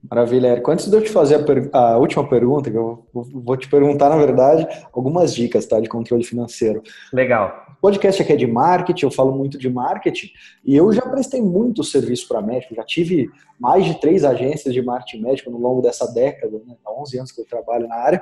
Maravilha, 0.09 0.47
Érico. 0.47 0.69
Antes 0.69 0.89
de 0.89 0.95
eu 0.95 1.01
te 1.01 1.09
fazer 1.09 1.45
a, 1.71 1.93
a, 1.93 1.97
última 1.97 2.27
pergunta, 2.27 2.69
que 2.69 2.77
eu 2.77 3.05
vou 3.13 3.55
te 3.55 3.69
perguntar, 3.69 4.09
na 4.09 4.17
verdade, 4.17 4.67
algumas 4.91 5.33
dicas 5.33 5.65
tá, 5.65 5.79
de 5.79 5.87
controle 5.87 6.23
financeiro. 6.25 6.83
Legal. 7.13 7.65
O 7.77 7.81
podcast 7.81 8.21
aqui 8.21 8.33
é 8.33 8.35
de 8.35 8.47
marketing, 8.47 9.05
eu 9.05 9.11
falo 9.11 9.33
muito 9.33 9.57
de 9.57 9.69
marketing, 9.69 10.27
e 10.63 10.75
eu 10.75 10.91
já 10.91 11.01
prestei 11.03 11.41
muito 11.41 11.83
serviço 11.83 12.27
para 12.27 12.41
médico, 12.41 12.75
já 12.75 12.83
tive 12.83 13.29
mais 13.59 13.85
de 13.85 13.99
três 13.99 14.25
agências 14.25 14.73
de 14.73 14.81
marketing 14.81 15.21
médico 15.21 15.49
no 15.49 15.57
longo 15.57 15.81
dessa 15.81 16.05
década, 16.11 16.61
né, 16.65 16.75
há 16.85 17.01
11 17.01 17.17
anos 17.17 17.31
que 17.31 17.41
eu 17.41 17.45
trabalho 17.45 17.87
na 17.87 17.95
área, 17.95 18.21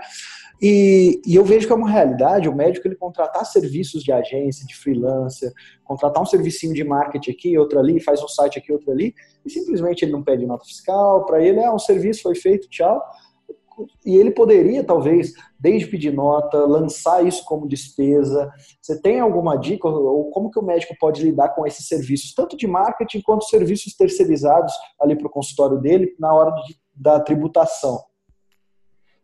e, 0.61 1.19
e, 1.25 1.36
eu 1.36 1.43
vejo 1.43 1.65
que 1.65 1.73
é 1.73 1.75
uma 1.75 1.89
realidade 1.89 2.47
o 2.47 2.55
médico 2.55 2.88
ele 2.88 2.95
contratar 2.95 3.45
serviços 3.45 4.03
de 4.03 4.11
agência, 4.11 4.65
de 4.65 4.75
freelancer, 4.75 5.51
contratar 5.91 6.23
um 6.23 6.25
servicinho 6.25 6.73
de 6.73 6.85
marketing 6.85 7.31
aqui, 7.31 7.57
outro 7.57 7.77
ali, 7.77 7.99
faz 7.99 8.23
um 8.23 8.27
site 8.27 8.57
aqui, 8.57 8.71
outro 8.71 8.91
ali, 8.91 9.13
e 9.45 9.49
simplesmente 9.49 10.05
ele 10.05 10.13
não 10.13 10.23
pede 10.23 10.45
nota 10.45 10.63
fiscal, 10.63 11.25
para 11.25 11.43
ele 11.43 11.59
é 11.59 11.69
um 11.69 11.77
serviço, 11.77 12.21
foi 12.23 12.35
feito, 12.35 12.69
tchau. 12.69 13.01
E 14.05 14.15
ele 14.15 14.31
poderia, 14.31 14.83
talvez, 14.83 15.33
desde 15.59 15.87
pedir 15.87 16.13
nota, 16.13 16.57
lançar 16.65 17.25
isso 17.25 17.43
como 17.45 17.67
despesa. 17.67 18.49
Você 18.81 19.01
tem 19.01 19.19
alguma 19.19 19.57
dica 19.57 19.87
ou 19.87 20.29
como 20.29 20.51
que 20.51 20.59
o 20.59 20.63
médico 20.63 20.95
pode 20.99 21.23
lidar 21.23 21.49
com 21.49 21.65
esses 21.65 21.87
serviços, 21.87 22.33
tanto 22.33 22.55
de 22.55 22.67
marketing 22.67 23.21
quanto 23.21 23.45
serviços 23.45 23.95
terceirizados 23.95 24.73
ali 24.99 25.17
para 25.17 25.27
o 25.27 25.31
consultório 25.31 25.77
dele 25.77 26.15
na 26.19 26.33
hora 26.33 26.51
de, 26.51 26.75
da 26.95 27.19
tributação? 27.19 27.99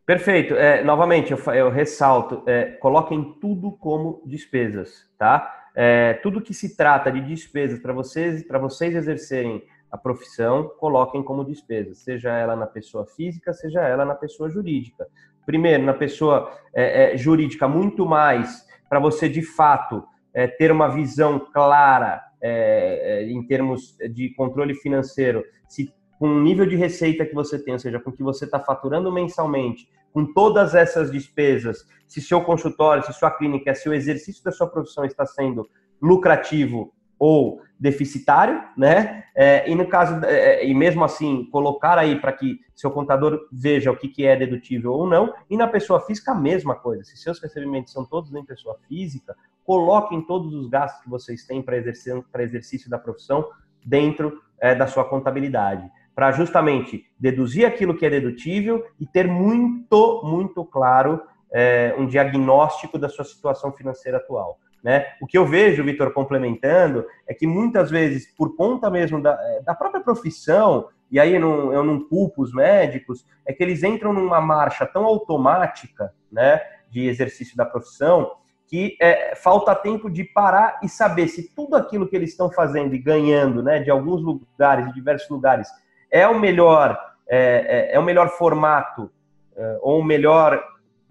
Perfeito. 0.05 0.55
É, 0.55 0.84
novamente, 0.84 1.32
eu, 1.32 1.53
eu 1.53 1.70
ressalto, 1.70 2.41
é, 2.47 2.72
coloquem 2.78 3.38
tudo 3.39 3.74
como 3.74 4.24
despesas, 4.26 5.05
tá? 5.20 5.66
É, 5.80 6.14
tudo 6.24 6.42
que 6.42 6.56
se 6.56 6.76
trata 6.76 7.12
de 7.12 7.22
despesas 7.22 7.78
para 7.78 7.94
vocês, 7.94 8.44
para 8.48 8.58
vocês 8.58 8.96
exercerem 8.96 9.64
a 9.92 9.98
profissão, 9.98 10.72
coloquem 10.80 11.22
como 11.22 11.46
despesas, 11.46 12.00
seja 12.00 12.36
ela 12.36 12.56
na 12.56 12.66
pessoa 12.66 13.06
física, 13.06 13.54
seja 13.54 13.82
ela 13.84 14.04
na 14.04 14.16
pessoa 14.16 14.50
jurídica. 14.50 15.08
Primeiro, 15.46 15.84
na 15.84 15.94
pessoa 15.94 16.52
é, 16.74 17.14
é, 17.14 17.18
jurídica, 17.18 17.68
muito 17.68 18.08
mais 18.08 18.66
para 18.90 19.00
você 19.00 19.30
de 19.30 19.44
fato 19.44 20.04
é, 20.34 20.48
ter 20.48 20.72
uma 20.72 20.88
visão 20.88 21.40
clara 21.40 22.24
em 22.40 23.42
termos 23.48 23.98
de 24.12 24.30
controle 24.36 24.76
financeiro, 24.76 25.44
se 25.68 25.92
com 26.20 26.30
o 26.30 26.42
nível 26.42 26.68
de 26.68 26.76
receita 26.76 27.26
que 27.26 27.34
você 27.34 27.58
tem, 27.58 27.74
ou 27.74 27.80
seja, 27.80 28.00
com 28.00 28.12
o 28.12 28.14
que 28.14 28.22
você 28.22 28.46
está 28.46 28.60
faturando 28.60 29.12
mensalmente, 29.12 29.90
com 30.18 30.34
todas 30.34 30.74
essas 30.74 31.11
despesas, 31.11 31.86
se 32.07 32.20
seu 32.20 32.41
consultório, 32.41 33.03
se 33.03 33.13
sua 33.13 33.30
clínica, 33.30 33.76
se 33.76 33.88
o 33.88 33.93
exercício 33.93 34.43
da 34.43 34.51
sua 34.51 34.65
profissão 34.65 35.05
está 35.05 35.28
sendo 35.28 35.70
lucrativo 36.01 36.91
ou 37.20 37.61
deficitário, 37.80 38.59
né? 38.76 39.26
É, 39.36 39.70
e 39.70 39.76
no 39.76 39.88
caso, 39.88 40.26
é, 40.26 40.65
e 40.65 40.74
mesmo 40.74 41.03
assim, 41.03 41.47
colocar 41.51 41.99
aí 41.99 42.20
para 42.20 42.32
que 42.32 42.59
seu 42.74 42.89
contador 42.89 43.47
veja 43.51 43.91
o 43.91 43.95
que, 43.95 44.07
que 44.07 44.26
é 44.26 44.36
dedutível 44.36 44.91
ou 44.91 45.07
não, 45.07 45.32
e 45.47 45.55
na 45.55 45.68
pessoa 45.68 46.01
física 46.01 46.32
a 46.32 46.36
mesma 46.36 46.74
coisa. 46.74 47.03
Se 47.03 47.15
seus 47.15 47.39
recebimentos 47.39 47.93
são 47.93 48.03
todos 48.03 48.34
em 48.34 48.43
pessoa 48.43 48.76
física, 48.88 49.36
coloquem 49.63 50.26
todos 50.26 50.51
os 50.51 50.68
gastos 50.68 51.03
que 51.03 51.09
vocês 51.11 51.45
têm 51.45 51.61
para 51.61 51.78
exercício, 51.78 52.26
exercício 52.39 52.89
da 52.89 52.97
profissão 52.97 53.47
dentro 53.86 54.41
é, 54.59 54.74
da 54.74 54.88
sua 54.88 55.05
contabilidade, 55.05 55.88
para 56.18 56.32
justamente 56.32 57.05
deduzir 57.20 57.63
aquilo 57.63 57.95
que 57.95 58.03
é 58.03 58.09
dedutível 58.09 58.84
e 58.99 59.05
ter 59.05 59.28
muito, 59.28 60.24
muito 60.26 60.65
claro 60.65 61.22
é, 61.53 61.93
um 61.95 62.07
diagnóstico 62.07 62.97
da 62.97 63.07
sua 63.07 63.24
situação 63.24 63.72
financeira 63.72 64.18
atual. 64.18 64.57
Né? 64.84 65.05
O 65.22 65.28
que 65.28 65.38
eu 65.38 65.45
vejo, 65.45 65.84
Vitor, 65.84 66.11
complementando, 66.11 67.05
é 67.28 67.36
que 67.36 67.45
muitas 67.45 67.91
vezes, 67.91 68.34
por 68.36 68.55
conta 68.55 68.89
mesmo 68.89 69.22
da, 69.22 69.38
é, 69.39 69.61
da 69.61 69.76
própria 69.76 70.01
profissão, 70.01 70.88
e 71.11 71.20
aí 71.20 71.36
eu 71.36 71.39
não, 71.39 71.72
eu 71.72 71.84
não 71.84 71.99
culpo 71.99 72.41
os 72.41 72.51
médicos, 72.51 73.24
é 73.45 73.53
que 73.53 73.61
eles 73.61 73.84
entram 73.84 74.11
numa 74.11 74.41
marcha 74.41 74.88
tão 74.88 75.05
automática 75.05 76.11
né, 76.32 76.59
de 76.89 77.05
exercício 77.05 77.55
da 77.55 77.63
profissão 77.63 78.32
que 78.65 78.97
é, 78.99 79.36
falta 79.36 79.76
tempo 79.76 80.09
de 80.09 80.24
parar 80.24 80.80
e 80.82 80.89
saber 80.89 81.28
se 81.28 81.53
tudo 81.53 81.76
aquilo 81.76 82.07
que 82.07 82.15
eles 82.15 82.32
estão 82.32 82.51
fazendo 82.51 82.95
e 82.95 82.97
ganhando 82.97 83.61
né, 83.61 83.80
de 83.80 83.91
alguns 83.91 84.20
lugares, 84.24 84.88
de 84.88 84.95
diversos 84.95 85.30
lugares, 85.30 85.70
é 86.12 86.28
o 86.28 86.39
melhor, 86.39 86.97
é, 87.28 87.89
é, 87.91 87.95
é 87.95 87.99
o 87.99 88.03
melhor 88.03 88.30
formato 88.30 89.12
é, 89.55 89.80
ou 89.82 89.99
o 89.99 90.03
melhor 90.03 90.64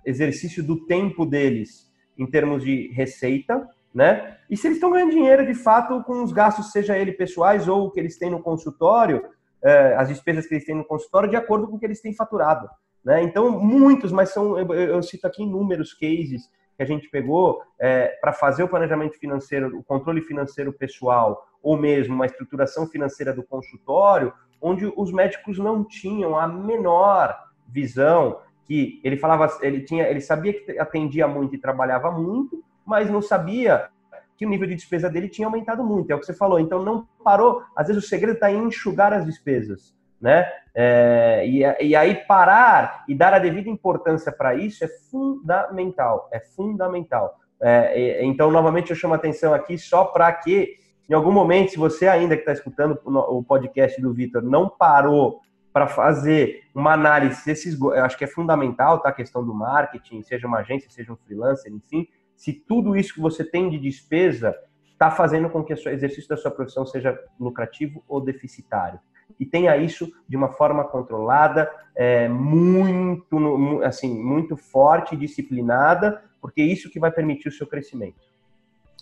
exercício 0.04 0.62
do 0.62 0.86
tempo 0.86 1.26
deles 1.26 1.86
em 2.16 2.26
termos 2.26 2.62
de 2.62 2.88
receita, 2.92 3.68
né? 3.92 4.36
E 4.48 4.56
se 4.56 4.66
eles 4.66 4.76
estão 4.76 4.90
ganhando 4.90 5.10
dinheiro 5.10 5.46
de 5.46 5.54
fato 5.54 6.02
com 6.04 6.22
os 6.22 6.32
gastos, 6.32 6.70
seja 6.70 6.96
ele 6.96 7.12
pessoais 7.12 7.66
ou 7.66 7.86
o 7.86 7.90
que 7.90 7.98
eles 7.98 8.18
têm 8.18 8.30
no 8.30 8.42
consultório, 8.42 9.22
eh, 9.62 9.94
as 9.96 10.08
despesas 10.08 10.46
que 10.46 10.54
eles 10.54 10.64
têm 10.64 10.74
no 10.74 10.84
consultório, 10.84 11.28
de 11.28 11.36
acordo 11.36 11.66
com 11.66 11.76
o 11.76 11.78
que 11.78 11.86
eles 11.86 12.00
têm 12.00 12.14
faturado. 12.14 12.68
Né? 13.04 13.22
Então, 13.22 13.58
muitos, 13.58 14.12
mas 14.12 14.30
são, 14.30 14.58
eu, 14.58 14.72
eu 14.74 15.02
cito 15.02 15.26
aqui 15.26 15.42
inúmeros 15.42 15.94
cases 15.94 16.48
que 16.76 16.82
a 16.82 16.86
gente 16.86 17.08
pegou 17.08 17.62
é, 17.80 18.08
para 18.20 18.32
fazer 18.32 18.62
o 18.62 18.68
planejamento 18.68 19.18
financeiro, 19.18 19.78
o 19.78 19.82
controle 19.82 20.20
financeiro 20.20 20.72
pessoal, 20.72 21.46
ou 21.62 21.76
mesmo 21.76 22.14
uma 22.14 22.26
estruturação 22.26 22.86
financeira 22.86 23.32
do 23.32 23.42
consultório, 23.42 24.32
onde 24.60 24.92
os 24.96 25.12
médicos 25.12 25.58
não 25.58 25.84
tinham 25.84 26.38
a 26.38 26.46
menor 26.46 27.36
visão 27.68 28.38
que 28.66 29.00
ele 29.04 29.16
falava, 29.16 29.58
ele 29.62 29.82
tinha, 29.82 30.08
ele 30.08 30.20
sabia 30.20 30.52
que 30.52 30.78
atendia 30.78 31.28
muito 31.28 31.54
e 31.54 31.58
trabalhava 31.58 32.10
muito, 32.10 32.62
mas 32.84 33.10
não 33.10 33.22
sabia 33.22 33.88
que 34.36 34.44
o 34.44 34.48
nível 34.48 34.68
de 34.68 34.74
despesa 34.74 35.08
dele 35.08 35.28
tinha 35.28 35.46
aumentado 35.48 35.82
muito. 35.82 36.10
É 36.10 36.14
o 36.14 36.20
que 36.20 36.26
você 36.26 36.34
falou. 36.34 36.60
Então 36.60 36.82
não 36.84 37.08
parou. 37.24 37.62
Às 37.74 37.88
vezes 37.88 38.04
o 38.04 38.06
segredo 38.06 38.34
está 38.34 38.50
em 38.50 38.64
enxugar 38.64 39.12
as 39.12 39.24
despesas, 39.24 39.94
né? 40.20 40.46
É, 40.74 41.42
e, 41.46 41.60
e 41.86 41.96
aí 41.96 42.14
parar 42.26 43.04
e 43.08 43.14
dar 43.14 43.32
a 43.32 43.38
devida 43.38 43.70
importância 43.70 44.30
para 44.30 44.54
isso 44.54 44.84
é 44.84 44.88
fundamental. 45.10 46.28
É 46.32 46.40
fundamental. 46.40 47.38
É, 47.60 48.22
então 48.24 48.50
novamente 48.50 48.90
eu 48.90 48.96
chamo 48.96 49.14
a 49.14 49.16
atenção 49.16 49.54
aqui 49.54 49.78
só 49.78 50.04
para 50.04 50.30
que 50.32 50.76
em 51.08 51.14
algum 51.14 51.32
momento, 51.32 51.70
se 51.70 51.78
você 51.78 52.08
ainda 52.08 52.34
que 52.34 52.42
está 52.42 52.52
escutando 52.52 52.98
o 53.04 53.42
podcast 53.42 54.00
do 54.00 54.12
Vitor 54.12 54.42
não 54.42 54.68
parou 54.68 55.40
para 55.72 55.86
fazer 55.86 56.64
uma 56.74 56.94
análise 56.94 57.44
desses, 57.44 57.78
eu 57.78 58.04
acho 58.04 58.16
que 58.16 58.24
é 58.24 58.26
fundamental, 58.26 58.98
tá? 59.00 59.10
A 59.10 59.12
questão 59.12 59.44
do 59.44 59.54
marketing, 59.54 60.22
seja 60.22 60.46
uma 60.46 60.58
agência, 60.58 60.90
seja 60.90 61.12
um 61.12 61.16
freelancer, 61.16 61.72
enfim, 61.72 62.08
se 62.34 62.52
tudo 62.52 62.96
isso 62.96 63.14
que 63.14 63.20
você 63.20 63.44
tem 63.44 63.68
de 63.68 63.78
despesa 63.78 64.54
está 64.90 65.10
fazendo 65.10 65.50
com 65.50 65.62
que 65.62 65.74
o 65.74 65.88
exercício 65.90 66.28
da 66.28 66.36
sua 66.36 66.50
profissão 66.50 66.86
seja 66.86 67.18
lucrativo 67.38 68.02
ou 68.08 68.20
deficitário. 68.20 68.98
E 69.38 69.44
tenha 69.44 69.76
isso 69.76 70.10
de 70.26 70.36
uma 70.36 70.48
forma 70.48 70.84
controlada, 70.84 71.70
é, 71.94 72.28
muito, 72.28 73.82
assim, 73.84 74.18
muito 74.18 74.56
forte, 74.56 75.16
disciplinada, 75.16 76.22
porque 76.40 76.62
é 76.62 76.64
isso 76.64 76.90
que 76.90 76.98
vai 76.98 77.10
permitir 77.10 77.48
o 77.48 77.52
seu 77.52 77.66
crescimento. 77.66 78.16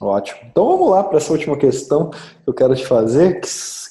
Ótimo. 0.01 0.40
Então 0.51 0.66
vamos 0.66 0.90
lá 0.90 1.05
para 1.05 1.18
essa 1.18 1.32
última 1.32 1.57
questão 1.57 2.11
que 2.11 2.18
eu 2.49 2.55
quero 2.55 2.74
te 2.74 2.86
fazer, 2.86 3.40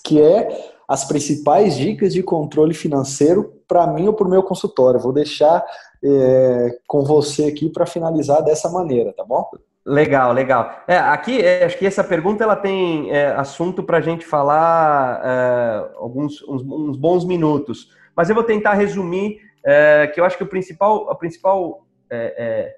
que 0.04 0.22
é 0.22 0.74
as 0.88 1.06
principais 1.06 1.78
dicas 1.78 2.14
de 2.14 2.22
controle 2.22 2.74
financeiro 2.74 3.54
para 3.68 3.88
mim 3.88 4.08
ou 4.08 4.14
para 4.14 4.28
o 4.28 4.30
meu 4.30 4.44
consultório. 4.44 5.00
Vou 5.00 5.14
deixar 5.14 5.64
é, 6.04 6.78
com 6.86 7.04
você 7.04 7.46
aqui 7.46 7.70
para 7.70 7.86
finalizar 7.86 8.44
dessa 8.44 8.70
maneira, 8.70 9.14
tá 9.14 9.24
bom? 9.24 9.50
Legal, 9.86 10.32
legal. 10.32 10.84
É, 10.88 10.98
aqui, 10.98 11.42
é, 11.42 11.66
acho 11.66 11.78
que 11.78 11.86
essa 11.86 12.04
pergunta 12.04 12.44
ela 12.44 12.56
tem 12.56 13.12
é, 13.12 13.32
assunto 13.32 13.84
para 13.84 13.98
a 13.98 14.02
gente 14.02 14.26
falar 14.26 15.22
é, 15.24 15.92
alguns 15.98 16.42
uns, 16.44 16.62
uns, 16.62 16.98
bons 16.98 17.26
minutos, 17.26 17.90
mas 18.16 18.30
eu 18.30 18.36
vou 18.36 18.44
tentar 18.44 18.74
resumir 18.76 19.40
é, 19.66 20.08
que 20.08 20.22
eu 20.22 20.26
acho 20.26 20.38
que 20.38 20.44
o 20.44 20.48
principal, 20.48 21.10
a 21.10 21.16
principal, 21.16 21.86
é, 22.10 22.74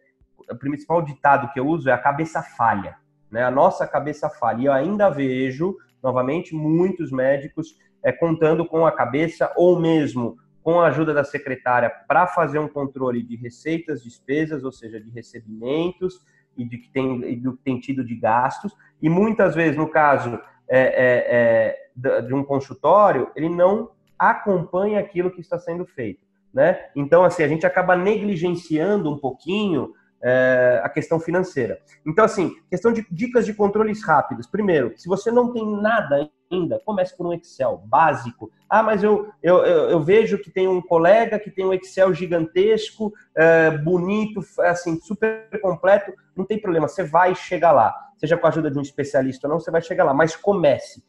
o 0.50 0.56
principal 0.56 1.02
ditado 1.02 1.52
que 1.54 1.60
eu 1.60 1.68
uso 1.68 1.90
é 1.90 1.92
a 1.92 1.98
cabeça 1.98 2.42
falha, 2.42 2.96
né? 3.36 3.44
A 3.44 3.52
nossa 3.52 3.86
cabeça 3.86 4.30
falha. 4.30 4.62
E 4.62 4.66
eu 4.66 4.72
ainda 4.72 5.10
vejo, 5.10 5.76
novamente, 6.02 6.56
muitos 6.56 7.12
médicos 7.12 7.78
é, 8.02 8.10
contando 8.10 8.66
com 8.66 8.86
a 8.86 8.94
cabeça 8.94 9.52
ou 9.58 9.78
mesmo 9.78 10.38
com 10.64 10.80
a 10.80 10.88
ajuda 10.88 11.14
da 11.14 11.26
secretária 11.26 11.92
para 12.08 12.28
fazer 12.28 12.60
um 12.60 12.68
controle 12.70 13.22
de 13.22 13.36
receitas, 13.36 14.02
despesas, 14.02 14.64
ou 14.64 14.72
seja, 14.72 15.02
de 15.02 15.10
recebimentos 15.10 16.26
e 16.56 16.64
de 16.64 16.78
que 16.78 16.90
tem, 16.90 17.30
e 17.30 17.36
do 17.36 17.58
que 17.58 17.64
tem 17.64 17.78
tido 17.78 18.06
de 18.06 18.16
gastos. 18.16 18.74
E 19.02 19.10
muitas 19.10 19.54
vezes, 19.54 19.76
no 19.76 19.90
caso 19.90 20.40
é, 20.70 20.80
é, 20.80 22.16
é, 22.16 22.22
de 22.22 22.34
um 22.34 22.42
consultório, 22.42 23.30
ele 23.36 23.50
não 23.50 23.92
acompanha 24.18 24.98
aquilo 24.98 25.30
que 25.30 25.42
está 25.42 25.60
sendo 25.60 25.86
feito. 25.86 26.22
Né? 26.54 26.80
Então, 26.96 27.26
assim, 27.26 27.44
a 27.44 27.50
gente 27.50 27.66
acaba 27.66 27.98
negligenciando 27.98 29.12
um 29.12 29.20
pouquinho 29.20 29.94
é, 30.28 30.82
a 30.84 30.90
questão 30.90 31.20
financeira. 31.20 31.80
Então, 32.04 32.26
assim, 32.26 32.52
questão 32.68 32.92
de 32.92 33.06
dicas 33.12 33.46
de 33.46 33.54
controles 33.54 34.04
rápidos. 34.04 34.48
Primeiro, 34.48 34.92
se 34.98 35.08
você 35.08 35.30
não 35.30 35.54
tem 35.54 35.64
nada 35.80 36.28
ainda, 36.52 36.82
comece 36.84 37.16
por 37.16 37.28
um 37.28 37.34
Excel 37.34 37.84
básico. 37.86 38.52
Ah, 38.68 38.82
mas 38.82 39.04
eu, 39.04 39.30
eu, 39.44 39.58
eu, 39.64 40.02
vejo 40.02 40.40
que 40.40 40.50
tem 40.50 40.68
um 40.68 40.82
colega 40.82 41.38
que 41.38 41.52
tem 41.52 41.64
um 41.64 41.74
Excel 41.74 42.12
gigantesco, 42.12 43.14
é, 43.38 43.78
bonito, 43.78 44.42
assim, 44.62 45.00
super 45.00 45.48
completo. 45.62 46.12
Não 46.36 46.44
tem 46.44 46.60
problema, 46.60 46.88
você 46.88 47.04
vai 47.04 47.36
chegar 47.36 47.72
lá. 47.72 47.94
Seja 48.18 48.36
com 48.36 48.48
a 48.48 48.50
ajuda 48.50 48.72
de 48.72 48.80
um 48.80 48.82
especialista 48.82 49.46
ou 49.46 49.54
não, 49.54 49.60
você 49.60 49.70
vai 49.70 49.82
chegar 49.82 50.06
lá. 50.06 50.14
Mas 50.14 50.36
comece. 50.36 51.04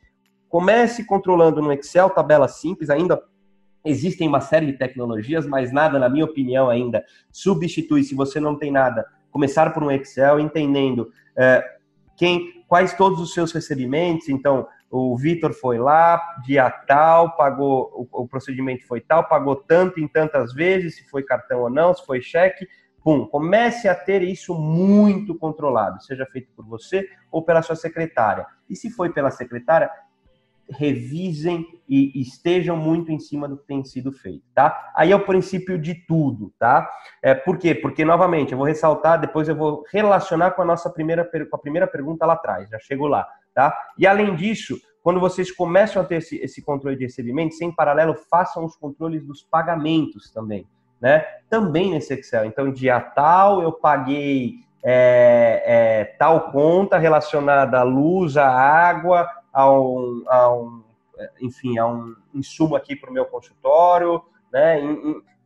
Comece 0.47 1.07
controlando 1.07 1.63
no 1.63 1.73
Excel, 1.73 2.11
tabela 2.11 2.49
simples, 2.49 2.91
ainda 2.91 3.23
Existem 3.87 4.27
uma 4.27 4.41
série 4.41 4.67
de 4.67 4.73
tecnologias, 4.73 5.47
mas 5.47 5.73
nada, 5.73 5.99
na 5.99 6.09
minha 6.09 6.25
opinião, 6.25 6.69
ainda 6.69 7.05
substitui, 7.31 8.03
se 8.03 8.15
você 8.15 8.41
não 8.41 8.59
tem 8.59 8.71
nada, 8.71 9.07
começar 9.31 9.73
por 9.73 9.83
um 9.83 9.91
Excel, 9.91 10.41
entendendo 10.41 11.11
é, 11.37 11.63
quem, 12.17 12.65
quais 12.67 12.95
todos 12.95 13.21
os 13.21 13.33
seus 13.33 13.53
recebimentos. 13.53 14.29
Então, 14.29 14.67
o 14.91 15.17
Vitor 15.17 15.53
foi 15.53 15.79
lá, 15.79 16.21
dia 16.45 16.71
tal, 16.71 17.37
pagou, 17.37 18.09
o, 18.11 18.23
o, 18.23 18.29
procedimento 18.29 18.87
foi 18.87 19.01
tal, 19.01 19.29
pagou 19.29 19.57
tanto 19.57 20.01
em 20.01 20.09
tantas 20.09 20.53
vezes, 20.53 20.97
se 20.97 21.09
foi 21.09 21.23
cartão 21.23 21.61
ou 21.61 21.71
não, 21.71 21.95
se 21.95 22.05
foi 22.05 22.21
cheque. 22.21 22.67
Pum, 23.05 23.25
comece 23.27 23.89
a 23.89 23.95
ter 23.95 24.23
isso 24.23 24.53
muito 24.55 25.37
controlado, 25.37 26.03
seja 26.03 26.27
feito 26.27 26.49
por 26.57 26.67
você 26.67 27.09
ou 27.31 27.41
pela 27.41 27.63
sua 27.63 27.77
secretária. 27.77 28.47
E 28.69 28.75
se 28.75 28.91
foi 28.91 29.13
pela 29.13 29.31
secretária, 29.31 29.89
revisem 30.71 31.67
e 31.89 32.21
estejam 32.21 32.77
muito 32.77 33.13
em 33.13 33.19
cima 33.19 33.49
do 33.49 33.57
que 33.57 33.67
tem 33.67 33.85
sido 33.85 34.11
feito, 34.11 34.43
tá? 34.55 34.91
Aí 34.95 35.13
é 35.13 35.17
o 35.17 35.25
princípio 35.25 35.79
de 35.79 35.95
tudo, 35.95 36.53
tá? 36.59 36.91
É, 37.23 37.35
por 37.35 37.59
quê? 37.59 37.75
Porque, 37.75 38.05
novamente, 38.05 38.53
eu 38.53 38.59
vou 38.59 38.67
ressaltar, 38.67 39.21
depois 39.21 39.49
eu 39.49 39.55
vou 39.55 39.85
relacionar 39.93 40.51
com 40.53 40.63
a 40.63 40.65
nossa 40.65 40.91
primeira, 40.91 41.25
com 41.25 41.57
a 41.57 41.59
primeira 41.59 41.87
pergunta 41.87 42.27
lá 42.27 42.33
atrás, 42.33 42.69
já 42.69 42.79
chego 42.81 43.07
lá, 43.07 43.27
tá? 43.55 43.77
E 43.97 44.07
além 44.07 44.35
disso, 44.35 44.77
quando 45.03 45.21
vocês 45.21 45.53
começam 45.53 46.03
a 46.03 46.05
ter 46.05 46.17
esse, 46.17 46.37
esse 46.39 46.61
controle 46.61 46.97
de 46.97 47.05
recebimento, 47.05 47.55
em 47.63 47.73
paralelo, 47.73 48.17
façam 48.29 48.65
os 48.65 48.75
controles 48.75 49.25
dos 49.25 49.43
pagamentos 49.43 50.33
também, 50.33 50.67
né? 51.01 51.25
Também 51.49 51.93
nesse 51.93 52.15
Excel. 52.15 52.47
Então, 52.47 52.73
dia 52.73 52.99
tal, 52.99 53.63
eu 53.63 53.71
paguei 53.71 54.67
é, 54.83 55.63
é, 55.65 56.05
tal 56.19 56.51
conta 56.51 56.99
relacionada 56.99 57.79
à 57.79 57.83
luz, 57.83 58.37
à 58.37 58.49
água, 58.49 59.29
a 59.57 59.73
um, 59.73 60.23
a 60.29 60.55
um 60.55 60.85
enfim, 61.41 61.79
a 61.79 61.87
um 61.87 62.15
insumo 62.35 62.77
aqui 62.77 62.95
para 62.95 63.11
o 63.11 63.13
meu 63.13 63.25
consultório, 63.25 64.23
né? 64.53 64.79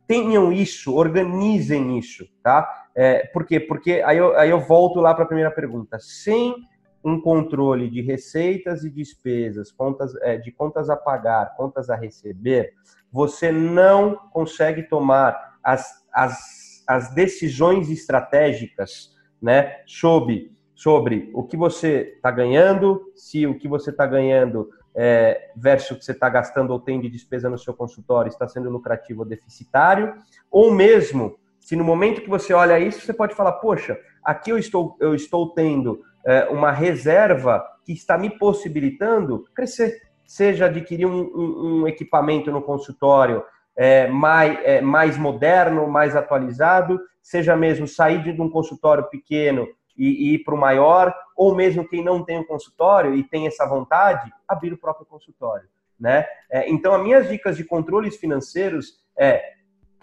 Tenham 0.05 0.51
isso, 0.51 0.93
organizem 0.93 1.97
isso, 1.97 2.27
tá? 2.43 2.69
É, 2.93 3.25
por 3.27 3.45
quê? 3.45 3.57
Porque 3.57 4.03
aí 4.05 4.17
eu, 4.17 4.37
aí 4.37 4.49
eu 4.49 4.59
volto 4.59 4.99
lá 4.99 5.13
para 5.13 5.23
a 5.23 5.27
primeira 5.27 5.49
pergunta. 5.49 5.97
Sem 5.97 6.53
um 7.01 7.21
controle 7.21 7.89
de 7.89 8.01
receitas 8.01 8.83
e 8.83 8.89
despesas, 8.89 9.71
contas, 9.71 10.13
é, 10.17 10.37
de 10.37 10.51
contas 10.51 10.89
a 10.89 10.97
pagar, 10.97 11.55
contas 11.55 11.89
a 11.89 11.95
receber, 11.95 12.73
você 13.09 13.49
não 13.49 14.17
consegue 14.33 14.83
tomar 14.83 15.57
as, 15.63 16.05
as, 16.13 16.83
as 16.85 17.13
decisões 17.13 17.89
estratégicas 17.89 19.15
né, 19.41 19.81
sobre 19.85 20.51
sobre 20.81 21.29
o 21.31 21.43
que 21.43 21.55
você 21.55 22.13
está 22.15 22.31
ganhando, 22.31 23.11
se 23.15 23.45
o 23.45 23.55
que 23.55 23.67
você 23.67 23.91
está 23.91 24.07
ganhando 24.07 24.67
é, 24.95 25.51
versus 25.55 25.91
o 25.91 25.99
que 25.99 26.05
você 26.05 26.11
está 26.11 26.27
gastando 26.27 26.71
ou 26.71 26.79
tem 26.79 26.99
de 26.99 27.07
despesa 27.07 27.47
no 27.47 27.57
seu 27.57 27.71
consultório 27.71 28.29
está 28.29 28.47
sendo 28.47 28.67
lucrativo 28.67 29.19
ou 29.19 29.27
deficitário, 29.27 30.15
ou 30.49 30.71
mesmo 30.71 31.37
se 31.59 31.75
no 31.75 31.83
momento 31.83 32.21
que 32.21 32.29
você 32.29 32.51
olha 32.51 32.79
isso, 32.79 33.01
você 33.01 33.13
pode 33.13 33.35
falar, 33.35 33.53
poxa, 33.53 33.95
aqui 34.23 34.49
eu 34.49 34.57
estou, 34.57 34.97
eu 34.99 35.13
estou 35.13 35.53
tendo 35.53 36.01
é, 36.25 36.45
uma 36.45 36.71
reserva 36.71 37.63
que 37.85 37.93
está 37.93 38.17
me 38.17 38.31
possibilitando 38.31 39.45
crescer, 39.53 40.01
seja 40.25 40.65
adquirir 40.65 41.05
um, 41.05 41.21
um, 41.21 41.81
um 41.83 41.87
equipamento 41.87 42.51
no 42.51 42.61
consultório 42.61 43.43
é, 43.75 44.07
mais, 44.07 44.57
é, 44.63 44.81
mais 44.81 45.15
moderno, 45.15 45.87
mais 45.87 46.15
atualizado, 46.15 46.99
seja 47.21 47.55
mesmo 47.55 47.87
sair 47.87 48.23
de 48.23 48.41
um 48.41 48.49
consultório 48.49 49.07
pequeno 49.11 49.67
e, 50.01 50.07
e 50.07 50.33
ir 50.33 50.39
para 50.39 50.55
o 50.55 50.57
maior, 50.57 51.13
ou 51.35 51.53
mesmo 51.53 51.87
quem 51.87 52.03
não 52.03 52.25
tem 52.25 52.39
um 52.39 52.43
consultório 52.43 53.13
e 53.13 53.23
tem 53.23 53.45
essa 53.45 53.67
vontade, 53.67 54.31
abrir 54.47 54.73
o 54.73 54.77
próprio 54.77 55.05
consultório. 55.05 55.69
Né? 55.99 56.25
É, 56.49 56.67
então, 56.67 56.95
as 56.95 57.03
minhas 57.03 57.29
dicas 57.29 57.55
de 57.55 57.63
controles 57.63 58.17
financeiros 58.17 58.99
é 59.15 59.53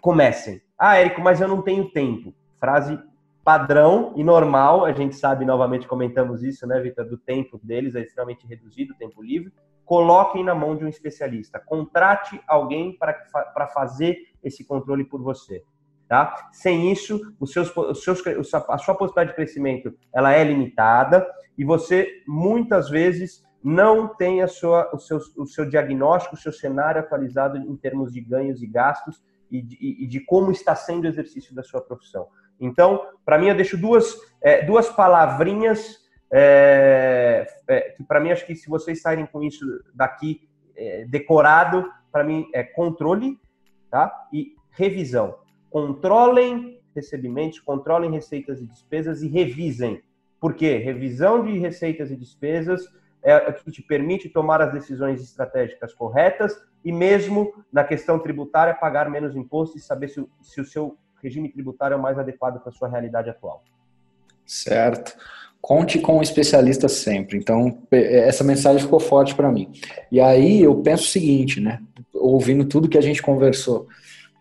comecem. 0.00 0.62
Ah, 0.78 0.96
Érico, 0.96 1.20
mas 1.20 1.40
eu 1.40 1.48
não 1.48 1.60
tenho 1.60 1.90
tempo. 1.90 2.32
Frase 2.60 2.96
padrão 3.42 4.12
e 4.14 4.22
normal, 4.22 4.84
a 4.84 4.92
gente 4.92 5.16
sabe, 5.16 5.44
novamente 5.44 5.88
comentamos 5.88 6.44
isso, 6.44 6.66
né, 6.66 6.78
Vitor, 6.80 7.06
do 7.06 7.16
tempo 7.16 7.58
deles 7.62 7.96
é 7.96 8.02
extremamente 8.02 8.46
reduzido, 8.46 8.94
tempo 8.94 9.20
livre. 9.20 9.52
Coloquem 9.84 10.44
na 10.44 10.54
mão 10.54 10.76
de 10.76 10.84
um 10.84 10.88
especialista. 10.88 11.58
Contrate 11.58 12.40
alguém 12.46 12.96
para 12.96 13.66
fazer 13.72 14.18
esse 14.44 14.64
controle 14.64 15.02
por 15.02 15.20
você. 15.20 15.64
Tá? 16.08 16.48
Sem 16.52 16.90
isso, 16.90 17.20
os 17.38 17.52
seus, 17.52 17.76
os 17.76 18.02
seus, 18.02 18.22
a 18.54 18.78
sua 18.78 18.94
possibilidade 18.94 19.30
de 19.30 19.36
crescimento 19.36 19.94
ela 20.10 20.32
é 20.32 20.42
limitada 20.42 21.26
e 21.56 21.64
você 21.64 22.22
muitas 22.26 22.88
vezes 22.88 23.44
não 23.62 24.08
tem 24.08 24.40
a 24.40 24.48
sua, 24.48 24.88
o, 24.94 24.98
seu, 24.98 25.18
o 25.36 25.44
seu 25.44 25.68
diagnóstico, 25.68 26.34
o 26.34 26.38
seu 26.38 26.50
cenário 26.50 27.02
atualizado 27.02 27.58
em 27.58 27.76
termos 27.76 28.10
de 28.10 28.22
ganhos 28.22 28.62
e 28.62 28.66
gastos 28.66 29.22
e 29.50 29.60
de, 29.60 29.76
e 29.80 30.06
de 30.06 30.20
como 30.20 30.50
está 30.50 30.74
sendo 30.74 31.04
o 31.04 31.08
exercício 31.08 31.54
da 31.54 31.62
sua 31.62 31.82
profissão. 31.82 32.26
Então, 32.58 33.02
para 33.22 33.36
mim, 33.36 33.48
eu 33.48 33.54
deixo 33.54 33.76
duas, 33.76 34.16
é, 34.40 34.64
duas 34.64 34.88
palavrinhas 34.88 35.98
é, 36.32 37.46
é, 37.68 37.80
que, 37.90 38.02
para 38.02 38.18
mim, 38.18 38.30
acho 38.30 38.46
que 38.46 38.54
se 38.54 38.68
vocês 38.70 39.02
saírem 39.02 39.26
com 39.26 39.42
isso 39.42 39.62
daqui 39.92 40.48
é, 40.74 41.04
decorado, 41.04 41.84
para 42.10 42.24
mim 42.24 42.48
é 42.54 42.62
controle 42.62 43.38
tá? 43.90 44.10
e 44.32 44.54
revisão 44.70 45.36
controlem 45.70 46.80
recebimentos, 46.94 47.60
controlem 47.60 48.10
receitas 48.10 48.60
e 48.60 48.66
despesas 48.66 49.22
e 49.22 49.28
revisem. 49.28 50.02
Por 50.40 50.54
quê? 50.54 50.76
Revisão 50.76 51.44
de 51.44 51.58
receitas 51.58 52.10
e 52.10 52.16
despesas 52.16 52.82
é 53.22 53.36
o 53.36 53.52
que 53.52 53.70
te 53.70 53.82
permite 53.82 54.28
tomar 54.28 54.60
as 54.62 54.72
decisões 54.72 55.20
estratégicas 55.22 55.92
corretas 55.92 56.56
e 56.84 56.92
mesmo 56.92 57.52
na 57.72 57.84
questão 57.84 58.18
tributária 58.18 58.74
pagar 58.74 59.10
menos 59.10 59.34
imposto 59.34 59.76
e 59.76 59.80
saber 59.80 60.08
se, 60.08 60.24
se 60.40 60.60
o 60.60 60.64
seu 60.64 60.96
regime 61.22 61.48
tributário 61.48 61.94
é 61.94 61.96
o 61.96 62.02
mais 62.02 62.18
adequado 62.18 62.60
para 62.60 62.70
a 62.70 62.72
sua 62.72 62.88
realidade 62.88 63.28
atual. 63.28 63.62
Certo. 64.46 65.16
Conte 65.60 65.98
com 65.98 66.18
um 66.18 66.22
especialista 66.22 66.88
sempre. 66.88 67.36
Então, 67.36 67.78
essa 67.90 68.44
mensagem 68.44 68.80
ficou 68.80 69.00
forte 69.00 69.34
para 69.34 69.50
mim. 69.50 69.72
E 70.10 70.20
aí 70.20 70.62
eu 70.62 70.74
penso 70.76 71.02
o 71.02 71.08
seguinte, 71.08 71.60
né? 71.60 71.82
Ouvindo 72.14 72.64
tudo 72.64 72.88
que 72.88 72.96
a 72.96 73.02
gente 73.02 73.20
conversou. 73.20 73.88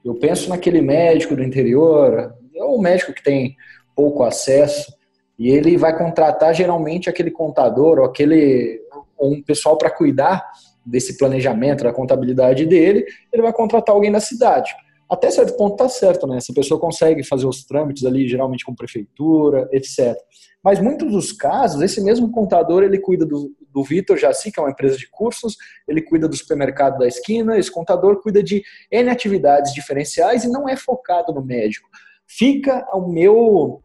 Eu 0.07 0.15
penso 0.15 0.49
naquele 0.49 0.81
médico 0.81 1.35
do 1.35 1.43
interior, 1.43 2.33
ou 2.55 2.81
médico 2.81 3.13
que 3.13 3.23
tem 3.23 3.55
pouco 3.95 4.23
acesso, 4.23 4.91
e 5.37 5.49
ele 5.49 5.77
vai 5.77 5.97
contratar 5.97 6.53
geralmente 6.53 7.09
aquele 7.09 7.29
contador 7.29 7.99
ou 7.99 8.05
aquele 8.05 8.81
ou 9.17 9.33
um 9.33 9.41
pessoal 9.41 9.77
para 9.77 9.89
cuidar 9.89 10.45
desse 10.85 11.17
planejamento, 11.17 11.83
da 11.83 11.91
contabilidade 11.91 12.65
dele, 12.65 13.05
ele 13.33 13.41
vai 13.41 13.51
contratar 13.51 13.93
alguém 13.93 14.11
da 14.11 14.19
cidade 14.19 14.71
até 15.09 15.31
certo 15.31 15.55
ponto 15.55 15.77
tá 15.77 15.87
certo, 15.87 16.27
né? 16.27 16.37
Essa 16.37 16.53
pessoa 16.53 16.79
consegue 16.79 17.23
fazer 17.23 17.47
os 17.47 17.63
trâmites 17.65 18.03
ali, 18.03 18.27
geralmente 18.27 18.65
com 18.65 18.75
prefeitura, 18.75 19.67
etc. 19.71 20.15
Mas 20.61 20.79
muitos 20.81 21.09
dos 21.09 21.31
casos, 21.31 21.81
esse 21.81 22.03
mesmo 22.03 22.29
contador, 22.29 22.83
ele 22.83 22.99
cuida 22.99 23.25
do, 23.25 23.51
do 23.77 23.83
Vitor 23.83 24.17
Jaci, 24.17 24.51
que 24.51 24.59
é 24.59 24.63
uma 24.63 24.71
empresa 24.71 24.97
de 24.97 25.07
cursos, 25.07 25.55
ele 25.87 26.01
cuida 26.01 26.27
do 26.27 26.35
supermercado 26.35 26.97
da 26.97 27.07
esquina, 27.07 27.59
esse 27.59 27.71
contador 27.71 28.19
cuida 28.23 28.41
de 28.41 28.63
N 28.91 29.07
atividades 29.07 29.71
diferenciais 29.71 30.43
e 30.43 30.49
não 30.49 30.67
é 30.67 30.75
focado 30.75 31.31
no 31.31 31.45
médico. 31.45 31.87
Fica 32.25 32.87
o 32.91 33.07
meu... 33.07 33.83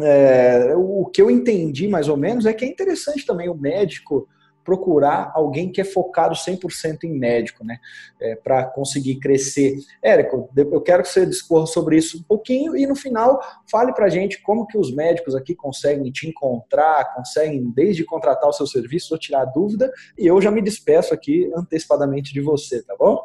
É, 0.00 0.74
o 0.74 1.04
que 1.06 1.22
eu 1.22 1.30
entendi 1.30 1.86
mais 1.86 2.08
ou 2.08 2.16
menos 2.16 2.46
é 2.46 2.54
que 2.54 2.64
é 2.64 2.68
interessante 2.68 3.24
também 3.26 3.48
o 3.50 3.54
médico 3.54 4.26
procurar 4.64 5.30
alguém 5.34 5.70
que 5.70 5.80
é 5.80 5.84
focado 5.84 6.34
100% 6.34 7.04
em 7.04 7.18
médico, 7.18 7.64
né? 7.64 7.78
É, 8.20 8.34
para 8.34 8.64
conseguir 8.64 9.16
crescer. 9.16 9.76
Érico, 10.02 10.48
eu 10.56 10.80
quero 10.80 11.02
que 11.02 11.08
você 11.08 11.26
discorra 11.26 11.66
sobre 11.66 11.96
isso 11.96 12.18
um 12.18 12.22
pouquinho 12.22 12.76
e 12.76 12.86
no 12.86 12.96
final 12.96 13.40
fale 13.70 13.92
para 13.92 14.08
gente 14.08 14.40
como 14.42 14.66
que 14.66 14.78
os 14.78 14.94
médicos 14.94 15.34
aqui 15.34 15.54
conseguem 15.54 16.10
te 16.10 16.28
encontrar, 16.28 17.14
conseguem 17.14 17.70
desde 17.74 18.04
contratar 18.04 18.48
o 18.48 18.52
seu 18.52 18.66
serviço 18.66 19.14
ou 19.14 19.18
tirar 19.18 19.44
dúvida 19.44 19.92
e 20.18 20.26
eu 20.26 20.40
já 20.40 20.50
me 20.50 20.62
despeço 20.62 21.12
aqui 21.12 21.50
antecipadamente 21.54 22.32
de 22.32 22.40
você, 22.40 22.82
tá 22.82 22.96
bom? 22.98 23.22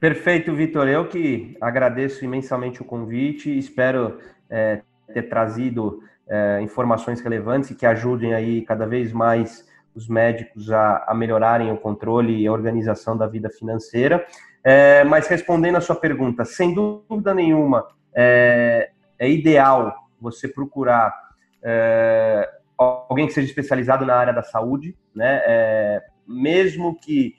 Perfeito, 0.00 0.54
Vitor. 0.54 0.86
Eu 0.88 1.08
que 1.08 1.56
agradeço 1.60 2.24
imensamente 2.24 2.82
o 2.82 2.84
convite 2.84 3.56
espero 3.56 4.18
é, 4.50 4.82
ter 5.12 5.22
trazido 5.24 6.02
é, 6.28 6.60
informações 6.62 7.20
relevantes 7.20 7.70
e 7.70 7.74
que 7.74 7.86
ajudem 7.86 8.34
aí 8.34 8.62
cada 8.62 8.86
vez 8.86 9.12
mais 9.12 9.66
os 9.94 10.08
médicos 10.08 10.70
a, 10.70 11.04
a 11.06 11.14
melhorarem 11.14 11.72
o 11.72 11.76
controle 11.76 12.40
e 12.40 12.46
a 12.46 12.52
organização 12.52 13.16
da 13.16 13.26
vida 13.26 13.48
financeira. 13.50 14.26
É, 14.62 15.04
mas 15.04 15.26
respondendo 15.26 15.76
a 15.76 15.80
sua 15.80 15.96
pergunta, 15.96 16.44
sem 16.44 16.74
dúvida 16.74 17.34
nenhuma, 17.34 17.86
é, 18.14 18.90
é 19.18 19.30
ideal 19.30 19.94
você 20.20 20.48
procurar 20.48 21.14
é, 21.62 22.50
alguém 22.76 23.26
que 23.26 23.32
seja 23.32 23.48
especializado 23.48 24.04
na 24.06 24.14
área 24.14 24.32
da 24.32 24.42
saúde, 24.42 24.96
né? 25.14 25.42
É, 25.44 26.02
mesmo 26.26 26.98
que 26.98 27.34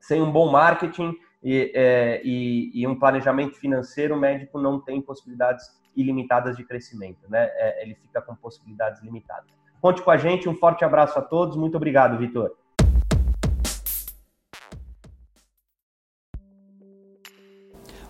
Sem 0.00 0.22
um 0.22 0.30
bom 0.30 0.50
marketing 0.50 1.14
e, 1.42 1.72
é, 1.74 2.20
e, 2.24 2.70
e 2.74 2.86
um 2.86 2.98
planejamento 2.98 3.56
financeiro, 3.58 4.14
o 4.14 4.18
médico 4.18 4.60
não 4.60 4.80
tem 4.80 5.00
possibilidades 5.00 5.66
ilimitadas 5.96 6.56
de 6.56 6.64
crescimento, 6.64 7.28
né? 7.28 7.48
É, 7.54 7.82
ele 7.82 7.94
fica 7.94 8.20
com 8.20 8.34
possibilidades 8.34 9.02
limitadas. 9.02 9.50
Conte 9.80 10.02
com 10.02 10.10
a 10.10 10.16
gente, 10.16 10.48
um 10.48 10.54
forte 10.54 10.84
abraço 10.84 11.18
a 11.18 11.22
todos, 11.22 11.56
muito 11.56 11.76
obrigado, 11.76 12.18
Vitor. 12.18 12.52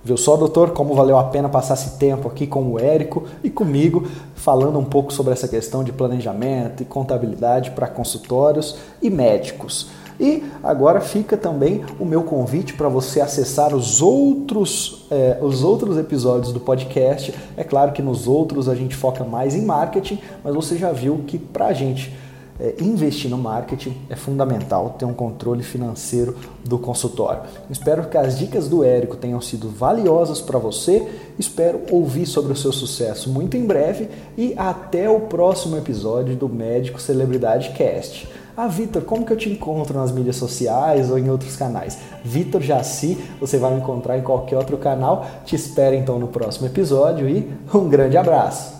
Viu 0.06 0.16
só, 0.16 0.36
doutor, 0.36 0.70
como 0.70 0.94
valeu 0.94 1.18
a 1.18 1.24
pena 1.24 1.48
passar 1.48 1.74
esse 1.74 1.98
tempo 1.98 2.28
aqui 2.28 2.46
com 2.46 2.62
o 2.70 2.78
Érico 2.78 3.26
e 3.42 3.50
comigo, 3.50 4.06
falando 4.36 4.78
um 4.78 4.84
pouco 4.84 5.12
sobre 5.12 5.32
essa 5.32 5.48
questão 5.48 5.82
de 5.82 5.92
planejamento 5.92 6.80
e 6.80 6.86
contabilidade 6.86 7.72
para 7.72 7.88
consultórios 7.88 8.78
e 9.02 9.10
médicos. 9.10 9.90
E 10.18 10.44
agora 10.62 11.00
fica 11.00 11.36
também 11.36 11.84
o 11.98 12.04
meu 12.04 12.22
convite 12.22 12.74
para 12.74 12.88
você 12.88 13.20
acessar 13.20 13.74
os 13.74 14.00
outros, 14.00 15.06
é, 15.10 15.38
os 15.40 15.62
outros 15.62 15.98
episódios 15.98 16.52
do 16.52 16.60
podcast. 16.60 17.34
É 17.56 17.64
claro 17.64 17.92
que 17.92 18.02
nos 18.02 18.26
outros 18.26 18.68
a 18.68 18.74
gente 18.74 18.94
foca 18.94 19.24
mais 19.24 19.54
em 19.54 19.62
marketing, 19.62 20.18
mas 20.42 20.54
você 20.54 20.76
já 20.76 20.92
viu 20.92 21.24
que 21.26 21.38
para 21.38 21.66
a 21.66 21.72
gente 21.72 22.12
é, 22.58 22.74
investir 22.80 23.30
no 23.30 23.36
marketing 23.36 23.94
é 24.08 24.16
fundamental 24.16 24.96
ter 24.98 25.04
um 25.04 25.12
controle 25.12 25.62
financeiro 25.62 26.36
do 26.64 26.78
consultório. 26.78 27.42
Espero 27.70 28.08
que 28.08 28.16
as 28.16 28.38
dicas 28.38 28.68
do 28.68 28.82
Érico 28.82 29.16
tenham 29.16 29.40
sido 29.40 29.68
valiosas 29.68 30.40
para 30.40 30.58
você. 30.58 31.06
Espero 31.38 31.82
ouvir 31.90 32.24
sobre 32.24 32.52
o 32.52 32.56
seu 32.56 32.72
sucesso 32.72 33.28
muito 33.28 33.56
em 33.56 33.66
breve 33.66 34.08
e 34.38 34.54
até 34.56 35.08
o 35.08 35.20
próximo 35.20 35.76
episódio 35.76 36.34
do 36.34 36.48
Médico 36.48 37.00
Celebridade 37.00 37.70
Cast. 37.70 38.26
Ah, 38.56 38.68
Vitor, 38.68 39.02
como 39.02 39.26
que 39.26 39.32
eu 39.32 39.36
te 39.36 39.50
encontro 39.50 39.98
nas 39.98 40.10
mídias 40.10 40.36
sociais 40.36 41.10
ou 41.10 41.18
em 41.18 41.28
outros 41.28 41.56
canais? 41.56 41.98
Vitor 42.24 42.62
Jaci, 42.62 43.18
você 43.38 43.58
vai 43.58 43.74
me 43.74 43.80
encontrar 43.80 44.16
em 44.16 44.22
qualquer 44.22 44.56
outro 44.56 44.78
canal. 44.78 45.26
Te 45.44 45.54
espero 45.54 45.94
então 45.94 46.18
no 46.18 46.28
próximo 46.28 46.66
episódio 46.66 47.28
e 47.28 47.52
um 47.74 47.86
grande 47.86 48.16
abraço! 48.16 48.75